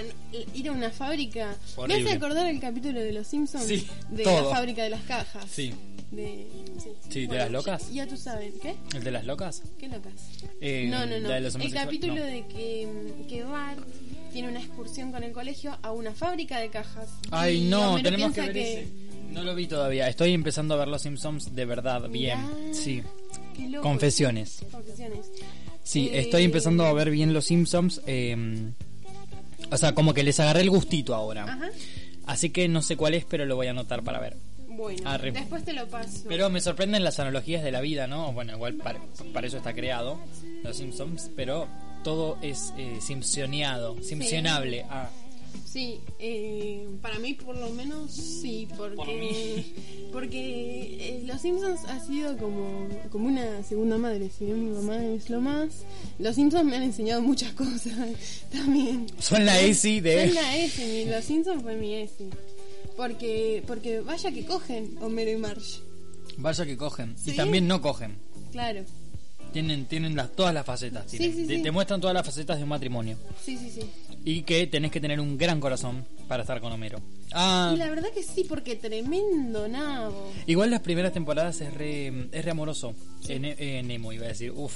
ir 0.55 0.69
a 0.69 0.71
una 0.71 0.91
fábrica... 0.91 1.57
¿Me 1.77 1.83
Horrible. 1.83 2.05
hace 2.05 2.17
acordar 2.17 2.47
el 2.47 2.61
capítulo 2.61 3.01
de 3.01 3.13
Los 3.13 3.27
Simpsons? 3.27 3.65
Sí, 3.67 3.85
de 4.11 4.23
todo. 4.23 4.49
la 4.49 4.57
fábrica 4.57 4.85
de 4.85 4.91
las 4.91 5.03
cajas. 5.03 5.51
Sí. 5.51 5.75
De, 6.13 6.47
sí. 6.79 6.91
Sí, 7.09 7.27
¿de 7.27 7.37
las 7.37 7.51
locas? 7.51 7.89
Ya, 7.89 8.05
ya 8.05 8.07
tú 8.07 8.17
sabes. 8.17 8.55
¿Qué? 8.63 8.77
¿El 8.95 9.03
de 9.03 9.11
las 9.11 9.27
locas? 9.27 9.61
¿Qué 9.77 9.89
locas? 9.89 10.13
Eh, 10.61 10.87
no, 10.89 11.05
no, 11.05 11.19
no. 11.19 11.35
el 11.35 11.73
capítulo 11.73 12.15
no. 12.15 12.23
de 12.23 12.47
que, 12.47 12.89
que 13.29 13.43
Bart 13.43 13.81
tiene 14.33 14.51
una 14.51 14.61
excursión 14.61 15.11
con 15.11 15.25
el 15.25 15.33
colegio 15.33 15.77
a 15.83 15.91
una 15.91 16.13
fábrica 16.13 16.61
de 16.61 16.71
cajas. 16.71 17.09
Ay, 17.33 17.63
no, 17.63 18.01
tenemos 18.01 18.33
que 18.33 18.41
ver 18.41 18.57
ese. 18.57 18.87
No 19.33 19.43
lo 19.43 19.53
vi 19.57 19.67
todavía. 19.67 20.09
Estoy 20.09 20.33
empezando 20.33 20.75
a 20.75 20.77
ver 20.77 20.87
los 20.87 21.03
Simpsons 21.03 21.57
de 21.57 21.65
verdad. 21.65 22.09
Bien. 22.09 22.39
Sí. 22.73 23.03
Confesiones. 23.83 24.65
Confesiones. 24.71 25.27
Sí, 25.83 26.09
Eh, 26.13 26.21
estoy 26.21 26.45
empezando 26.45 26.85
a 26.87 26.93
ver 26.93 27.11
bien 27.11 27.33
los 27.33 27.47
Simpsons. 27.47 28.01
eh, 28.07 28.37
o 29.71 29.77
sea, 29.77 29.95
como 29.95 30.13
que 30.15 30.23
les 30.23 30.39
agarré 30.41 30.61
el 30.61 30.71
gustito 30.71 31.15
ahora. 31.15 31.45
Ajá. 31.45 31.71
Así 32.27 32.51
que 32.51 32.69
no 32.69 32.83
sé 32.83 32.97
cuál 32.97 33.15
es, 33.15 33.25
pero 33.25 33.45
lo 33.47 33.57
voy 33.57 33.67
a 33.67 33.71
anotar 33.71 34.03
para 34.03 34.19
ver. 34.21 34.37
Bueno, 34.69 35.09
Arre. 35.09 35.31
después 35.33 35.65
te 35.65 35.73
lo 35.73 35.87
paso. 35.89 36.25
Pero 36.29 36.51
me 36.51 36.61
sorprenden 36.61 37.05
las 37.05 37.19
analogías 37.21 37.63
de 37.63 37.71
la 37.71 37.81
vida, 37.81 38.07
¿no? 38.07 38.33
Bueno, 38.33 38.55
igual 38.55 38.75
para, 38.75 39.01
para 39.33 39.47
eso 39.47 39.57
está 39.59 39.73
creado 39.73 40.19
los 40.63 40.77
Simpsons, 40.77 41.31
pero 41.37 41.69
todo 42.03 42.39
es 42.43 42.73
eh, 42.77 42.99
simpsoneado, 43.01 43.97
simpsonable. 44.03 44.85
Ah, 44.91 45.09
Sí, 45.65 45.99
eh, 46.21 46.87
para 47.03 47.19
mí 47.19 47.35
por 47.35 47.57
lo 47.57 47.71
menos 47.71 48.13
sí, 48.13 48.69
porque 48.77 49.65
porque 50.13 50.97
eh, 51.01 51.23
Los 51.27 51.41
Simpsons 51.41 51.81
ha 51.89 51.99
sido 52.05 52.37
como, 52.37 52.89
como 53.11 53.27
una 53.29 53.63
segunda 53.65 53.99
madre, 53.99 54.31
si 54.31 54.45
bien 54.45 54.65
mi 54.65 54.71
mamá 54.77 55.05
es 55.05 55.29
lo 55.31 55.41
más, 55.41 55.85
Los 56.21 56.37
Simpsons 56.37 56.65
me 56.65 56.77
han 56.77 56.85
enseñado 56.85 57.23
muchas 57.23 57.53
cosas 57.55 57.93
también. 58.53 59.07
Son 59.19 59.45
la 59.45 59.61
ESI 59.61 60.01
de- 60.01 60.27
Son 60.27 60.35
la 60.37 60.57
ESI, 60.57 61.05
Los 61.07 61.25
Simpsons 61.25 61.63
fue 61.63 61.77
mi 61.77 61.95
ESI. 61.95 62.31
Porque, 62.97 63.65
porque 63.67 63.99
vaya 64.01 64.31
que 64.31 64.45
cogen 64.45 64.97
Homero 65.01 65.33
y 65.33 65.37
Marge, 65.37 65.81
vaya 66.37 66.65
que 66.65 66.77
cogen. 66.77 67.17
Y 67.27 67.33
también 67.33 67.67
no 67.67 67.81
cogen. 67.83 68.17
claro. 68.53 68.85
Tienen, 69.55 69.87
tienen 69.87 70.15
las, 70.15 70.31
todas 70.33 70.53
las 70.53 70.67
facetas. 70.67 71.05
Sí, 71.11 71.17
tienen. 71.17 71.37
sí, 71.39 71.47
Te- 71.47 71.57
sí. 71.57 71.63
te 71.63 71.71
muestran 71.71 71.99
todas 72.01 72.13
las 72.13 72.27
facetas 72.27 72.59
de 72.59 72.65
un 72.65 72.69
matrimonio. 72.69 73.17
Sí, 73.43 73.57
sí, 73.57 73.71
sí. 73.71 73.81
Y 74.27 74.43
que 74.43 74.67
tenés 74.67 74.91
que 74.91 75.01
tener 75.01 75.19
un 75.21 75.39
gran 75.39 75.61
corazón 75.61 76.05
para 76.29 76.43
estar 76.43 76.61
con 76.61 76.73
Homero. 76.73 77.01
Ah, 77.33 77.73
Y 77.75 77.79
la 77.79 77.89
verdad 77.89 78.09
que 78.13 78.23
sí, 78.23 78.45
porque 78.47 78.77
tremendo 78.77 79.67
nabo. 79.69 80.31
igual 80.47 80.71
las 80.71 80.81
primeras 80.81 81.13
temporadas 81.13 81.61
es 81.63 81.73
re, 81.73 82.09
es 82.33 82.45
re 82.45 82.51
amoroso. 82.51 82.95
Eh, 83.29 83.55
eh, 83.59 83.83
Nemo 83.83 84.13
iba 84.13 84.27
a 84.27 84.29
decir, 84.29 84.51
uff. 84.55 84.75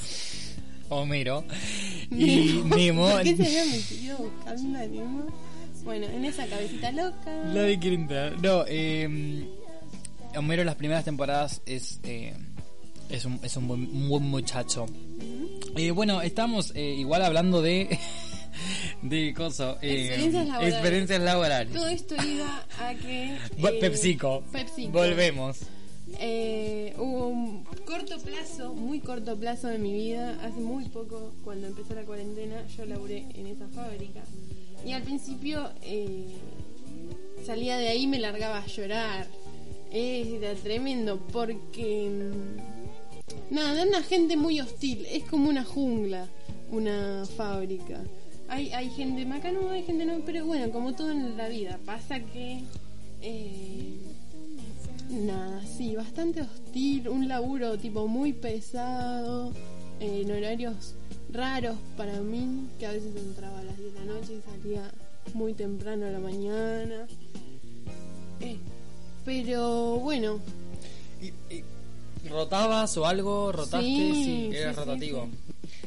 Homero. 0.90 1.44
Y 2.10 2.62
Nemo. 2.64 3.10
¿Por 3.10 3.22
qué 3.24 3.36
se 3.36 3.44
había 3.46 3.64
metido 3.66 4.16
buscando 4.18 4.78
a 4.78 4.86
Nemo? 4.86 5.26
Bueno, 5.84 6.06
en 6.06 6.24
esa 6.24 6.46
cabecita 6.46 6.92
loca. 6.92 7.44
Nadie 7.52 7.78
quiere 7.78 7.96
entrar. 7.96 8.40
No, 8.42 8.64
eh, 8.68 9.44
Homero 10.36 10.62
en 10.62 10.66
las 10.66 10.76
primeras 10.76 11.04
temporadas 11.04 11.62
es, 11.66 12.00
eh, 12.04 12.34
es, 13.08 13.24
un, 13.24 13.40
es 13.42 13.56
un, 13.56 13.68
buen, 13.68 13.80
un 13.90 14.08
buen 14.08 14.24
muchacho. 14.24 14.86
Eh, 15.76 15.90
bueno, 15.90 16.22
estamos 16.22 16.72
eh, 16.74 16.94
igual 16.98 17.22
hablando 17.22 17.62
de... 17.62 17.98
de 19.02 19.34
coso, 19.34 19.78
eh, 19.82 20.06
Experiencias 20.06 20.46
laborales. 20.46 20.74
experiencias 20.74 21.20
laborales. 21.20 21.72
Todo 21.72 21.88
esto 21.88 22.14
iba 22.24 22.66
a 22.80 22.94
que. 22.94 23.36
Eh, 23.58 23.78
PepsiCo. 23.80 24.42
PepsiCo. 24.52 24.92
Volvemos. 24.92 25.58
Eh, 26.20 26.94
hubo 26.98 27.28
un 27.28 27.64
corto 27.84 28.18
plazo, 28.18 28.72
muy 28.72 29.00
corto 29.00 29.36
plazo 29.36 29.68
de 29.68 29.78
mi 29.78 29.92
vida, 29.92 30.38
hace 30.42 30.58
muy 30.58 30.86
poco, 30.86 31.34
cuando 31.44 31.66
empezó 31.66 31.94
la 31.94 32.02
cuarentena, 32.02 32.66
yo 32.76 32.86
laburé 32.86 33.26
en 33.34 33.46
esa 33.46 33.68
fábrica. 33.68 34.22
Y 34.86 34.92
al 34.92 35.02
principio 35.02 35.70
eh, 35.82 36.26
salía 37.44 37.76
de 37.76 37.88
ahí 37.88 38.04
y 38.04 38.06
me 38.06 38.18
largaba 38.18 38.58
a 38.58 38.66
llorar. 38.66 39.26
Era 39.92 40.54
tremendo 40.54 41.18
porque. 41.32 42.10
Nada, 43.50 43.82
una 43.84 44.02
gente 44.02 44.36
muy 44.36 44.60
hostil, 44.60 45.06
es 45.10 45.24
como 45.24 45.48
una 45.48 45.64
jungla, 45.64 46.28
una 46.70 47.24
fábrica. 47.36 48.00
Hay, 48.48 48.72
hay 48.72 48.90
gente 48.90 49.24
macano, 49.24 49.70
hay 49.70 49.82
gente 49.82 50.04
no, 50.04 50.20
pero 50.24 50.44
bueno, 50.44 50.70
como 50.70 50.94
todo 50.94 51.10
en 51.10 51.36
la 51.36 51.48
vida, 51.48 51.78
pasa 51.84 52.20
que. 52.20 52.62
eh, 53.22 53.96
Nada, 55.10 55.62
sí, 55.64 55.96
bastante 55.96 56.42
hostil, 56.42 57.08
un 57.08 57.28
laburo 57.28 57.78
tipo 57.78 58.06
muy 58.06 58.34
pesado, 58.34 59.52
en 60.00 60.30
horarios 60.30 60.94
raros 61.32 61.76
para 61.96 62.20
mí, 62.20 62.66
que 62.78 62.86
a 62.86 62.92
veces 62.92 63.16
entraba 63.16 63.58
a 63.60 63.64
las 63.64 63.78
10 63.78 63.94
de 63.94 64.00
la 64.00 64.12
noche 64.12 64.34
y 64.34 64.42
salía 64.42 64.90
muy 65.32 65.54
temprano 65.54 66.06
a 66.06 66.10
la 66.10 66.18
mañana. 66.18 67.06
Eh, 68.40 68.58
pero 69.24 69.98
bueno, 69.98 70.40
¿Y, 71.22 71.26
y 71.54 71.64
rotabas 72.28 72.96
o 72.96 73.06
algo? 73.06 73.52
¿Rotaste? 73.52 73.86
Sí, 73.86 74.48
Sí, 74.50 74.56
era 74.56 74.72
sí, 74.72 74.76
rotativo. 74.76 75.28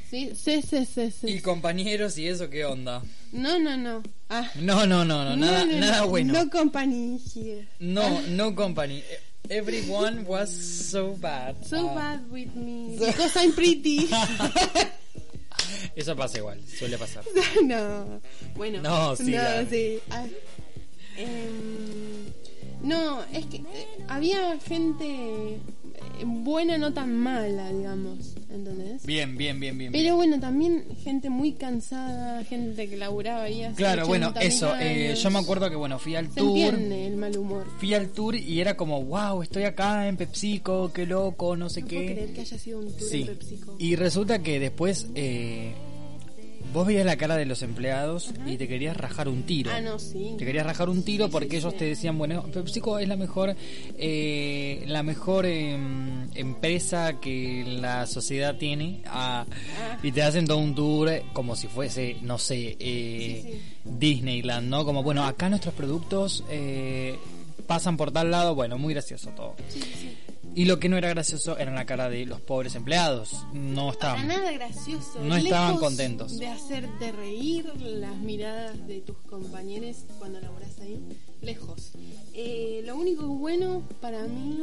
sí, 0.09 0.31
sí, 0.35 0.61
sí, 0.61 0.85
sí, 0.85 1.11
sí. 1.11 1.27
¿Y 1.27 1.41
compañeros 1.41 2.17
y 2.17 2.27
eso 2.27 2.49
qué 2.49 2.65
onda? 2.65 3.01
No, 3.31 3.59
no, 3.59 3.77
no. 3.77 4.03
Ah, 4.29 4.49
No, 4.55 4.85
no, 4.85 5.03
no, 5.05 5.23
no, 5.25 5.35
nada, 5.35 5.65
no, 5.65 5.71
no, 5.73 5.79
nada 5.79 5.97
no, 6.01 6.07
bueno. 6.07 6.33
No 6.33 6.49
company 6.49 7.19
here. 7.33 7.67
No, 7.79 8.21
no 8.29 8.53
company. 8.55 9.03
Everyone 9.49 10.23
was 10.25 10.49
so 10.51 11.15
bad. 11.19 11.55
So 11.65 11.89
Ah, 11.89 11.95
bad 11.95 12.31
with 12.31 12.53
me 12.55 12.95
because 12.97 13.35
I'm 13.35 13.51
pretty. 13.53 14.07
Eso 15.95 16.15
pasa 16.15 16.37
igual, 16.37 16.59
suele 16.67 16.97
pasar. 16.97 17.23
no, 17.63 18.21
bueno. 18.55 18.81
No, 18.81 19.15
sí, 19.15 19.31
la- 19.31 19.65
sí. 19.65 19.99
Ah, 20.09 20.25
em, 21.17 22.31
no, 22.81 23.21
es 23.33 23.45
que 23.47 23.57
eh, 23.57 23.87
había 24.07 24.57
gente 24.59 25.05
eh, 25.05 25.59
buena, 26.25 26.77
no 26.77 26.93
tan 26.93 27.13
mala, 27.15 27.69
digamos, 27.71 28.35
¿entendés? 28.49 29.05
Bien, 29.05 29.37
bien, 29.37 29.59
bien, 29.59 29.77
bien. 29.77 29.91
Pero 29.91 30.15
bueno, 30.15 30.39
también 30.39 30.83
gente 31.03 31.29
muy 31.29 31.53
cansada, 31.53 32.43
gente 32.43 32.89
que 32.89 32.97
laburaba 32.97 33.43
ahí 33.43 33.63
hace 33.63 33.75
Claro, 33.75 34.07
bueno, 34.07 34.33
80.000 34.33 34.41
eso. 34.43 34.73
eh, 34.79 35.15
yo 35.15 35.31
me 35.31 35.39
acuerdo 35.39 35.69
que, 35.69 35.75
bueno, 35.75 35.99
fui 35.99 36.15
al 36.15 36.27
Se 36.29 36.35
tour. 36.39 36.57
entiende 36.73 37.07
el 37.07 37.17
mal 37.17 37.37
humor. 37.37 37.65
Fui 37.79 37.93
al 37.93 38.09
tour 38.09 38.35
y 38.35 38.59
era 38.61 38.75
como, 38.77 39.03
wow, 39.03 39.41
estoy 39.41 39.63
acá 39.63 40.07
en 40.07 40.17
PepsiCo, 40.17 40.91
qué 40.93 41.05
loco, 41.05 41.55
no 41.55 41.69
sé 41.69 41.81
No 41.81 41.87
qué. 41.87 41.95
puedo 41.95 42.11
creer 42.13 42.33
que 42.33 42.41
haya 42.41 42.57
sido 42.57 42.79
un 42.79 42.87
tour 42.91 43.09
Sí. 43.09 43.21
en 43.21 43.27
PepsiCo. 43.27 43.75
Y 43.79 43.95
resulta 43.95 44.39
que 44.43 44.59
después 44.59 45.07
eh, 45.15 45.73
vos 46.73 46.87
veías 46.87 47.05
la 47.05 47.17
cara 47.17 47.35
de 47.35 47.45
los 47.45 47.61
empleados 47.61 48.33
y 48.45 48.57
te 48.57 48.67
querías 48.67 48.95
rajar 48.95 49.27
un 49.27 49.43
tiro. 49.43 49.71
Ah, 49.73 49.81
no, 49.81 49.99
sí. 49.99 50.35
Te 50.37 50.45
querías 50.45 50.65
rajar 50.65 50.89
un 50.89 51.03
tiro 51.03 51.25
Sí, 51.25 51.31
porque 51.31 51.49
sí, 51.51 51.55
ellos 51.57 51.73
sí. 51.73 51.79
te 51.79 51.85
decían, 51.85 52.17
bueno, 52.17 52.43
PepsiCo 52.43 52.99
es 52.99 53.07
la 53.07 53.15
mejor, 53.15 53.55
eh, 53.97 54.83
la 54.87 55.03
mejor 55.03 55.45
em, 55.45 56.27
empresa 56.35 57.19
que 57.19 57.63
la 57.79 58.07
sociedad 58.07 58.55
tiene 58.57 59.01
ah, 59.07 59.45
y 60.03 60.11
te 60.11 60.23
hacen 60.23 60.45
todo 60.47 60.57
un 60.57 60.75
tour 60.75 61.09
como 61.33 61.55
si 61.55 61.67
fuese, 61.67 62.17
no 62.21 62.37
sé, 62.37 62.77
eh. 62.79 63.61
Disneyland, 63.83 64.69
¿no? 64.69 64.85
Como, 64.85 65.03
bueno, 65.03 65.25
acá 65.25 65.49
nuestros 65.49 65.73
productos 65.73 66.43
eh, 66.49 67.17
pasan 67.67 67.97
por 67.97 68.11
tal 68.11 68.31
lado, 68.31 68.55
bueno, 68.55 68.77
muy 68.77 68.93
gracioso 68.93 69.29
todo. 69.31 69.55
Sí, 69.69 69.79
sí. 69.81 70.17
Y 70.53 70.65
lo 70.65 70.79
que 70.79 70.89
no 70.89 70.97
era 70.97 71.09
gracioso 71.09 71.57
era 71.57 71.71
la 71.71 71.85
cara 71.85 72.09
de 72.09 72.25
los 72.25 72.41
pobres 72.41 72.75
empleados. 72.75 73.45
No 73.53 73.83
Para 73.87 73.91
estaban. 73.91 74.27
nada 74.27 74.51
gracioso. 74.51 75.19
No 75.23 75.35
estaban 75.35 75.77
contentos. 75.77 76.37
De 76.37 76.47
hacerte 76.47 77.11
reír 77.13 77.71
las 77.79 78.15
miradas 78.17 78.85
de 78.87 78.99
tus 79.01 79.17
compañeros 79.19 79.97
cuando 80.19 80.39
laburás 80.41 80.77
ahí. 80.79 81.01
Lejos. 81.41 81.93
Eh, 82.33 82.81
lo 82.85 82.95
único 82.97 83.27
bueno 83.27 83.81
para 84.01 84.23
mí. 84.23 84.59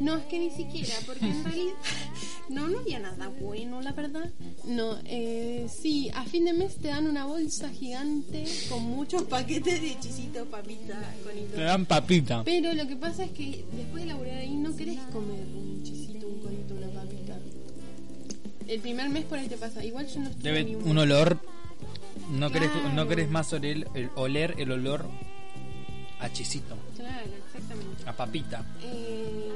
No, 0.00 0.16
es 0.16 0.24
que 0.26 0.38
ni 0.38 0.50
siquiera, 0.50 0.94
porque 1.06 1.26
en 1.26 1.42
realidad 1.44 1.74
no, 2.50 2.68
no 2.68 2.78
había 2.78 3.00
nada 3.00 3.28
bueno, 3.40 3.80
la 3.82 3.92
verdad. 3.92 4.30
No, 4.64 4.96
eh, 5.04 5.66
sí, 5.68 6.08
a 6.14 6.24
fin 6.24 6.44
de 6.44 6.52
mes 6.52 6.76
te 6.76 6.88
dan 6.88 7.06
una 7.08 7.24
bolsa 7.26 7.68
gigante 7.70 8.44
con 8.68 8.82
muchos 8.84 9.24
paquetes 9.24 9.82
de 9.82 9.98
chisitos, 9.98 10.46
papitas, 10.48 10.98
Te 11.16 11.22
conitos. 11.28 11.58
dan 11.58 11.84
papita. 11.86 12.44
Pero 12.44 12.72
lo 12.74 12.86
que 12.86 12.96
pasa 12.96 13.24
es 13.24 13.32
que 13.32 13.64
después 13.72 14.04
de 14.04 14.08
laburar 14.10 14.36
ahí 14.38 14.54
no 14.54 14.74
querés 14.76 14.98
comer 15.12 15.40
un 15.56 15.82
chisito, 15.82 16.26
un 16.28 16.40
conito, 16.42 16.74
una 16.74 16.88
papita. 16.88 17.36
El 18.68 18.80
primer 18.80 19.08
mes 19.08 19.24
por 19.24 19.38
ahí 19.38 19.48
te 19.48 19.56
pasa. 19.56 19.84
Igual 19.84 20.06
yo 20.08 20.20
no 20.20 20.28
estuve 20.28 20.42
Debe 20.52 20.64
ni 20.64 20.74
un 20.76 20.98
olor. 20.98 21.38
No 22.30 22.50
querés, 22.52 22.70
Claro. 22.70 22.92
no 22.92 23.08
querés 23.08 23.30
más 23.30 23.52
oler 23.54 23.88
el, 23.94 24.10
oler 24.14 24.54
el 24.58 24.70
olor 24.72 25.06
a 26.20 26.30
chisito, 26.32 26.76
Claro, 27.08 27.30
exactamente. 27.46 28.02
a 28.08 28.12
papita. 28.16 28.64
Eh, 28.82 29.50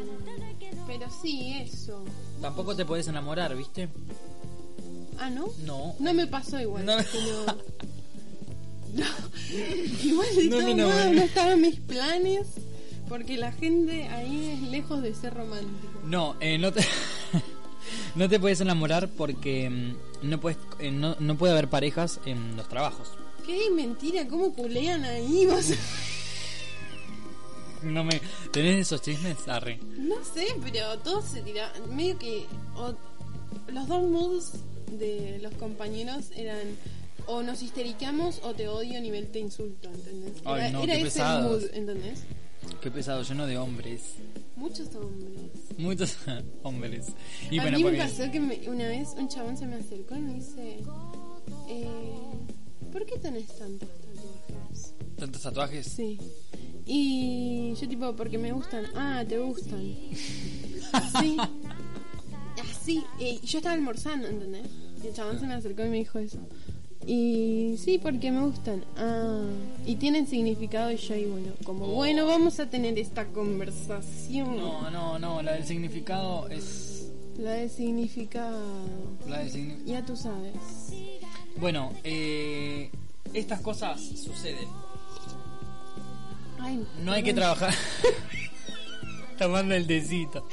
pero 0.86 1.06
sí, 1.22 1.54
eso. 1.60 2.04
Tampoco 2.40 2.74
te 2.74 2.84
podés 2.84 3.08
enamorar, 3.08 3.54
¿viste? 3.56 3.88
Ah, 5.18 5.30
¿no? 5.30 5.46
No. 5.64 5.94
No 5.98 6.14
me 6.14 6.26
pasó 6.26 6.58
igual. 6.60 6.84
No. 6.86 6.96
pero- 6.96 7.56
No. 8.94 9.04
Igual 10.04 10.28
de 10.36 10.44
No, 10.50 10.56
todos 10.58 10.76
no, 10.76 10.86
modos 10.86 11.04
no. 11.06 11.12
no 11.14 11.22
estaban 11.22 11.60
mis 11.60 11.80
planes. 11.80 12.46
Porque 13.08 13.36
la 13.36 13.52
gente 13.52 14.06
ahí 14.08 14.50
es 14.50 14.70
lejos 14.70 15.02
de 15.02 15.14
ser 15.14 15.34
romántico. 15.34 16.00
No, 16.04 16.36
eh, 16.40 16.56
no 16.58 16.72
te. 16.72 16.84
no 18.14 18.28
te 18.28 18.38
puedes 18.40 18.60
enamorar 18.60 19.08
porque 19.10 19.68
mm, 19.68 20.28
no 20.28 20.40
puedes 20.40 20.58
eh, 20.78 20.90
no, 20.90 21.16
no 21.20 21.36
puede 21.36 21.52
haber 21.52 21.68
parejas 21.68 22.20
en 22.26 22.56
los 22.56 22.68
trabajos. 22.68 23.08
¿Qué 23.46 23.70
mentira? 23.74 24.26
¿Cómo 24.28 24.52
culean 24.54 25.04
ahí? 25.04 25.46
Vos? 25.46 25.72
No 27.84 28.04
me 28.04 28.20
¿Tenés 28.52 28.86
esos 28.86 29.02
chismes? 29.02 29.46
Arre. 29.48 29.78
No 29.98 30.16
sé, 30.24 30.46
pero 30.62 30.98
todos 31.00 31.24
se 31.24 31.42
tiraban. 31.42 31.94
Medio 31.94 32.18
que. 32.18 32.46
o- 32.76 32.94
los 33.72 33.86
dos 33.88 34.02
moods 34.08 34.52
de 34.98 35.38
los 35.42 35.52
compañeros 35.54 36.26
eran. 36.36 36.76
O 37.26 37.42
nos 37.42 37.62
histericamos 37.62 38.40
o 38.42 38.52
te 38.52 38.66
odio 38.68 38.98
a 38.98 39.00
nivel 39.00 39.28
te 39.28 39.38
insulto, 39.38 39.88
¿entendés? 39.88 40.32
Ay, 40.44 40.60
Era, 40.62 40.70
no, 40.70 40.82
era 40.82 40.94
qué 40.94 41.00
ese 41.02 41.04
pesados. 41.20 41.62
mood, 41.62 41.70
¿entendés? 41.74 42.20
Qué 42.80 42.90
pesado, 42.90 43.22
lleno 43.22 43.46
de 43.46 43.58
hombres. 43.58 44.00
Muchos 44.56 44.92
hombres. 44.96 45.50
Muchos 45.78 46.16
hombres. 46.64 47.06
Y 47.50 47.58
a 47.58 47.62
bueno, 47.62 47.78
mí 47.78 47.84
me 47.84 47.90
porque- 47.90 48.02
pasó 48.04 48.30
que 48.32 48.40
me- 48.40 48.68
una 48.68 48.88
vez 48.88 49.08
un 49.16 49.28
chabón 49.28 49.56
se 49.56 49.66
me 49.66 49.76
acercó 49.76 50.16
y 50.16 50.20
me 50.20 50.34
dice: 50.34 50.78
eh, 51.68 51.86
¿Por 52.92 53.06
qué 53.06 53.18
tenés 53.18 53.46
tantos 53.56 53.88
tatuajes? 53.88 54.94
tantos 55.16 55.42
tatuajes. 55.42 55.86
Sí. 55.86 56.18
Y 56.86 57.74
yo 57.80 57.88
tipo, 57.88 58.12
porque 58.14 58.38
me 58.38 58.52
gustan. 58.52 58.86
Ah, 58.94 59.24
te 59.28 59.38
gustan. 59.38 59.80
Sí. 61.20 61.36
Así. 62.60 63.02
Y 63.18 63.40
yo 63.46 63.58
estaba 63.58 63.74
almorzando, 63.74 64.28
¿entendés? 64.28 64.66
Y 65.02 65.06
el 65.08 65.14
chabón 65.14 65.38
se 65.40 65.46
me 65.46 65.54
acercó 65.54 65.84
y 65.84 65.88
me 65.88 65.98
dijo 65.98 66.18
eso. 66.18 66.38
Y 67.06 67.76
sí, 67.78 67.98
porque 67.98 68.30
me 68.30 68.42
gustan. 68.44 68.84
Ah, 68.96 69.42
y 69.86 69.96
tienen 69.96 70.26
significado 70.26 70.90
y 70.92 70.96
yo, 70.96 71.16
y 71.16 71.24
bueno, 71.24 71.52
como, 71.64 71.86
bueno, 71.88 72.26
vamos 72.26 72.60
a 72.60 72.68
tener 72.70 72.98
esta 72.98 73.26
conversación. 73.26 74.56
No, 74.56 74.90
no, 74.90 75.18
no, 75.18 75.42
la 75.42 75.52
del 75.54 75.64
significado 75.64 76.48
es 76.48 77.10
La 77.38 77.52
de 77.54 77.68
significado. 77.68 78.60
la 79.28 79.38
del 79.38 79.52
signi- 79.52 79.84
Ya 79.84 80.04
tú 80.04 80.14
sabes. 80.16 80.52
Bueno, 81.58 81.92
eh, 82.04 82.90
estas 83.34 83.60
cosas 83.60 84.00
suceden. 84.00 84.68
Ay, 86.62 86.86
No 87.02 87.12
hay 87.12 87.22
que 87.22 87.34
trabajar. 87.34 87.74
Tomando 89.38 89.74
el 89.74 89.86
tecito. 89.86 90.46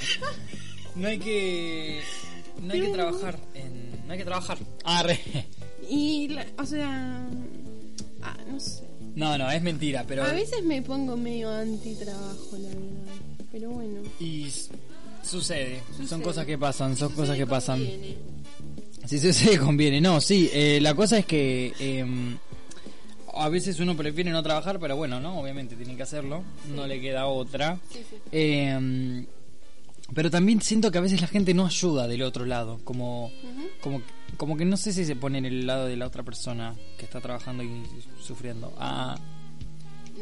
No 0.95 1.07
hay 1.07 1.20
que. 1.20 2.01
No 2.62 2.74
hay 2.74 2.82
que 2.82 2.89
trabajar 2.89 3.39
en. 3.53 4.05
No 4.07 4.14
hay 4.14 4.18
que 4.20 4.26
trabajar. 4.26 4.57
Arre. 4.84 5.20
Y, 5.89 6.28
la- 6.30 6.45
o 6.57 6.66
sea. 6.66 7.28
Ah, 8.22 8.38
no 8.49 8.60
sé. 8.60 8.84
No, 9.16 9.38
no, 9.38 9.49
es 9.51 9.62
mentira, 9.62 10.03
pero. 10.07 10.24
A 10.24 10.34
veces 10.34 10.64
me 10.64 10.82
pongo 10.82 11.16
medio 11.16 11.51
anti-trabajo, 11.51 12.57
la 12.60 12.70
verdad. 12.70 13.14
Pero 13.51 13.70
bueno. 13.72 14.01
Y 14.20 14.47
sucede. 15.24 15.82
Son 16.07 16.22
cosas 16.22 16.45
que 16.45 16.57
pasan, 16.57 16.95
son 16.97 17.12
cosas 17.14 17.38
que 17.38 17.45
pasan. 17.47 17.80
conviene. 17.80 18.16
Si 19.05 19.20
sucede, 19.20 19.57
conviene. 19.60 20.01
No, 20.01 20.20
sí, 20.22 20.49
eh, 20.53 20.80
la 20.82 20.93
cosa 20.95 21.20
es 21.20 21.26
que. 21.26 21.74
eh, 21.80 22.05
a 23.34 23.50
veces 23.50 23.80
uno 23.80 23.96
prefiere 23.96 24.32
no 24.32 24.42
trabajar, 24.44 24.80
pero 24.80 24.96
bueno, 24.96 25.20
¿no? 25.20 25.40
Obviamente 25.40 25.76
tiene 25.76 25.96
que 25.96 26.04
hacerlo. 26.04 26.44
No 26.76 26.86
le 26.88 27.00
queda 27.02 27.28
otra. 27.28 27.80
Sí, 27.92 28.00
sí. 28.10 28.16
Eh, 28.32 29.26
pero 30.14 30.32
también 30.32 30.62
siento 30.62 30.92
que 30.92 30.98
a 30.98 31.02
veces 31.02 31.22
la 31.22 31.28
gente 31.28 31.54
no 31.54 31.66
ayuda 31.66 32.08
del 32.08 32.24
otro 32.24 32.46
lado, 32.46 32.80
como, 32.84 33.26
Ujú. 33.28 33.68
como, 33.82 34.02
como 34.38 34.58
que 34.58 34.66
no 34.66 34.76
sé 34.78 34.92
si 34.92 35.06
se 35.06 35.16
pone 35.16 35.38
en 35.38 35.46
el 35.46 35.68
lado 35.68 35.86
de 35.86 35.96
la 35.98 36.08
otra 36.08 36.24
persona 36.24 36.76
que 36.98 37.06
está 37.06 37.22
trabajando 37.22 37.64
y 37.64 37.84
sufriendo. 38.22 38.74
Ah, 38.80 39.18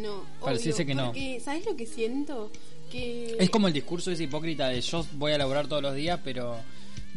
No, 0.01 0.24
Pareciese 0.41 0.84
obvio, 0.84 0.88
que 0.88 0.95
no. 0.95 1.41
¿sabes 1.43 1.66
lo 1.66 1.76
que 1.76 1.86
siento? 1.86 2.51
Que. 2.91 3.36
es 3.39 3.49
como 3.49 3.68
el 3.68 3.74
discurso 3.74 4.12
ese 4.12 4.24
hipócrita 4.24 4.70
de 4.70 4.80
yo 4.80 5.05
voy 5.14 5.32
a 5.34 5.38
laburar 5.38 5.68
todos 5.68 5.82
los 5.82 5.93
días, 5.95 6.20
pero 6.24 6.55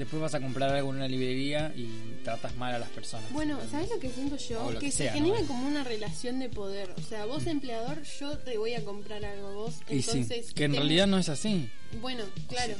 después 0.00 0.20
vas 0.20 0.34
a 0.34 0.40
comprar 0.40 0.70
algo 0.74 0.90
en 0.90 0.96
una 0.96 1.08
librería 1.08 1.72
y 1.76 1.88
tratas 2.24 2.56
mal 2.56 2.74
a 2.74 2.78
las 2.78 2.88
personas. 2.88 3.30
Bueno, 3.32 3.58
¿sabes 3.70 3.90
lo 3.90 4.00
que 4.00 4.10
siento 4.10 4.36
yo? 4.36 4.68
Que, 4.70 4.78
que 4.78 4.90
se 4.90 5.04
sea, 5.04 5.12
genera 5.12 5.40
¿no? 5.40 5.46
como 5.46 5.68
una 5.68 5.84
relación 5.84 6.38
de 6.38 6.48
poder. 6.48 6.90
O 6.96 7.02
sea, 7.02 7.26
vos 7.26 7.46
empleador, 7.46 8.02
yo 8.18 8.38
te 8.38 8.56
voy 8.58 8.74
a 8.74 8.82
comprar 8.84 9.24
algo 9.24 9.52
vos. 9.54 9.74
y 9.90 10.02
sí, 10.02 10.10
Entonces, 10.18 10.52
que 10.54 10.64
en 10.64 10.72
realidad 10.74 11.06
no 11.06 11.18
es 11.18 11.28
así. 11.28 11.68
Bueno, 12.00 12.24
claro. 12.48 12.74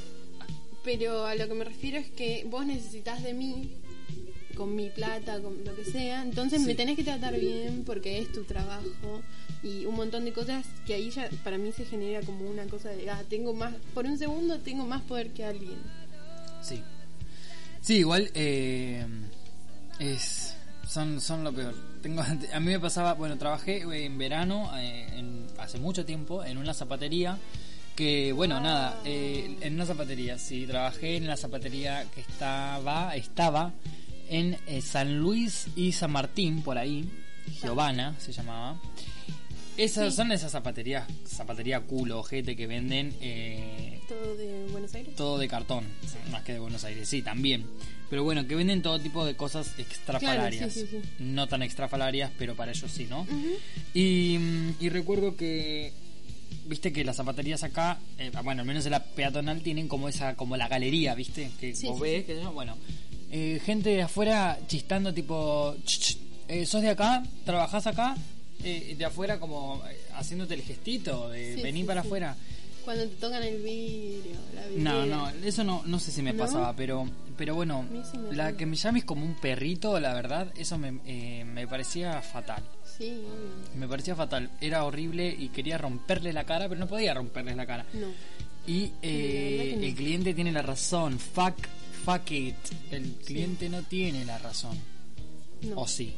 Pero 0.83 1.25
a 1.25 1.35
lo 1.35 1.47
que 1.47 1.53
me 1.53 1.63
refiero 1.63 1.97
es 1.99 2.09
que 2.09 2.43
vos 2.49 2.65
necesitas 2.65 3.21
de 3.21 3.33
mí, 3.33 3.77
con 4.55 4.75
mi 4.75 4.89
plata, 4.89 5.39
con 5.39 5.63
lo 5.63 5.75
que 5.75 5.85
sea. 5.85 6.23
Entonces 6.23 6.61
Sí. 6.61 6.65
me 6.67 6.75
tenés 6.75 6.95
que 6.95 7.03
tratar 7.03 7.39
bien 7.39 7.83
porque 7.85 8.17
es 8.19 8.31
tu 8.31 8.43
trabajo. 8.45 9.21
Y 9.63 9.85
un 9.85 9.93
montón 9.95 10.25
de 10.25 10.33
cosas 10.33 10.65
que 10.87 10.95
ahí 10.95 11.11
ya 11.11 11.29
para 11.43 11.59
mí 11.59 11.71
se 11.71 11.85
genera 11.85 12.21
como 12.21 12.49
una 12.49 12.65
cosa 12.65 12.89
de, 12.89 13.07
ah, 13.11 13.23
tengo 13.29 13.53
más, 13.53 13.75
por 13.93 14.05
un 14.07 14.17
segundo 14.17 14.57
tengo 14.59 14.87
más 14.87 15.03
poder 15.03 15.29
que 15.33 15.45
alguien. 15.45 15.77
Sí. 16.63 16.81
Sí, 17.81 17.97
igual 17.97 18.29
eh, 18.35 19.05
es 19.99 20.55
son 20.87 21.21
son 21.21 21.43
lo 21.43 21.53
peor. 21.53 21.73
Tengo 22.01 22.21
a 22.53 22.59
mí 22.59 22.71
me 22.71 22.79
pasaba, 22.79 23.13
bueno, 23.13 23.37
trabajé 23.37 23.81
en 23.81 24.17
verano 24.17 24.71
eh, 24.77 25.45
hace 25.57 25.79
mucho 25.79 26.05
tiempo 26.05 26.43
en 26.43 26.57
una 26.57 26.73
zapatería 26.73 27.37
que 27.95 28.31
bueno, 28.31 28.59
nada, 28.59 29.01
eh, 29.05 29.57
en 29.61 29.75
una 29.75 29.85
zapatería, 29.85 30.37
sí, 30.37 30.65
trabajé 30.65 31.17
en 31.17 31.27
la 31.27 31.37
zapatería 31.37 32.05
que 32.13 32.21
estaba 32.21 33.15
estaba 33.15 33.73
en 34.29 34.57
eh, 34.65 34.81
San 34.81 35.19
Luis 35.19 35.67
y 35.75 35.91
San 35.91 36.11
Martín 36.11 36.61
por 36.61 36.77
ahí, 36.77 37.09
Giovanna 37.61 38.15
se 38.17 38.31
llamaba. 38.31 38.79
Esas 39.77 40.11
Sí. 40.11 40.17
son 40.17 40.31
esas 40.31 40.51
zapaterías, 40.51 41.07
zapatería 41.25 41.79
culo, 41.81 42.19
ojete 42.19 42.55
que 42.55 42.67
venden 42.67 43.13
eh, 43.21 43.99
Todo 44.07 44.35
de 44.35 44.65
Buenos 44.71 44.93
Aires. 44.93 45.15
todo 45.15 45.37
de 45.37 45.47
cartón, 45.47 45.85
más 46.31 46.43
que 46.43 46.53
de 46.53 46.59
Buenos 46.59 46.83
Aires, 46.83 47.07
sí, 47.07 47.21
también. 47.21 47.65
Pero 48.09 48.23
bueno, 48.25 48.45
que 48.45 48.55
venden 48.55 48.81
todo 48.81 48.99
tipo 48.99 49.25
de 49.25 49.35
cosas 49.35 49.73
extrafalarias. 49.79 50.73
Claro, 50.73 50.73
sí, 50.73 50.81
sí, 50.81 51.01
sí. 51.01 51.23
No 51.23 51.47
tan 51.47 51.63
extrafalarias, 51.63 52.29
pero 52.37 52.55
para 52.55 52.71
ellos 52.73 52.91
sí, 52.91 53.07
¿no? 53.09 53.25
Y, 53.93 54.37
y 54.81 54.89
recuerdo 54.89 55.37
que, 55.37 55.93
viste 56.65 56.91
que 56.91 57.05
las 57.05 57.15
zapaterías 57.15 57.63
acá, 57.63 57.99
eh, 58.17 58.29
bueno, 58.43 58.61
al 58.61 58.67
menos 58.67 58.85
en 58.85 58.91
la 58.91 59.01
peatonal 59.03 59.61
tienen 59.61 59.87
como 59.87 60.09
esa, 60.09 60.35
como 60.35 60.57
la 60.57 60.67
galería, 60.67 61.15
viste, 61.15 61.49
que 61.61 61.73
Sí, 61.73 61.87
vos 61.87 61.95
sí, 61.95 62.01
ves, 62.03 62.25
que 62.25 62.35
bueno, 62.47 62.77
eh, 63.31 63.61
gente 63.65 63.91
de 63.91 64.01
afuera 64.01 64.59
chistando 64.67 65.13
tipo, 65.13 65.73
"Ch, 65.85 65.99
ch, 65.99 66.17
eh, 66.49 66.65
sos 66.65 66.81
de 66.81 66.89
acá, 66.89 67.23
trabajás 67.45 67.87
acá, 67.87 68.17
eh, 68.63 68.95
de 68.97 69.05
afuera 69.05 69.39
como 69.39 69.81
eh, 69.89 69.97
haciéndote 70.15 70.53
el 70.53 70.61
gestito 70.61 71.29
de 71.29 71.55
Sí, 71.55 71.61
venir 71.61 71.83
sí, 71.83 71.87
para 71.87 72.01
sí. 72.01 72.07
afuera. 72.07 72.35
Cuando 72.85 73.03
te 73.07 73.15
tocan 73.17 73.43
el 73.43 73.61
vidrio, 73.61 74.35
la 74.55 74.61
No, 74.75 74.99
vidriera. 75.01 75.05
no, 75.05 75.29
eso 75.45 75.63
no, 75.63 75.83
no 75.85 75.99
sé 75.99 76.11
si 76.11 76.23
me 76.23 76.33
¿No? 76.33 76.39
pasaba, 76.43 76.75
pero, 76.75 77.07
pero 77.37 77.53
bueno, 77.53 77.85
la 78.31 78.57
que 78.57 78.65
me 78.65 78.75
llames 78.75 79.03
como 79.05 79.23
un 79.23 79.35
perrito, 79.35 79.99
la 79.99 80.15
verdad, 80.15 80.51
eso 80.57 80.79
me, 80.79 80.99
eh, 81.05 81.43
me 81.45 81.67
parecía 81.67 82.19
fatal. 82.23 82.63
Sí. 82.97 83.21
Me 83.75 83.87
parecía 83.87 84.15
fatal, 84.15 84.49
era 84.59 84.83
horrible 84.83 85.29
y 85.37 85.49
quería 85.49 85.77
romperle 85.77 86.33
la 86.33 86.43
cara, 86.43 86.67
pero 86.67 86.79
no 86.79 86.87
podía 86.87 87.13
romperles 87.13 87.55
la 87.55 87.65
cara. 87.67 87.85
No. 87.93 88.07
Y 88.65 88.91
eh, 89.03 89.75
no. 89.77 89.83
el 89.85 89.93
cliente 89.95 90.33
tiene 90.33 90.51
la 90.51 90.61
razón, 90.63 91.19
fuck, 91.19 91.55
fuck 92.03 92.31
it, 92.31 92.55
el 92.91 93.11
cliente 93.25 93.69
no 93.69 93.83
tiene 93.83 94.25
la 94.25 94.39
razón, 94.39 94.75
o 95.75 95.87
sí, 95.87 96.13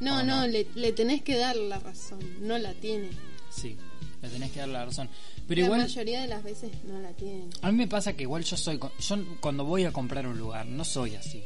no, 0.00 0.18
¿O 0.18 0.22
no, 0.22 0.40
no? 0.42 0.46
Le, 0.46 0.66
le 0.74 0.92
tenés 0.92 1.22
que 1.22 1.36
dar 1.36 1.56
la 1.56 1.78
razón. 1.78 2.18
No 2.40 2.58
la 2.58 2.72
tiene. 2.74 3.08
sí, 3.50 3.76
le 4.22 4.28
tenés 4.28 4.50
que 4.52 4.60
dar 4.60 4.68
la 4.68 4.84
razón. 4.84 5.08
Pero 5.46 5.60
la 5.60 5.64
igual, 5.66 5.80
mayoría 5.80 6.20
de 6.20 6.28
las 6.28 6.42
veces 6.42 6.70
no 6.84 7.00
la 7.00 7.10
tienen. 7.12 7.48
a 7.62 7.70
mí 7.72 7.78
me 7.78 7.86
pasa 7.88 8.12
que 8.12 8.22
igual 8.24 8.44
yo 8.44 8.56
soy, 8.56 8.78
yo 9.00 9.16
cuando 9.40 9.64
voy 9.64 9.84
a 9.84 9.92
comprar 9.92 10.26
un 10.26 10.36
lugar, 10.38 10.66
no 10.66 10.84
soy 10.84 11.14
así, 11.14 11.42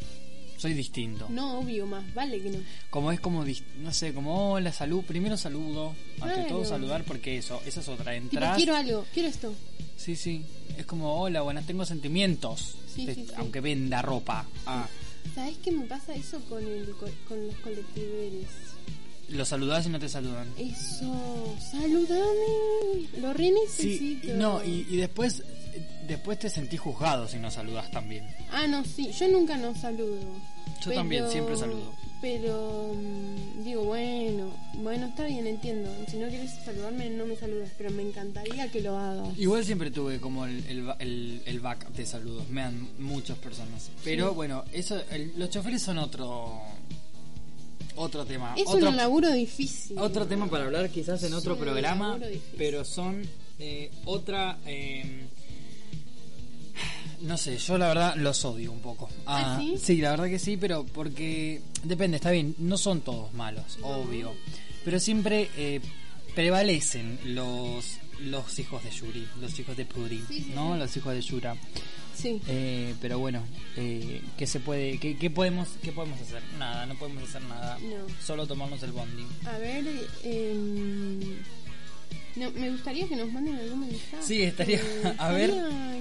soy 0.59 0.75
distinto. 0.75 1.27
No, 1.31 1.61
obvio, 1.61 1.87
más 1.87 2.13
vale 2.15 2.41
que 2.43 2.51
no. 2.51 2.59
Como 2.91 3.13
es 3.13 3.21
como, 3.21 3.45
no 3.79 3.93
sé, 3.93 4.13
como 4.13 4.53
hola, 4.55 4.73
salud, 4.73 5.05
primero 5.05 5.37
saludo, 5.37 5.95
ante 6.21 6.35
Claro. 6.35 6.49
todo 6.49 6.65
saludar 6.65 7.05
porque 7.05 7.39
eso, 7.39 7.61
esa 7.65 7.81
es 7.81 7.89
otra, 7.89 8.17
entras, 8.17 8.57
quiero 8.57 8.75
algo, 8.75 9.07
quiero 9.15 9.29
esto. 9.29 9.55
sí, 9.97 10.17
sí, 10.17 10.45
es 10.77 10.85
como 10.87 11.15
hola, 11.21 11.43
buenas, 11.43 11.65
tengo 11.67 11.85
sentimientos, 11.85 12.77
Sí, 12.93 13.07
Te- 13.07 13.15
sí, 13.15 13.25
sí. 13.29 13.33
aunque 13.37 13.61
venda 13.61 14.03
ropa, 14.03 14.45
ah, 14.67 14.87
¿Sabes 15.35 15.57
qué 15.65 15.73
me 15.73 15.85
pasa 15.87 16.15
eso 16.15 16.41
con, 16.49 16.63
el, 16.67 16.91
co- 16.99 17.09
con 17.29 17.47
los 17.47 17.57
colectiveros? 17.57 18.47
lo 19.29 19.47
saludás 19.47 19.87
y 19.87 19.89
no 19.89 19.99
te 19.99 20.11
saludan. 20.11 20.47
Eso, 20.59 21.57
saludame. 21.71 23.09
Lo 23.19 23.33
re 23.33 23.47
Sí, 23.47 23.53
necesito. 23.53 24.27
y- 24.29 24.31
no, 24.33 24.63
y, 24.63 24.87
y 24.91 24.97
después, 24.97 25.43
después 26.07 26.39
te 26.39 26.51
sentís 26.51 26.79
juzgado 26.81 27.27
si 27.29 27.39
no 27.39 27.51
saludas 27.51 27.91
también. 27.91 28.27
Ah, 28.51 28.67
no, 28.67 28.85
sí, 28.85 29.11
yo 29.19 29.29
nunca 29.29 29.57
no 29.57 29.75
saludo. 29.75 30.21
Yo 30.85 30.93
también, 30.93 31.31
siempre 31.31 31.57
saludo. 31.57 31.95
Pero 32.23 32.95
mm, 32.95 33.65
digo, 33.65 33.83
bueno, 33.85 34.51
bueno, 34.75 35.07
está 35.09 35.25
bien, 35.27 35.45
entiendo. 35.47 35.91
Si 36.09 36.17
no 36.19 36.29
quieres 36.29 36.53
saludarme, 36.65 37.11
no 37.11 37.27
me 37.27 37.35
saludas, 37.37 37.71
pero 37.77 37.91
me 37.91 38.03
encantaría 38.05 38.71
que 38.71 38.81
lo 38.81 38.97
hagas. 38.97 39.37
Igual 39.37 39.65
siempre 39.65 39.91
tuve 39.91 40.21
como 40.21 40.47
el, 40.47 40.65
el, 40.69 40.89
el, 41.01 41.43
el 41.45 41.61
back 41.61 41.89
de 41.91 42.07
saludos, 42.07 42.49
me 42.49 42.61
dan 42.61 42.89
muchas 43.01 43.37
personas. 43.39 43.91
Pero 44.05 44.29
Sí. 44.31 44.35
bueno, 44.37 44.65
eso 44.73 45.03
el- 45.11 45.33
los 45.37 45.51
choferes 45.51 45.83
son 45.83 45.99
otro 45.99 46.63
otro 47.97 48.25
tema. 48.25 48.55
Es 48.57 48.69
otro, 48.69 48.89
un 48.89 48.97
laburo 48.97 49.31
difícil. 49.33 49.99
Otro 49.99 50.25
tema 50.27 50.49
para 50.49 50.65
hablar 50.65 50.89
quizás 50.91 51.23
en 51.25 51.35
otro 51.35 51.57
programa, 51.59 52.19
pero 52.57 52.85
son 52.85 53.23
eh, 53.59 53.91
otra... 54.07 54.59
eh, 54.65 55.27
No 57.23 57.37
sé, 57.37 57.57
yo 57.57 57.79
la 57.79 57.89
verdad 57.89 58.17
los 58.17 58.45
odio 58.45 58.73
un 58.73 58.81
poco. 58.81 59.09
¿Ah, 59.27 59.61
sí? 59.81 59.97
la 59.99 60.11
verdad 60.11 60.27
que 60.27 60.39
sí, 60.39 60.57
pero 60.57 60.85
porque 60.85 61.63
depende, 61.85 62.17
está 62.17 62.31
bien, 62.31 62.55
no 62.59 62.77
son 62.77 63.01
todos 63.01 63.33
malos, 63.33 63.79
obvio. 63.83 64.33
Pero 64.85 64.99
siempre 64.99 65.49
eh, 65.57 65.81
prevalecen 66.35 67.19
los 67.25 67.99
los 68.21 68.59
hijos 68.59 68.83
de 68.85 68.91
Yuri, 68.91 69.27
los 69.41 69.59
hijos 69.59 69.77
de 69.77 69.85
Puri, 69.85 70.23
¿no? 70.55 70.77
Los 70.77 70.97
hijos 70.97 71.15
de 71.15 71.21
Yura. 71.21 71.57
Sí. 72.15 72.41
Eh, 72.47 72.95
pero 73.01 73.19
bueno, 73.19 73.43
eh, 73.77 74.23
¿qué 74.37 74.47
se 74.47 74.61
puede, 74.61 74.99
qué, 74.99 75.17
qué, 75.17 75.31
podemos, 75.31 75.69
qué 75.83 75.93
podemos 75.93 76.21
hacer? 76.21 76.43
Nada, 76.59 76.87
no 76.87 76.95
podemos 76.97 77.25
hacer 77.25 77.43
nada. 77.43 77.79
No. 77.79 78.07
Solo 78.25 78.47
tomarnos 78.47 78.83
el 78.83 78.93
bonding. 78.93 79.27
A 79.47 79.59
ver, 79.59 79.85
eh, 80.23 80.57
no, 82.37 82.51
me 82.53 82.71
gustaría 82.71 83.07
que 83.09 83.17
nos 83.17 83.33
manden 83.33 83.57
algún 83.57 83.81
mensaje. 83.81 84.23
Sí, 84.23 84.43
estaría. 84.43 84.81
a 85.19 85.31
ver. 85.31 85.51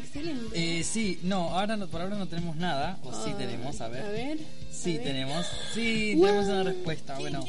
Excelente. 0.03 0.79
Eh, 0.79 0.83
sí, 0.83 1.19
no, 1.23 1.49
ahora 1.49 1.77
no, 1.77 1.87
por 1.87 2.01
ahora 2.01 2.17
no 2.17 2.27
tenemos 2.27 2.55
nada. 2.55 2.97
O 3.03 3.13
sí 3.13 3.31
tenemos, 3.37 3.79
a 3.81 3.87
ver. 3.87 4.03
A 4.03 4.09
ver. 4.09 4.37
Sí, 4.71 4.93
a 4.93 4.97
ver. 4.97 5.03
tenemos. 5.03 5.45
Sí, 5.73 6.17
tenemos 6.19 6.45
una 6.45 6.63
respuesta. 6.63 7.17
Bueno. 7.19 7.43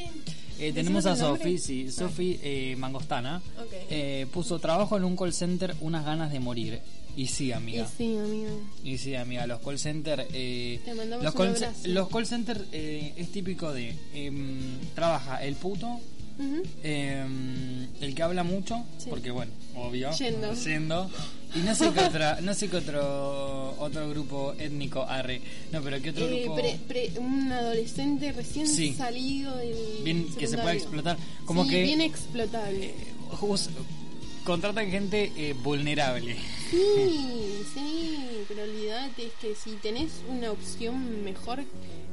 Eh, 0.58 0.72
tenemos 0.72 1.06
a 1.06 1.10
¿Decimos 1.10 1.36
el 1.36 1.38
Sofi, 1.38 1.58
sí, 1.58 1.90
Sofi 1.90 2.38
eh, 2.42 2.76
Mangostana. 2.78 3.42
Ok. 3.58 3.72
Eh, 3.90 4.26
puso 4.32 4.58
trabajo 4.58 4.96
en 4.96 5.04
un 5.04 5.16
call 5.16 5.32
center, 5.32 5.74
unas 5.80 6.04
ganas 6.04 6.30
de 6.30 6.40
morir. 6.40 6.80
Y 7.16 7.26
sí, 7.26 7.46
Y 7.46 7.52
amiga. 7.52 7.86
sí, 7.86 8.16
amiga. 8.16 8.50
Y 8.84 8.96
sí, 8.98 9.14
amiga, 9.14 9.46
los 9.46 9.60
call 9.60 9.78
center. 9.78 10.26
Eh, 10.32 10.80
Te 10.84 10.94
mandamos 10.94 11.24
los, 11.24 11.34
un 11.34 11.54
call, 11.54 11.74
los 11.94 12.08
call 12.08 12.26
center 12.26 12.64
eh, 12.72 13.12
es 13.16 13.30
típico 13.32 13.72
de. 13.72 13.94
em, 14.14 14.78
trabaja 14.94 15.42
el 15.42 15.56
puto, 15.56 16.00
Em, 16.82 17.86
el 18.00 18.14
que 18.14 18.22
habla 18.22 18.42
mucho, 18.42 18.84
Sí. 18.98 19.06
porque 19.10 19.30
bueno, 19.30 19.52
obvio. 19.76 20.10
Yendo. 20.12 20.54
yendo, 20.54 21.10
Y 21.54 21.58
no 21.58 21.74
sé 21.74 21.90
qué 21.92 22.00
otra, 22.00 22.40
no 22.40 22.54
sé 22.54 22.68
qué 22.70 22.78
otro 22.78 23.74
otro 23.78 24.08
grupo 24.08 24.54
étnico 24.58 25.02
arre. 25.02 25.42
No, 25.70 25.82
pero 25.82 26.00
qué 26.00 26.08
otro 26.10 26.26
Eh, 26.26 26.40
grupo 26.44 26.54
pre- 26.56 26.78
pre- 26.88 27.12
un 27.18 27.52
adolescente 27.52 28.32
recién 28.32 28.66
Sí. 28.66 28.94
salido 28.94 29.54
del 29.58 29.76
bien 30.02 30.26
que 30.34 30.46
se 30.46 30.56
pueda 30.56 30.72
explotar. 30.72 31.18
Como 31.44 31.64
Sí, 31.64 31.70
que 31.70 31.82
bien 31.82 32.00
explotable. 32.00 32.94
jus- 33.38 33.68
contratan 34.44 34.90
gente 34.90 35.30
eh, 35.36 35.52
vulnerable. 35.62 36.36
Sí, 36.70 37.62
sí, 37.74 38.16
pero 38.48 38.62
olvídate, 38.62 39.26
es 39.26 39.32
que 39.38 39.54
si 39.54 39.72
tenés 39.82 40.10
una 40.30 40.50
opción 40.52 41.22
mejor, 41.22 41.64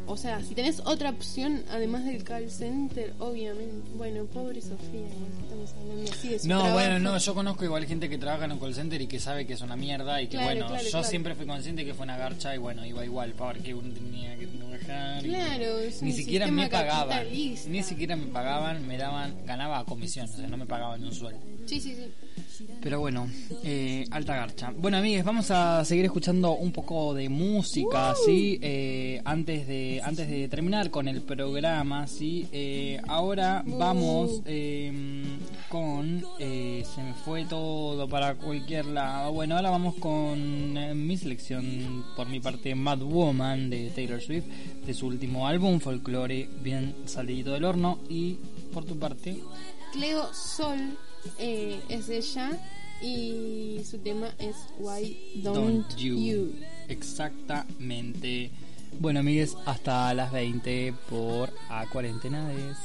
o 0.09 0.17
sea, 0.17 0.41
si 0.43 0.55
tenés 0.55 0.81
otra 0.85 1.11
opción 1.11 1.63
además 1.71 2.03
del 2.03 2.23
call 2.23 2.49
center, 2.49 3.13
obviamente, 3.19 3.87
bueno, 3.95 4.25
pobre 4.25 4.59
Sofía, 4.61 5.07
estamos 5.43 5.71
hablando 5.79 6.11
así 6.11 6.29
de 6.29 6.39
su 6.39 6.47
No, 6.47 6.55
trabajo. 6.59 6.73
bueno, 6.73 6.99
no, 6.99 7.17
yo 7.17 7.33
conozco 7.35 7.63
igual 7.65 7.85
gente 7.85 8.09
que 8.09 8.17
trabaja 8.17 8.45
en 8.45 8.53
un 8.53 8.59
call 8.59 8.73
center 8.73 9.01
y 9.01 9.07
que 9.07 9.19
sabe 9.19 9.45
que 9.45 9.53
es 9.53 9.61
una 9.61 9.75
mierda 9.75 10.21
y 10.21 10.25
que 10.27 10.31
Claro, 10.37 10.45
bueno, 10.47 10.67
claro, 10.67 10.83
yo 10.83 10.89
claro. 10.89 11.07
siempre 11.07 11.35
fui 11.35 11.45
consciente 11.45 11.85
que 11.85 11.93
fue 11.93 12.03
una 12.05 12.17
garcha 12.17 12.55
y 12.55 12.57
bueno, 12.57 12.85
iba 12.85 13.05
igual, 13.05 13.33
porque 13.37 13.73
uno 13.73 13.93
tenía 13.93 14.35
que 14.37 14.47
trabajar. 14.47 15.23
Claro, 15.23 15.79
es 15.79 16.01
ni 16.01 16.09
un 16.11 16.15
siquiera 16.15 16.47
me 16.47 16.67
pagaban, 16.69 17.27
ni 17.31 17.83
siquiera 17.83 18.15
me 18.15 18.25
pagaban, 18.27 18.87
me 18.87 18.97
daban, 18.97 19.35
ganaba 19.45 19.79
a 19.79 19.85
comisión, 19.85 20.25
o 20.27 20.35
sea, 20.35 20.47
no 20.47 20.57
me 20.57 20.65
pagaban 20.65 21.03
un 21.03 21.13
sueldo. 21.13 21.39
Sí, 21.69 21.79
sí, 21.79 21.95
sí. 21.95 22.65
Pero 22.81 22.99
bueno, 22.99 23.29
eh, 23.63 24.03
alta 24.09 24.35
garcha. 24.35 24.73
Bueno, 24.75 24.97
amigues, 24.97 25.23
vamos 25.23 25.51
a 25.51 25.85
seguir 25.85 26.05
escuchando 26.05 26.53
un 26.53 26.71
poco 26.71 27.13
de 27.13 27.29
música, 27.29 28.15
¿sí? 28.25 28.57
Eh, 28.61 29.21
antes, 29.23 29.67
de, 29.67 30.01
antes 30.03 30.27
de 30.27 30.47
terminar 30.47 30.89
con 30.89 31.07
el 31.07 31.21
programa, 31.21 32.07
¿sí? 32.07 32.47
Eh, 32.51 32.99
ahora 33.07 33.63
vamos 33.67 34.41
eh, 34.45 34.91
con... 35.69 36.23
eh, 36.39 36.83
se 36.95 37.03
me 37.03 37.13
fue 37.13 37.45
todo 37.45 38.09
para 38.09 38.33
cualquier 38.33 38.87
lado. 38.87 39.31
Bueno, 39.31 39.55
ahora 39.55 39.69
vamos 39.69 39.93
con 39.95 40.75
eh, 40.75 40.95
mi 40.95 41.17
selección, 41.17 42.03
por 42.15 42.27
mi 42.29 42.39
parte, 42.39 42.73
Mad 42.73 42.99
Woman 42.99 43.69
de 43.69 43.91
Taylor 43.91 44.19
Swift, 44.21 44.45
de 44.87 44.93
su 44.95 45.05
último 45.05 45.47
álbum, 45.47 45.79
Folklore, 45.79 46.49
bien 46.63 46.95
salidito 47.05 47.51
del 47.53 47.63
horno. 47.63 47.99
Y 48.09 48.37
por 48.73 48.85
tu 48.85 48.97
parte... 48.97 49.37
Cleo 49.93 50.31
Sol 50.33 50.97
eh, 51.37 51.79
es 51.89 52.09
ella 52.09 52.51
y 53.01 53.81
su 53.89 53.97
tema 53.99 54.29
es 54.39 54.55
Why 54.77 55.41
Don't, 55.43 55.87
Don't 55.87 55.95
you. 55.97 56.17
you. 56.17 56.53
Exactamente. 56.87 58.51
Bueno, 58.99 59.19
amigues, 59.19 59.55
hasta 59.65 60.13
las 60.13 60.31
20 60.31 60.93
por 61.09 61.53
A 61.69 61.85
Cuarentenades. 61.87 62.77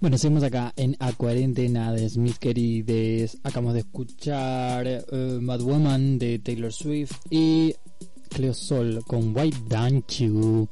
Bueno, 0.00 0.18
seguimos 0.18 0.42
acá 0.42 0.72
en 0.76 0.96
A 1.00 1.12
mis 2.18 2.38
querides. 2.38 3.38
Acabamos 3.42 3.74
de 3.74 3.80
escuchar 3.80 4.86
eh, 4.86 5.38
Mad 5.40 5.60
Woman 5.60 6.18
de 6.18 6.40
Taylor 6.40 6.72
Swift 6.72 7.12
y 7.30 7.74
Cleo 8.28 8.52
Sol 8.52 9.02
con 9.06 9.32
Don't 9.68 10.06
You. 10.18 10.68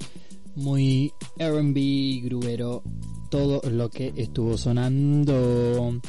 Muy 0.57 1.13
RB, 1.39 2.25
gruero, 2.25 2.83
todo 3.31 3.63
lo 3.71 3.89
que 3.89 4.13
estuvo 4.17 4.59
sonando. 4.59 6.01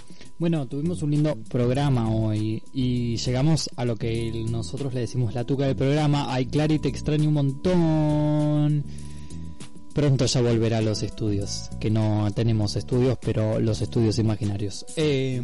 Bueno, 0.43 0.67
tuvimos 0.67 1.01
un 1.01 1.11
lindo 1.11 1.37
programa 1.49 2.13
hoy 2.13 2.61
y 2.73 3.15
llegamos 3.15 3.69
a 3.77 3.85
lo 3.85 3.95
que 3.95 4.43
nosotros 4.51 4.93
le 4.93 4.99
decimos 4.99 5.33
la 5.33 5.45
tuca 5.45 5.67
del 5.67 5.77
programa. 5.77 6.33
Ay, 6.33 6.47
Clary, 6.47 6.79
te 6.79 6.89
extraño 6.89 7.29
un 7.29 7.33
montón. 7.33 8.83
Pronto 9.93 10.25
ya 10.25 10.41
volverá 10.41 10.79
a 10.79 10.81
los 10.81 11.01
estudios, 11.01 11.69
que 11.79 11.89
no 11.89 12.27
tenemos 12.35 12.75
estudios, 12.75 13.17
pero 13.21 13.57
los 13.61 13.81
estudios 13.81 14.19
imaginarios. 14.19 14.85
Eh, 14.97 15.41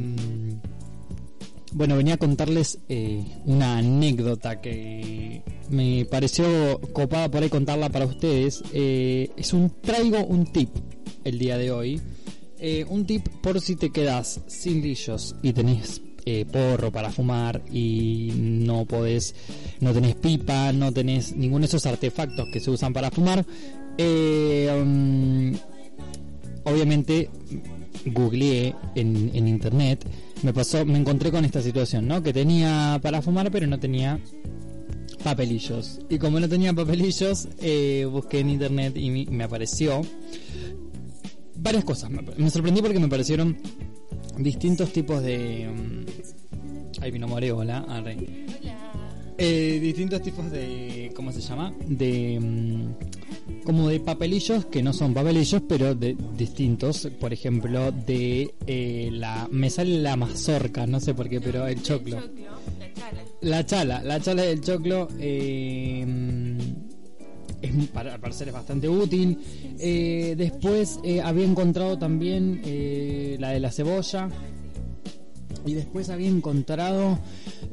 bueno, 1.71 1.95
venía 1.95 2.15
a 2.15 2.17
contarles 2.17 2.79
eh, 2.89 3.23
una 3.45 3.77
anécdota 3.77 4.59
que 4.59 5.43
me 5.69 6.05
pareció 6.11 6.81
copada 6.91 7.31
por 7.31 7.41
ahí 7.41 7.47
contarla 7.47 7.87
para 7.87 8.05
ustedes. 8.05 8.61
Eh, 8.73 9.29
es 9.37 9.53
un 9.53 9.69
traigo 9.81 10.25
un 10.25 10.51
tip 10.51 10.71
el 11.23 11.39
día 11.39 11.57
de 11.57 11.71
hoy. 11.71 12.01
Eh, 12.61 12.85
un 12.89 13.05
tip 13.05 13.27
por 13.41 13.61
si 13.61 13.75
te 13.75 13.89
quedas 13.89 14.41
sin 14.47 14.81
lillos 14.81 15.35
y 15.41 15.53
tenés 15.53 16.01
eh, 16.25 16.45
porro 16.45 16.91
para 16.91 17.09
fumar 17.09 17.61
y 17.71 18.31
no 18.35 18.85
podés, 18.85 19.33
no 19.79 19.93
tenés 19.93 20.15
pipa, 20.15 20.73
no 20.73 20.91
tenés 20.91 21.35
ninguno 21.35 21.61
de 21.61 21.67
esos 21.67 21.85
artefactos 21.85 22.49
que 22.51 22.59
se 22.59 22.69
usan 22.69 22.91
para 22.91 23.11
fumar. 23.11 23.45
Eh, 23.97 24.69
um, 24.81 25.53
obviamente 26.65 27.29
googleé 28.05 28.75
en, 28.95 29.31
en 29.33 29.47
internet, 29.47 30.05
me 30.43 30.53
pasó, 30.53 30.85
me 30.85 30.99
encontré 30.99 31.31
con 31.31 31.45
esta 31.45 31.61
situación, 31.61 32.07
¿no? 32.07 32.21
Que 32.21 32.33
tenía 32.33 32.99
para 33.01 33.21
fumar 33.21 33.51
pero 33.51 33.67
no 33.67 33.79
tenía 33.79 34.19
papelillos. 35.23 35.99
Y 36.09 36.17
como 36.17 36.39
no 36.39 36.47
tenía 36.47 36.73
papelillos, 36.73 37.47
eh, 37.61 38.05
busqué 38.09 38.39
en 38.39 38.49
internet 38.49 38.97
y 38.97 39.09
me 39.09 39.43
apareció 39.43 40.01
varias 41.59 41.83
cosas. 41.83 42.09
Me, 42.09 42.49
sorprendí 42.49 42.81
porque 42.81 42.99
me 42.99 43.07
parecieron 43.07 43.57
distintos 44.37 44.91
tipos 44.91 45.21
de... 45.21 45.69
mm, 45.69 47.01
ahí 47.01 47.11
vino 47.11 47.27
Moreola, 47.27 47.85
arre. 47.87 48.17
Eh, 49.37 49.79
distintos 49.81 50.21
tipos 50.21 50.51
de... 50.51 51.11
¿Cómo 51.15 51.31
se 51.31 51.41
llama? 51.41 51.73
De... 51.87 52.39
mm, 52.39 53.63
como 53.63 53.89
de 53.89 53.99
papelillos 53.99 54.65
que 54.65 54.81
no 54.81 54.93
son 54.93 55.13
papelillos, 55.13 55.61
pero 55.67 55.95
de 55.95 56.15
distintos. 56.35 57.09
Por 57.19 57.33
ejemplo, 57.33 57.91
de 57.91 58.53
eh, 58.67 59.09
la... 59.11 59.47
Me 59.51 59.69
sale 59.69 59.99
la 59.99 60.15
mazorca, 60.15 60.85
no 60.87 60.99
sé 60.99 61.13
por 61.13 61.29
qué, 61.29 61.39
pero 61.39 61.67
el 61.67 61.81
choclo. 61.81 62.17
la 62.79 62.93
chala. 62.93 63.23
La 63.41 63.65
chala, 63.65 64.03
la 64.03 64.19
chala 64.19 64.41
del 64.43 64.61
choclo 64.61 65.07
eh, 65.19 66.03
para 67.93 68.13
al 68.13 68.19
parecer 68.19 68.47
es 68.47 68.53
bastante 68.53 68.87
útil. 68.89 69.37
Eh, 69.79 70.35
después 70.37 70.99
eh, 71.03 71.21
había 71.21 71.45
encontrado 71.45 71.97
también 71.97 72.61
eh, 72.65 73.37
la 73.39 73.49
de 73.51 73.59
la 73.59 73.71
cebolla. 73.71 74.29
Y 75.65 75.73
después 75.73 76.09
había 76.09 76.29
encontrado. 76.29 77.19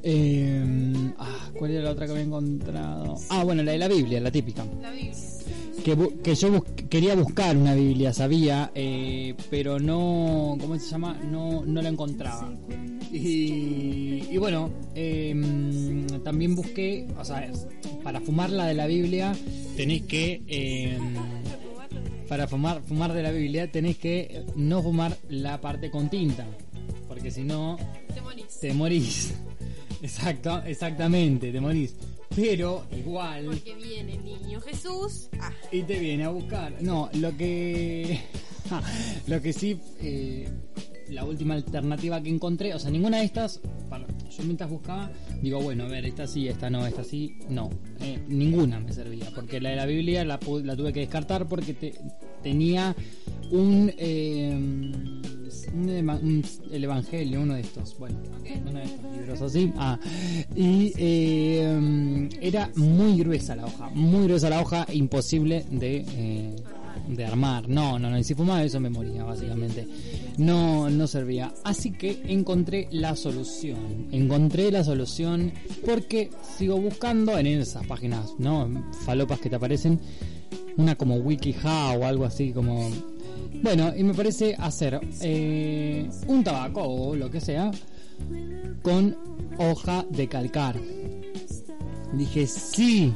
eh, 0.03 0.93
ah, 1.19 1.51
¿Cuál 1.57 1.71
era 1.71 1.85
la 1.85 1.91
otra 1.93 2.07
que 2.07 2.13
había 2.13 2.25
encontrado? 2.25 3.17
Ah, 3.31 3.45
bueno, 3.45 3.63
la 3.63 3.73
de 3.73 3.79
la 3.79 3.89
Biblia, 3.89 4.21
la 4.21 4.31
típica. 4.31 4.65
Que, 5.87 5.97
que 6.25 6.35
yo 6.35 6.51
bus- 6.51 6.65
quería 6.91 7.15
buscar 7.15 7.57
una 7.57 7.73
Biblia, 7.75 8.13
sabía, 8.13 8.73
eh, 8.75 9.37
pero 9.51 9.79
no. 9.79 10.59
¿Cómo 10.61 10.77
se 10.81 10.91
llama? 10.91 11.15
No, 11.31 11.65
no 11.65 11.81
la 11.81 11.89
encontraba. 11.89 12.53
Y, 13.13 14.25
y 14.29 14.37
bueno, 14.37 14.69
eh, 14.97 15.33
también 16.25 16.57
busqué. 16.57 17.07
O 17.17 17.25
sea, 17.25 17.49
para 18.03 18.21
fumar 18.21 18.51
la 18.51 18.67
de 18.67 18.75
la 18.75 18.89
Biblia 18.89 19.33
tenéis 19.77 20.03
que. 20.03 20.43
eh, 20.49 20.99
para 22.29 22.49
fumar, 22.49 22.83
fumar 22.83 23.13
de 23.13 23.23
la 23.23 23.31
Biblia 23.31 23.71
tenéis 23.71 23.99
que 23.99 24.45
no 24.57 24.83
fumar 24.83 25.17
la 25.29 25.61
parte 25.61 25.93
con 25.93 26.11
tinta. 26.11 26.47
Porque 27.07 27.31
si 27.31 27.45
no, 27.45 27.77
Te 28.13 28.21
morís. 28.21 28.59
te 28.61 28.75
morís. 28.75 29.35
Exacto, 30.03 30.63
exactamente, 30.67 31.53
te 31.53 31.61
morís. 31.61 31.95
Pero 32.35 32.85
igual. 32.93 33.47
Porque 33.47 33.75
viene 33.75 34.15
el 34.15 34.25
niño 34.25 34.61
Jesús. 34.61 35.29
Ah, 35.41 35.53
Y 35.73 35.83
te 35.83 35.99
viene 35.99 36.25
a 36.25 36.29
buscar. 36.31 36.75
No, 36.81 37.09
lo 37.15 37.37
que. 37.37 38.21
lo 39.27 39.41
que 39.41 39.53
sí. 39.53 39.79
eh, 40.01 40.49
la 41.11 41.25
última 41.25 41.55
alternativa 41.55 42.21
que 42.23 42.29
encontré, 42.31 42.75
o 42.75 42.79
sea, 42.79 42.91
ninguna 42.91 43.19
de 43.19 43.25
estas. 43.25 43.61
para- 43.89 44.07
yo 44.07 44.43
mientras 44.45 44.69
buscaba, 44.69 45.11
digo, 45.41 45.63
bueno, 45.63 45.85
a 45.85 45.89
ver, 45.89 46.05
esta 46.05 46.27
sí, 46.27 46.47
esta 46.49 46.69
no, 46.69 46.85
esta 46.87 47.05
sí, 47.05 47.39
no. 47.49 47.71
eh, 48.01 48.19
ninguna 48.29 48.81
me 48.81 48.93
servía, 48.93 49.27
porque 49.35 49.61
la 49.61 49.71
de 49.71 49.77
la 49.77 49.87
Biblia 49.87 50.25
la, 50.25 50.39
la 50.65 50.77
tuve 50.77 50.93
que 50.93 51.01
descartar 51.01 51.47
porque 51.47 51.73
te- 51.75 51.95
tenía 52.43 52.95
un. 53.51 53.93
eh, 53.97 54.53
un- 55.75 56.45
el 56.73 56.85
Evangelio, 56.85 57.43
uno 57.43 57.55
de 57.55 57.61
estos, 57.61 57.97
bueno, 57.99 58.19
uno 58.69 58.79
de 58.79 58.85
estos 58.85 59.17
libros 59.17 59.43
así. 59.43 59.73
Ah, 59.77 59.99
y 60.55 60.93
eh, 60.97 62.29
era 62.41 62.71
muy 62.77 63.19
gruesa 63.19 63.55
la 63.57 63.67
hoja, 63.67 63.89
muy 63.91 64.25
gruesa 64.27 64.51
la 64.51 64.61
hoja, 64.61 64.87
imposible 64.93 65.65
de, 65.71 66.05
eh, 66.09 66.57
de 67.09 67.25
armar. 67.25 67.69
No, 67.69 67.99
no, 67.99 68.11
no, 68.11 68.19
y 68.19 68.25
si 68.25 68.35
fumaba 68.35 68.63
eso 68.65 68.81
me 68.81 68.91
moría, 68.91 69.25
básicamente. 69.25 69.87
No, 70.37 70.91
no 70.91 71.07
servía. 71.07 71.53
Así 71.65 71.93
que 71.93 72.23
encontré 72.27 72.89
la 72.91 73.17
solución. 73.17 74.09
Encontré 74.13 74.71
la 74.71 74.85
solución 74.85 75.53
porque 75.85 76.31
sigo 76.57 76.79
buscando 76.79 77.39
en 77.39 77.47
esas 77.47 77.87
páginas, 77.87 78.35
¿no? 78.39 78.71
Falopas 79.05 79.41
que 79.41 79.51
te 79.51 79.57
aparecen. 79.57 80.01
Una 80.77 80.95
como 80.95 81.17
WikiHow 81.17 82.03
o 82.03 82.05
algo 82.05 82.27
así 82.27 82.53
como 82.53 82.91
bueno, 83.63 83.93
y 83.97 84.03
me 84.03 84.15
parece 84.15 84.55
hacer 84.59 85.01
eh, 85.21 86.09
un 86.27 86.45
tabaco 86.45 86.83
o 86.83 87.17
lo 87.17 87.31
que 87.31 87.41
sea 87.41 87.71
con 88.83 89.17
hoja 89.59 90.05
de 90.11 90.29
calcar. 90.29 90.77
Dije, 92.13 92.47
sí. 92.47 93.13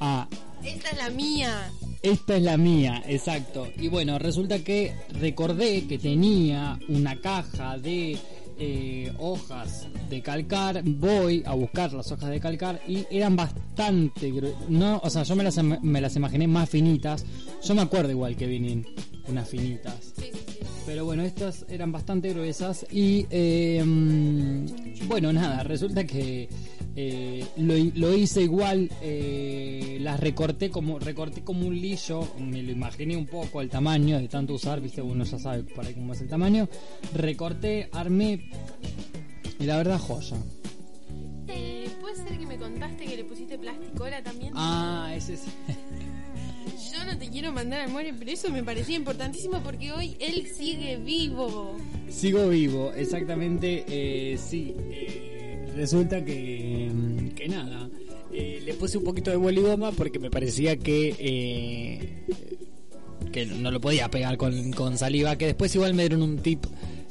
Ah, 0.00 0.26
esta 0.64 0.90
es 0.90 0.96
la 0.98 1.10
mía. 1.10 1.70
Esta 2.02 2.36
es 2.36 2.42
la 2.42 2.56
mía, 2.56 3.02
exacto. 3.06 3.68
Y 3.78 3.88
bueno, 3.88 4.18
resulta 4.18 4.58
que 4.58 4.94
recordé 5.20 5.86
que 5.86 5.98
tenía 5.98 6.78
una 6.88 7.20
caja 7.20 7.78
de 7.78 8.18
eh, 8.58 9.12
hojas 9.18 9.88
de 10.10 10.20
calcar. 10.20 10.82
Voy 10.84 11.42
a 11.46 11.54
buscar 11.54 11.92
las 11.92 12.10
hojas 12.12 12.30
de 12.30 12.40
calcar 12.40 12.80
y 12.86 13.06
eran 13.10 13.36
bastante. 13.36 14.32
No, 14.68 15.00
o 15.02 15.10
sea, 15.10 15.22
yo 15.22 15.36
me 15.36 15.44
las, 15.44 15.62
me 15.62 16.00
las 16.00 16.16
imaginé 16.16 16.46
más 16.46 16.68
finitas. 16.68 17.24
Yo 17.62 17.74
me 17.74 17.82
acuerdo 17.82 18.10
igual 18.10 18.36
que 18.36 18.46
vienen 18.46 18.86
unas 19.28 19.48
finitas. 19.48 20.12
Sí, 20.16 20.24
sí, 20.32 20.44
sí. 20.48 20.66
Pero 20.84 21.04
bueno, 21.04 21.22
estas 21.22 21.64
eran 21.68 21.92
bastante 21.92 22.30
gruesas 22.30 22.84
y 22.90 23.26
eh, 23.30 23.82
bueno, 25.06 25.32
nada, 25.32 25.62
resulta 25.62 26.04
que 26.04 26.48
eh, 26.94 27.44
lo, 27.56 27.74
lo 27.76 28.14
hice 28.14 28.42
igual, 28.42 28.90
eh, 29.00 29.98
las 30.00 30.20
recorté 30.20 30.70
como 30.70 30.98
recorté 30.98 31.42
como 31.42 31.66
un 31.66 31.80
lillo, 31.80 32.28
me 32.38 32.62
lo 32.62 32.70
imaginé 32.70 33.16
un 33.16 33.26
poco 33.26 33.62
el 33.62 33.70
tamaño 33.70 34.18
de 34.18 34.28
tanto 34.28 34.54
usar, 34.54 34.80
viste, 34.80 35.00
uno 35.00 35.24
ya 35.24 35.38
sabe 35.38 35.62
por 35.62 35.86
ahí 35.86 35.94
cómo 35.94 36.12
es 36.12 36.20
el 36.20 36.28
tamaño, 36.28 36.68
recorté, 37.14 37.88
armé 37.92 38.50
y 39.58 39.64
la 39.64 39.78
verdad 39.78 39.98
joya. 39.98 40.36
Eh, 41.48 41.88
¿Puede 42.00 42.16
ser 42.16 42.38
que 42.38 42.46
me 42.46 42.56
contaste 42.58 43.04
que 43.06 43.16
le 43.16 43.24
pusiste 43.24 43.58
plasticola 43.58 44.22
también? 44.22 44.52
Ah, 44.54 45.12
ese 45.16 45.34
es... 45.34 45.44
Yo 46.92 47.04
no 47.06 47.16
te 47.16 47.30
quiero 47.30 47.52
mandar 47.52 47.80
al 47.80 47.90
muere, 47.90 48.12
pero 48.12 48.30
eso 48.30 48.50
me 48.50 48.62
parecía 48.62 48.96
importantísimo 48.96 49.62
porque 49.62 49.92
hoy 49.92 50.14
él 50.20 50.46
sigue 50.46 50.98
vivo. 50.98 51.76
Sigo 52.10 52.48
vivo, 52.48 52.92
exactamente, 52.92 53.84
eh, 53.88 54.36
sí. 54.36 54.74
Resulta 55.76 56.24
que, 56.24 56.90
que 57.34 57.48
nada, 57.48 57.88
eh, 58.32 58.62
le 58.64 58.74
puse 58.74 58.98
un 58.98 59.04
poquito 59.04 59.30
de 59.30 59.36
boligoma 59.36 59.92
porque 59.92 60.18
me 60.18 60.30
parecía 60.30 60.76
que 60.76 61.14
eh, 61.18 62.24
que 63.32 63.46
no 63.46 63.70
lo 63.70 63.80
podía 63.80 64.10
pegar 64.10 64.36
con, 64.36 64.72
con 64.72 64.98
saliva, 64.98 65.36
que 65.36 65.46
después 65.46 65.74
igual 65.74 65.94
me 65.94 66.02
dieron 66.02 66.22
un 66.22 66.38
tip 66.38 66.64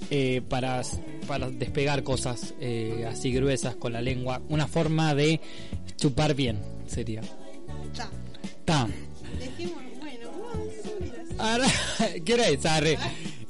eh, 0.10 0.42
para, 0.48 0.82
para 1.28 1.50
despegar 1.50 2.04
cosas 2.04 2.54
eh, 2.60 3.06
así 3.10 3.32
gruesas 3.32 3.76
con 3.76 3.94
la 3.94 4.02
lengua, 4.02 4.42
una 4.50 4.68
forma 4.68 5.16
de 5.16 5.42
chupar 5.98 6.36
bien 6.36 6.60
sería. 6.88 7.22
Está. 7.22 8.10
Ta. 8.66 8.88
Dejemos, 9.40 9.82
bueno, 10.00 10.30
vamos 10.32 10.68
Ahora, 11.38 11.68
¿Qué 12.26 12.34
hora 12.34 12.48
es? 12.50 12.60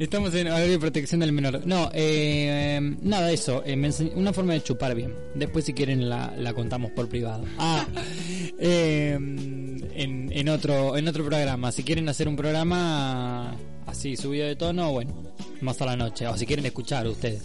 Estamos 0.02 0.34
en 0.34 0.48
horario 0.48 0.72
de 0.72 0.80
protección 0.80 1.20
del 1.20 1.32
menor. 1.32 1.62
No, 1.68 1.86
eh, 1.94 2.80
eh, 2.80 2.96
nada, 3.04 3.32
eso. 3.32 3.62
eh, 3.64 3.76
me 3.76 3.90
enseñ- 3.90 4.14
una 4.16 4.34
forma 4.34 4.54
de 4.54 4.64
chupar 4.64 4.96
bien. 4.96 5.14
Después, 5.36 5.64
si 5.66 5.74
quieren, 5.74 6.10
la, 6.10 6.34
la 6.38 6.54
contamos 6.54 6.90
por 6.92 7.08
privado. 7.08 7.44
Ah, 7.60 7.86
eh, 8.60 9.12
en, 9.14 10.32
en, 10.34 10.50
otro, 10.50 10.98
en 10.98 11.08
otro 11.08 11.24
programa. 11.24 11.72
Si 11.72 11.84
quieren 11.84 12.10
hacer 12.10 12.28
un 12.28 12.36
programa 12.36 13.56
así, 13.86 14.18
subido 14.18 14.48
de 14.48 14.56
tono, 14.56 14.92
bueno, 14.92 15.14
más 15.62 15.80
a 15.84 15.86
la 15.86 15.96
noche. 15.96 16.26
O 16.26 16.36
si 16.36 16.48
quieren 16.48 16.66
escuchar 16.66 17.08
ustedes. 17.08 17.44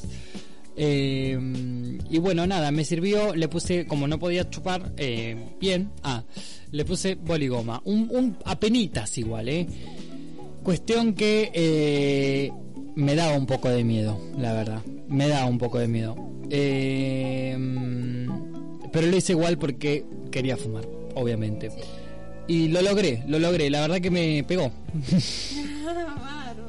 Eh, 0.78 1.38
y 2.10 2.18
bueno, 2.18 2.46
nada, 2.46 2.70
me 2.70 2.84
sirvió, 2.84 3.34
le 3.34 3.48
puse, 3.48 3.86
como 3.86 4.08
no 4.08 4.18
podía 4.18 4.48
chupar 4.48 4.92
eh, 4.96 5.36
bien, 5.60 5.90
ah, 6.02 6.22
le 6.70 6.84
puse 6.84 7.14
boligoma, 7.16 7.80
un, 7.86 8.08
un 8.12 8.36
apenitas 8.44 9.16
igual, 9.18 9.48
eh. 9.48 9.66
Cuestión 10.66 11.14
que 11.14 11.52
eh, 11.54 12.50
me 12.96 13.14
daba 13.14 13.38
un 13.38 13.46
poco 13.46 13.68
de 13.68 13.84
miedo, 13.84 14.20
la 14.36 14.52
verdad, 14.52 14.82
me 15.06 15.28
daba 15.28 15.46
un 15.46 15.58
poco 15.58 15.78
de 15.78 15.86
miedo. 15.86 16.16
Eh, 16.50 17.56
pero 18.92 19.06
lo 19.06 19.16
hice 19.16 19.34
igual 19.34 19.58
porque 19.58 20.04
quería 20.32 20.56
fumar, 20.56 20.84
obviamente. 21.14 21.70
Y 22.48 22.66
lo 22.66 22.82
logré, 22.82 23.22
lo 23.28 23.38
logré, 23.38 23.70
la 23.70 23.82
verdad 23.82 24.00
que 24.00 24.10
me 24.10 24.42
pegó. 24.42 24.72
Bárbaro. 25.84 26.66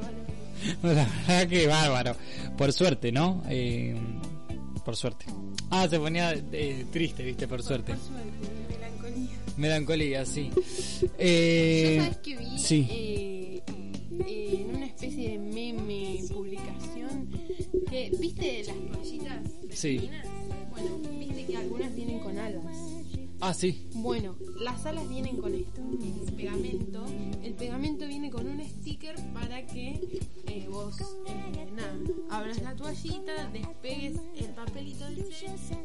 La 0.84 0.94
verdad 0.94 1.48
que 1.48 1.66
bárbaro. 1.66 2.14
Por 2.56 2.72
suerte, 2.72 3.10
¿no? 3.10 3.42
Eh, 3.48 3.96
por 4.84 4.94
suerte. 4.94 5.26
Ah, 5.70 5.88
se 5.90 5.98
ponía 5.98 6.34
eh, 6.52 6.86
triste, 6.92 7.24
viste, 7.24 7.48
por 7.48 7.64
suerte. 7.64 7.94
Por 7.94 8.00
suerte, 8.00 8.78
melancolía. 8.78 9.36
Melancolía, 9.56 10.24
sí. 10.24 10.52
Eh, 11.18 11.94
¿Yo 11.96 12.02
sabes 12.04 12.18
que 12.18 12.36
vi 12.36 12.58
sí. 12.60 13.37
Eh, 14.26 14.64
en 14.68 14.76
una 14.76 14.86
especie 14.86 15.30
de 15.30 15.38
meme 15.38 16.20
publicación 16.32 17.28
que 17.90 18.10
viste 18.18 18.64
las 18.64 18.76
toallitas 18.76 19.58
Sí. 19.70 20.10
Bueno, 20.70 20.98
viste 21.18 21.46
que 21.46 21.56
algunas 21.56 21.94
vienen 21.94 22.18
con 22.20 22.38
alas. 22.38 22.64
Ah, 23.40 23.54
sí. 23.54 23.86
Bueno, 23.94 24.36
las 24.58 24.84
alas 24.86 25.08
vienen 25.08 25.36
con 25.36 25.54
esto, 25.54 25.80
el 26.26 26.32
pegamento. 26.32 27.04
El 27.42 27.54
pegamento 27.54 28.06
viene 28.06 28.30
con 28.30 28.48
un 28.48 28.60
sticker 28.60 29.14
para 29.32 29.64
que 29.66 30.20
eh, 30.46 30.66
vos, 30.68 31.00
eh, 31.26 31.68
nada, 31.76 31.96
abras 32.30 32.60
la 32.62 32.74
toallita, 32.74 33.48
despegues 33.52 34.20
el 34.36 34.48
papelito 34.54 35.04
del 35.04 35.24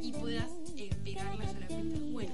y 0.01 0.11
puedas 0.13 0.49
eh, 0.77 0.89
pegar 1.03 1.37
las 1.37 1.51
solapitas. 1.51 2.11
Bueno, 2.11 2.33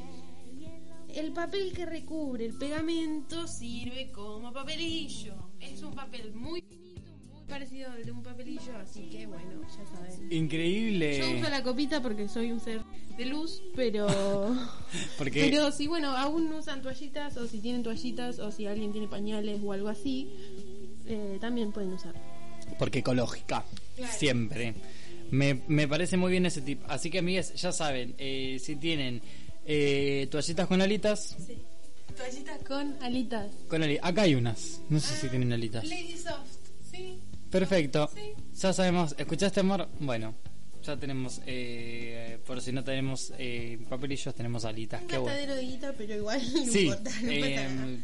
el 1.10 1.34
papel 1.34 1.74
que 1.74 1.86
recubre 1.86 2.46
el 2.46 2.54
pegamento 2.54 3.48
sirve 3.48 4.12
como 4.12 4.54
papelillo. 4.54 5.49
Es 5.62 5.82
un 5.84 5.94
papel 5.94 6.34
muy 6.34 6.62
finito, 6.62 7.02
muy 7.32 7.44
parecido 7.48 7.92
al 7.92 8.04
de 8.04 8.12
un 8.12 8.24
papelillo, 8.24 8.76
así 8.78 9.10
que 9.10 9.26
bueno, 9.28 9.62
ya 9.68 9.86
saben. 9.96 10.32
Increíble. 10.32 11.18
Yo 11.20 11.32
uso 11.40 11.50
la 11.50 11.64
copita 11.64 12.02
porque 12.02 12.28
soy 12.28 12.52
un 12.52 12.60
ser 12.60 12.82
de 13.18 13.26
luz, 13.26 13.62
pero... 13.76 14.08
Porque 15.18 15.50
Pero 15.50 15.72
si, 15.72 15.88
bueno, 15.88 16.16
aún 16.16 16.50
no 16.50 16.58
usan 16.60 16.82
toallitas, 16.82 17.36
o 17.38 17.46
si 17.48 17.60
tienen 17.60 17.84
toallitas, 17.84 18.40
o 18.40 18.50
si 18.52 18.66
alguien 18.66 18.92
tiene 18.94 19.08
pañales 19.08 19.60
o 19.64 19.74
algo 19.74 19.90
así, 19.90 20.30
eh, 21.06 21.38
también 21.42 21.72
pueden 21.72 21.92
usar. 21.94 22.14
porque 22.78 23.00
ecológica. 23.00 23.66
Claro. 23.98 24.14
Siempre. 24.18 24.74
Me, 25.32 25.62
me 25.68 25.88
parece 25.88 26.16
muy 26.18 26.32
bien 26.32 26.46
ese 26.46 26.62
tip. 26.62 26.82
Así 26.88 27.10
que, 27.12 27.20
amigues, 27.20 27.54
ya 27.56 27.72
saben, 27.74 28.16
eh, 28.18 28.58
si 28.62 28.78
tienen 28.78 29.22
eh, 29.66 30.28
toallitas 30.32 30.68
con 30.68 30.82
alitas, 30.82 31.36
Sí. 31.46 31.58
Toallitas 32.20 32.58
con 32.68 32.96
alitas. 33.02 33.48
con 33.70 33.82
ali- 33.82 33.98
acá 34.02 34.24
hay 34.24 34.36
unas. 34.36 34.82
No 34.90 35.00
sé 35.00 35.16
si 35.16 35.30
tienen 35.30 35.54
alitas. 35.54 35.86
Lady 35.86 36.18
Soft, 36.18 36.50
¿sí? 36.92 37.18
Perfecto. 37.50 38.10
Sí. 38.14 38.34
Ya 38.60 38.74
sabemos, 38.74 39.16
¿escuchaste 39.18 39.62
amor? 39.62 39.88
Bueno, 40.02 40.36
ya 40.84 40.98
tenemos, 40.98 41.42
eh, 41.46 42.38
por 42.46 42.62
si 42.62 42.74
no 42.74 42.84
tenemos 42.84 43.32
eh, 43.38 43.80
papelillos, 43.90 44.36
tenemos 44.36 44.66
alitas. 44.66 45.02
Un 45.02 45.08
Qué 45.08 45.18
bueno. 45.18 45.56
de 45.56 45.62
guita, 45.66 45.94
pero 45.98 46.14
igual 46.16 46.42
no 46.54 46.72
Sí, 46.72 46.80
importa, 46.82 47.10
no 47.22 47.32
eh. 47.32 48.00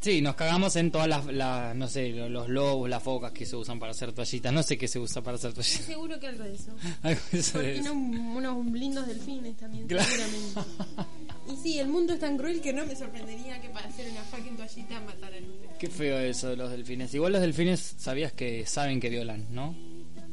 Sí, 0.00 0.20
nos 0.20 0.34
cagamos 0.36 0.76
en 0.76 0.90
todas 0.90 1.08
las, 1.08 1.26
las, 1.26 1.74
no 1.76 1.88
sé, 1.88 2.10
lo- 2.10 2.28
los 2.28 2.48
lobos, 2.48 2.88
las 2.88 3.02
focas 3.02 3.32
que 3.32 3.44
se 3.46 3.56
usan 3.56 3.78
para 3.78 3.92
hacer 3.92 4.12
toallitas. 4.12 4.52
No 4.52 4.62
sé 4.62 4.76
qué 4.78 4.88
se 4.88 4.98
usa 4.98 5.22
para 5.22 5.36
hacer 5.36 5.52
toallitas. 5.52 5.84
Seguro 5.84 6.18
que 6.20 6.26
algo 6.28 6.44
de 6.44 6.54
eso. 6.54 6.72
Algo 7.02 7.20
de 7.32 7.38
eso 7.38 7.52
¿Por 7.52 7.62
debe 7.62 7.74
qué 7.74 7.82
ser. 7.82 7.92
no 7.94 7.98
unos 7.98 8.66
lindos 8.72 9.06
delfines 9.06 9.56
también? 9.56 9.86
Claro. 9.86 10.08
Seguramente. 10.08 10.60
Y 11.48 11.56
sí, 11.62 11.78
el 11.78 11.88
mundo 11.88 12.12
es 12.12 12.20
tan 12.20 12.36
cruel 12.36 12.60
que 12.60 12.74
no 12.74 12.84
me 12.84 12.94
sorprendería 12.94 13.58
que 13.58 13.70
para 13.70 13.88
hacer 13.88 14.06
una 14.10 14.20
fucking 14.24 14.54
toallita 14.54 15.00
mataran 15.00 15.44
un 15.44 15.52
delfín. 15.62 15.78
Qué 15.78 15.88
feo 15.88 16.18
eso 16.18 16.50
de 16.50 16.56
los 16.56 16.70
delfines. 16.70 17.14
Igual 17.14 17.32
los 17.32 17.40
delfines, 17.40 17.94
sabías 17.96 18.34
que 18.34 18.66
saben 18.66 19.00
que 19.00 19.08
violan, 19.08 19.46
¿no? 19.50 19.74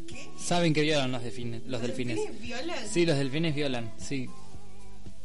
¿Qué? 0.08 0.28
Saben 0.38 0.74
que 0.74 0.82
violan 0.82 1.14
los 1.14 1.24
delfines. 1.24 1.62
Los 1.68 1.82
delfines. 1.82 2.20
violan? 2.42 2.78
Sí, 2.92 3.06
los 3.06 3.18
delfines 3.18 3.56
violan, 3.56 3.94
sí. 3.98 4.28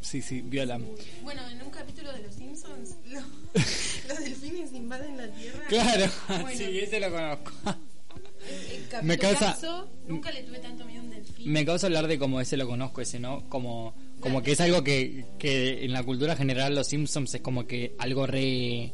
Sí, 0.01 0.23
sí, 0.23 0.43
violan. 0.43 0.87
Bueno, 1.25 1.43
en 1.51 1.61
un 1.61 1.71
capítulo 1.71 2.13
de 2.13 2.21
Los 2.23 2.37
Simpsons, 2.37 2.95
lo- 3.09 3.21
invaden 4.97 5.17
la 5.17 5.29
Tierra. 5.29 5.65
Claro, 5.69 6.07
Bueno. 6.29 6.49
sí, 6.59 6.79
ese 6.81 7.01
lo 7.01 7.11
conozco. 7.11 7.53
El 9.01 9.05
Me 9.05 9.19
causa- 9.19 9.57
Nunca 10.09 10.31
le 10.33 10.43
tuve 10.43 10.59
tanto 10.59 10.85
miedo 10.85 11.01
a 11.01 11.05
un 11.05 11.11
delfín. 11.11 11.53
Me 11.53 11.65
causa 11.65 11.87
hablar 11.87 12.07
de 12.09 12.19
como 12.19 12.41
ese 12.41 12.57
lo 12.57 12.67
conozco, 12.67 13.01
ese 13.01 13.21
no, 13.21 13.49
como, 13.49 13.95
como 14.19 14.43
que 14.43 14.53
es 14.53 14.61
algo 14.61 14.83
que, 14.83 15.25
que 15.39 15.85
en 15.85 15.93
la 15.93 16.03
cultura 16.03 16.35
general 16.37 16.75
los 16.75 16.87
Simpsons 16.89 17.35
es 17.35 17.41
como 17.41 17.67
que 17.67 17.95
algo 17.99 18.27
re... 18.27 18.93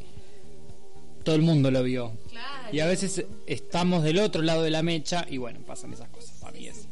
Todo 1.25 1.35
el 1.35 1.43
mundo 1.43 1.71
lo 1.71 1.83
vio. 1.83 2.13
Claro. 2.31 2.69
Y 2.73 2.81
a 2.81 2.87
veces 2.87 3.25
estamos 3.47 4.05
del 4.05 4.19
otro 4.19 4.43
lado 4.43 4.63
de 4.63 4.71
la 4.71 4.83
mecha 4.83 5.27
y 5.29 5.39
bueno, 5.39 5.61
pasan 5.67 5.93
esas 5.93 6.09
cosas, 6.11 6.41
a 6.45 6.51
mí 6.53 6.67
es. 6.69 6.87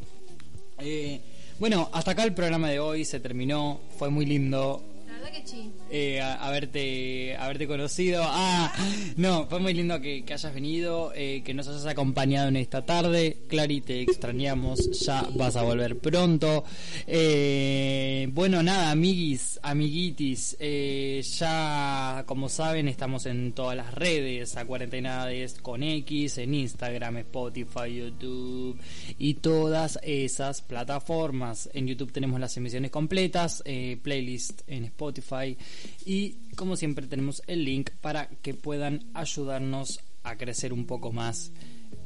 Eh, 0.79 1.21
bueno, 1.61 1.89
hasta 1.93 2.13
acá 2.13 2.25
el 2.25 2.35
programa 2.35 2.69
de 2.71 2.81
hoy 2.81 3.05
se 3.05 3.21
terminó, 3.21 3.81
fue 3.97 4.11
muy 4.11 4.27
lindo 4.27 4.83
La 5.07 5.13
verdad 5.15 5.31
que 5.31 5.47
sí. 5.47 5.71
Eh, 5.97 6.21
haberte 6.21 7.37
haberte 7.37 7.69
conocido. 7.69 8.25
Ah, 8.27 8.73
no, 9.17 9.47
fue 9.47 9.61
muy 9.61 9.75
lindo 9.75 10.01
que, 10.01 10.25
que 10.25 10.35
hayas 10.35 10.53
venido, 10.53 11.13
eh, 11.15 11.43
que 11.45 11.55
nos 11.55 11.69
hayas 11.69 11.87
acompañado 11.87 12.49
en 12.49 12.57
esta 12.57 12.85
tarde. 12.85 13.39
Clary, 13.47 13.81
te 13.81 14.03
extrañamos, 14.03 14.91
ya 15.07 15.25
vas 15.37 15.55
a 15.55 15.63
volver 15.63 15.97
pronto. 15.99 16.65
Eh, 17.07 18.29
bueno, 18.33 18.61
nada, 18.61 18.91
amiguis, 18.91 19.61
amiguitis, 19.63 20.57
eh, 20.59 21.23
ya 21.39 22.25
como 22.27 22.49
saben 22.49 22.89
estamos 22.89 23.27
en 23.27 23.53
todas 23.53 23.77
las 23.77 23.95
redes, 23.95 24.57
a 24.57 24.65
cuarentenades 24.65 25.55
con 25.63 25.85
X, 25.85 26.39
en 26.39 26.55
Instagram, 26.55 27.19
Spotify, 27.19 27.95
YouTube 27.95 28.81
y 29.17 29.35
todas 29.35 30.01
esas 30.03 30.61
plataformas. 30.61 31.71
En 31.73 31.87
YouTube 31.87 32.11
tenemos 32.11 32.41
las 32.41 32.57
emisiones 32.57 32.91
completas, 32.91 33.63
eh, 33.65 33.97
playlist 34.03 34.63
en 34.67 34.87
Spotify 34.87 35.57
y 36.05 36.37
como 36.57 36.77
siempre 36.77 37.07
tenemos 37.07 37.43
el 37.47 37.65
link 37.65 37.91
para 38.01 38.29
que 38.29 38.55
puedan 38.55 39.05
ayudarnos 39.15 40.01
a 40.23 40.37
crecer 40.37 40.73
un 40.73 40.87
poco 40.87 41.13
más 41.13 41.53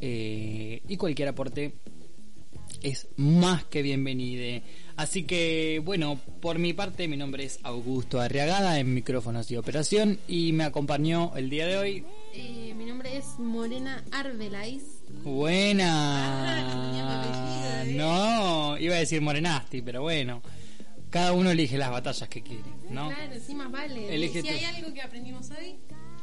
eh, 0.01 0.83
y 0.89 0.97
cualquier 0.97 1.29
aporte 1.29 1.75
es 2.83 3.09
más 3.17 3.65
que 3.65 3.83
bienvenido. 3.83 4.63
Así 4.97 5.25
que, 5.25 5.81
bueno, 5.85 6.19
por 6.41 6.59
mi 6.59 6.73
parte, 6.73 7.09
mi 7.09 7.17
nombre 7.17 7.45
es 7.45 7.61
Augusto 7.63 8.21
Arriagada 8.21 8.79
en 8.81 8.95
micrófonos 8.95 9.51
y 9.51 9.57
operación 9.57 10.19
y 10.27 10.53
me 10.53 10.65
acompañó 10.65 11.33
el 11.37 11.51
día 11.51 11.67
de 11.67 11.77
hoy. 11.79 12.05
Eh, 12.35 12.75
mi 12.77 12.85
nombre 12.85 13.17
es 13.17 13.39
Morena 13.39 14.05
Arbelais. 14.11 14.83
Buena. 15.25 15.89
Ah, 15.89 17.21
apellido, 17.21 17.93
¿eh? 17.93 17.97
No, 17.97 18.79
iba 18.79 18.97
a 18.97 18.99
decir 18.99 19.21
Morenasti, 19.21 19.83
pero 19.83 20.03
bueno, 20.03 20.43
cada 21.11 21.33
uno 21.33 21.51
elige 21.51 21.79
las 21.79 21.91
batallas 21.91 22.29
que 22.29 22.43
quiere, 22.43 22.63
¿no? 22.91 23.09
Claro, 23.09 23.35
sí, 23.47 23.55
más 23.55 23.71
vale. 23.71 24.15
Elige 24.15 24.43
si 24.43 24.49
hay 24.49 24.65
algo 24.65 24.93
que 24.93 25.03
aprendimos 25.03 25.51
hoy, 25.51 25.77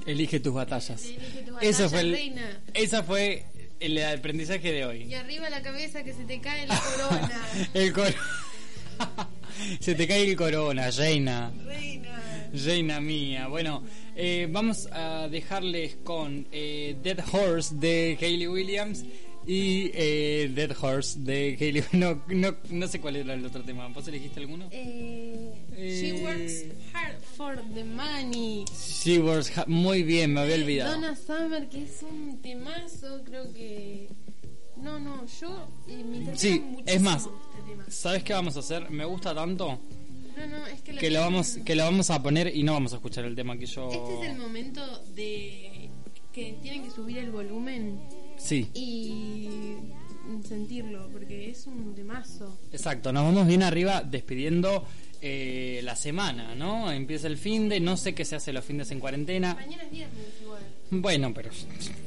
Elige 0.05 0.39
tus 0.39 0.53
batallas. 0.53 1.03
elige 1.05 1.41
tu 1.41 1.57
Eso 1.59 1.83
batalla, 1.83 1.89
fue 1.89 1.99
el, 2.01 2.11
reina. 2.11 2.61
esa 2.73 3.03
fue 3.03 3.45
el 3.79 4.03
aprendizaje 4.03 4.71
de 4.71 4.85
hoy. 4.85 5.03
Y 5.03 5.13
arriba 5.15 5.49
la 5.49 5.61
cabeza 5.61 6.03
que 6.03 6.13
se 6.13 6.23
te 6.25 6.39
cae 6.39 6.67
la 6.67 6.79
corona. 6.79 7.41
El 7.73 7.91
cor- 7.93 8.13
Se 9.79 9.95
te 9.95 10.07
cae 10.07 10.29
el 10.29 10.35
corona, 10.35 10.91
reina. 10.91 11.51
reina. 11.65 12.49
Reina 12.53 12.99
mía. 13.01 13.47
Bueno, 13.47 13.83
eh, 14.15 14.47
vamos 14.49 14.87
a 14.91 15.27
dejarles 15.29 15.95
con 16.03 16.47
eh, 16.51 16.95
Dead 17.01 17.19
Horse 17.31 17.75
de 17.75 18.17
Hayley 18.21 18.47
Williams 18.47 19.03
y 19.47 19.91
eh, 19.93 20.51
Dead 20.53 20.71
Horse 20.79 21.19
de 21.19 21.57
Hayley. 21.59 21.83
No, 21.93 22.21
no, 22.27 22.55
no 22.69 22.87
sé 22.87 22.99
cuál 22.99 23.15
era 23.17 23.33
el 23.33 23.45
otro 23.45 23.63
tema. 23.63 23.87
¿Vos 23.89 24.07
elegiste 24.07 24.39
alguno? 24.39 24.67
Eh, 24.71 25.51
She 25.77 26.09
Eh. 26.17 26.23
works 26.23 26.93
hard 26.93 27.21
for 27.37 27.61
the 27.73 27.83
money. 27.83 28.65
She 28.73 29.19
was 29.19 29.55
ha- 29.57 29.65
muy 29.67 30.03
bien, 30.03 30.33
me 30.33 30.41
había 30.41 30.55
olvidado. 30.55 30.91
Donna 30.93 31.15
Summer, 31.15 31.67
que 31.69 31.83
es 31.83 32.01
un 32.03 32.41
temazo, 32.41 33.21
creo 33.25 33.51
que. 33.53 34.07
No, 34.77 34.99
no, 34.99 35.25
yo 35.39 35.67
eh, 35.87 36.03
me 36.03 36.35
Sí, 36.37 36.61
es 36.85 37.01
más. 37.01 37.23
este 37.25 37.69
tema. 37.71 37.85
¿Sabes 37.89 38.23
qué 38.23 38.33
vamos 38.33 38.55
a 38.57 38.59
hacer? 38.59 38.89
Me 38.91 39.05
gusta 39.05 39.33
tanto 39.33 39.79
No, 40.37 40.47
no, 40.47 40.67
es 40.67 40.81
que, 40.81 40.93
que 40.95 41.09
lo 41.09 41.21
vamos 41.21 41.59
que 41.63 41.75
lo 41.75 41.83
vamos 41.85 42.09
a 42.09 42.21
poner 42.21 42.53
y 42.53 42.61
no 42.63 42.73
vamos 42.73 42.91
a 42.91 42.97
escuchar 42.97 43.23
el 43.23 43.35
tema 43.35 43.57
que 43.57 43.65
yo 43.67 43.89
Este 43.89 44.19
es 44.25 44.29
el 44.31 44.37
momento 44.37 44.81
de 45.15 45.89
que 46.33 46.57
tienen 46.61 46.83
que 46.83 46.91
subir 46.91 47.19
el 47.19 47.31
volumen 47.31 48.01
Sí, 48.37 48.69
y 48.73 49.75
sentirlo, 50.47 51.09
porque 51.11 51.49
es 51.49 51.67
un 51.67 51.93
temazo. 51.95 52.57
exacto. 52.71 53.11
Nos 53.11 53.23
vamos 53.23 53.47
bien 53.47 53.63
arriba 53.63 54.01
despidiendo 54.01 54.85
eh, 55.21 55.81
la 55.83 55.95
semana, 55.95 56.55
¿no? 56.55 56.91
Empieza 56.91 57.27
el 57.27 57.37
fin 57.37 57.69
de, 57.69 57.79
no 57.79 57.97
sé 57.97 58.13
qué 58.13 58.25
se 58.25 58.35
hace 58.35 58.53
los 58.53 58.65
fines 58.65 58.91
en 58.91 58.99
cuarentena. 58.99 59.55
Mañana 59.55 59.83
es 59.83 59.91
viernes 59.91 60.25
igual. 60.41 60.61
Bueno, 60.91 61.33
pero 61.33 61.49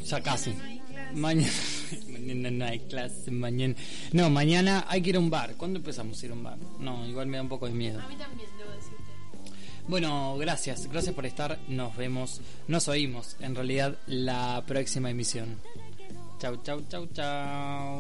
ya 0.05 0.21
casi. 0.21 0.51
no 0.51 0.63
hay 0.65 0.79
clase. 0.81 1.15
Mañana, 1.15 1.53
mañana 2.13 2.51
no 2.51 2.65
hay 2.65 2.79
clase, 2.81 3.31
mañana. 3.31 3.75
No, 4.13 4.31
mañana 4.31 4.85
hay 4.89 5.03
que 5.03 5.11
ir 5.11 5.17
a 5.17 5.21
un 5.21 5.31
bar. 5.31 5.55
¿Cuándo 5.57 5.79
empezamos 5.79 6.23
a 6.23 6.27
ir 6.27 6.33
a 6.33 6.35
un 6.35 6.43
bar? 6.43 6.59
No, 6.79 7.07
igual 7.09 7.27
me 7.27 7.39
da 7.39 7.43
un 7.43 7.49
poco 7.49 7.67
de 7.67 7.73
miedo. 7.73 8.01
A 8.01 8.09
mí 8.09 8.17
también, 8.17 8.49
debo 8.59 8.71
decirte. 8.71 8.99
Bueno, 9.89 10.37
gracias, 10.37 10.87
gracias 10.87 11.15
por 11.15 11.25
estar. 11.25 11.59
Nos 11.67 11.97
vemos, 11.97 12.41
nos 12.69 12.89
oímos 12.89 13.37
en 13.41 13.55
realidad 13.55 13.97
la 14.07 14.63
próxima 14.67 15.11
emisión. 15.11 15.57
Chau, 16.41 16.55
chau, 16.65 16.81
chau, 16.89 17.05
chau. 17.15 17.99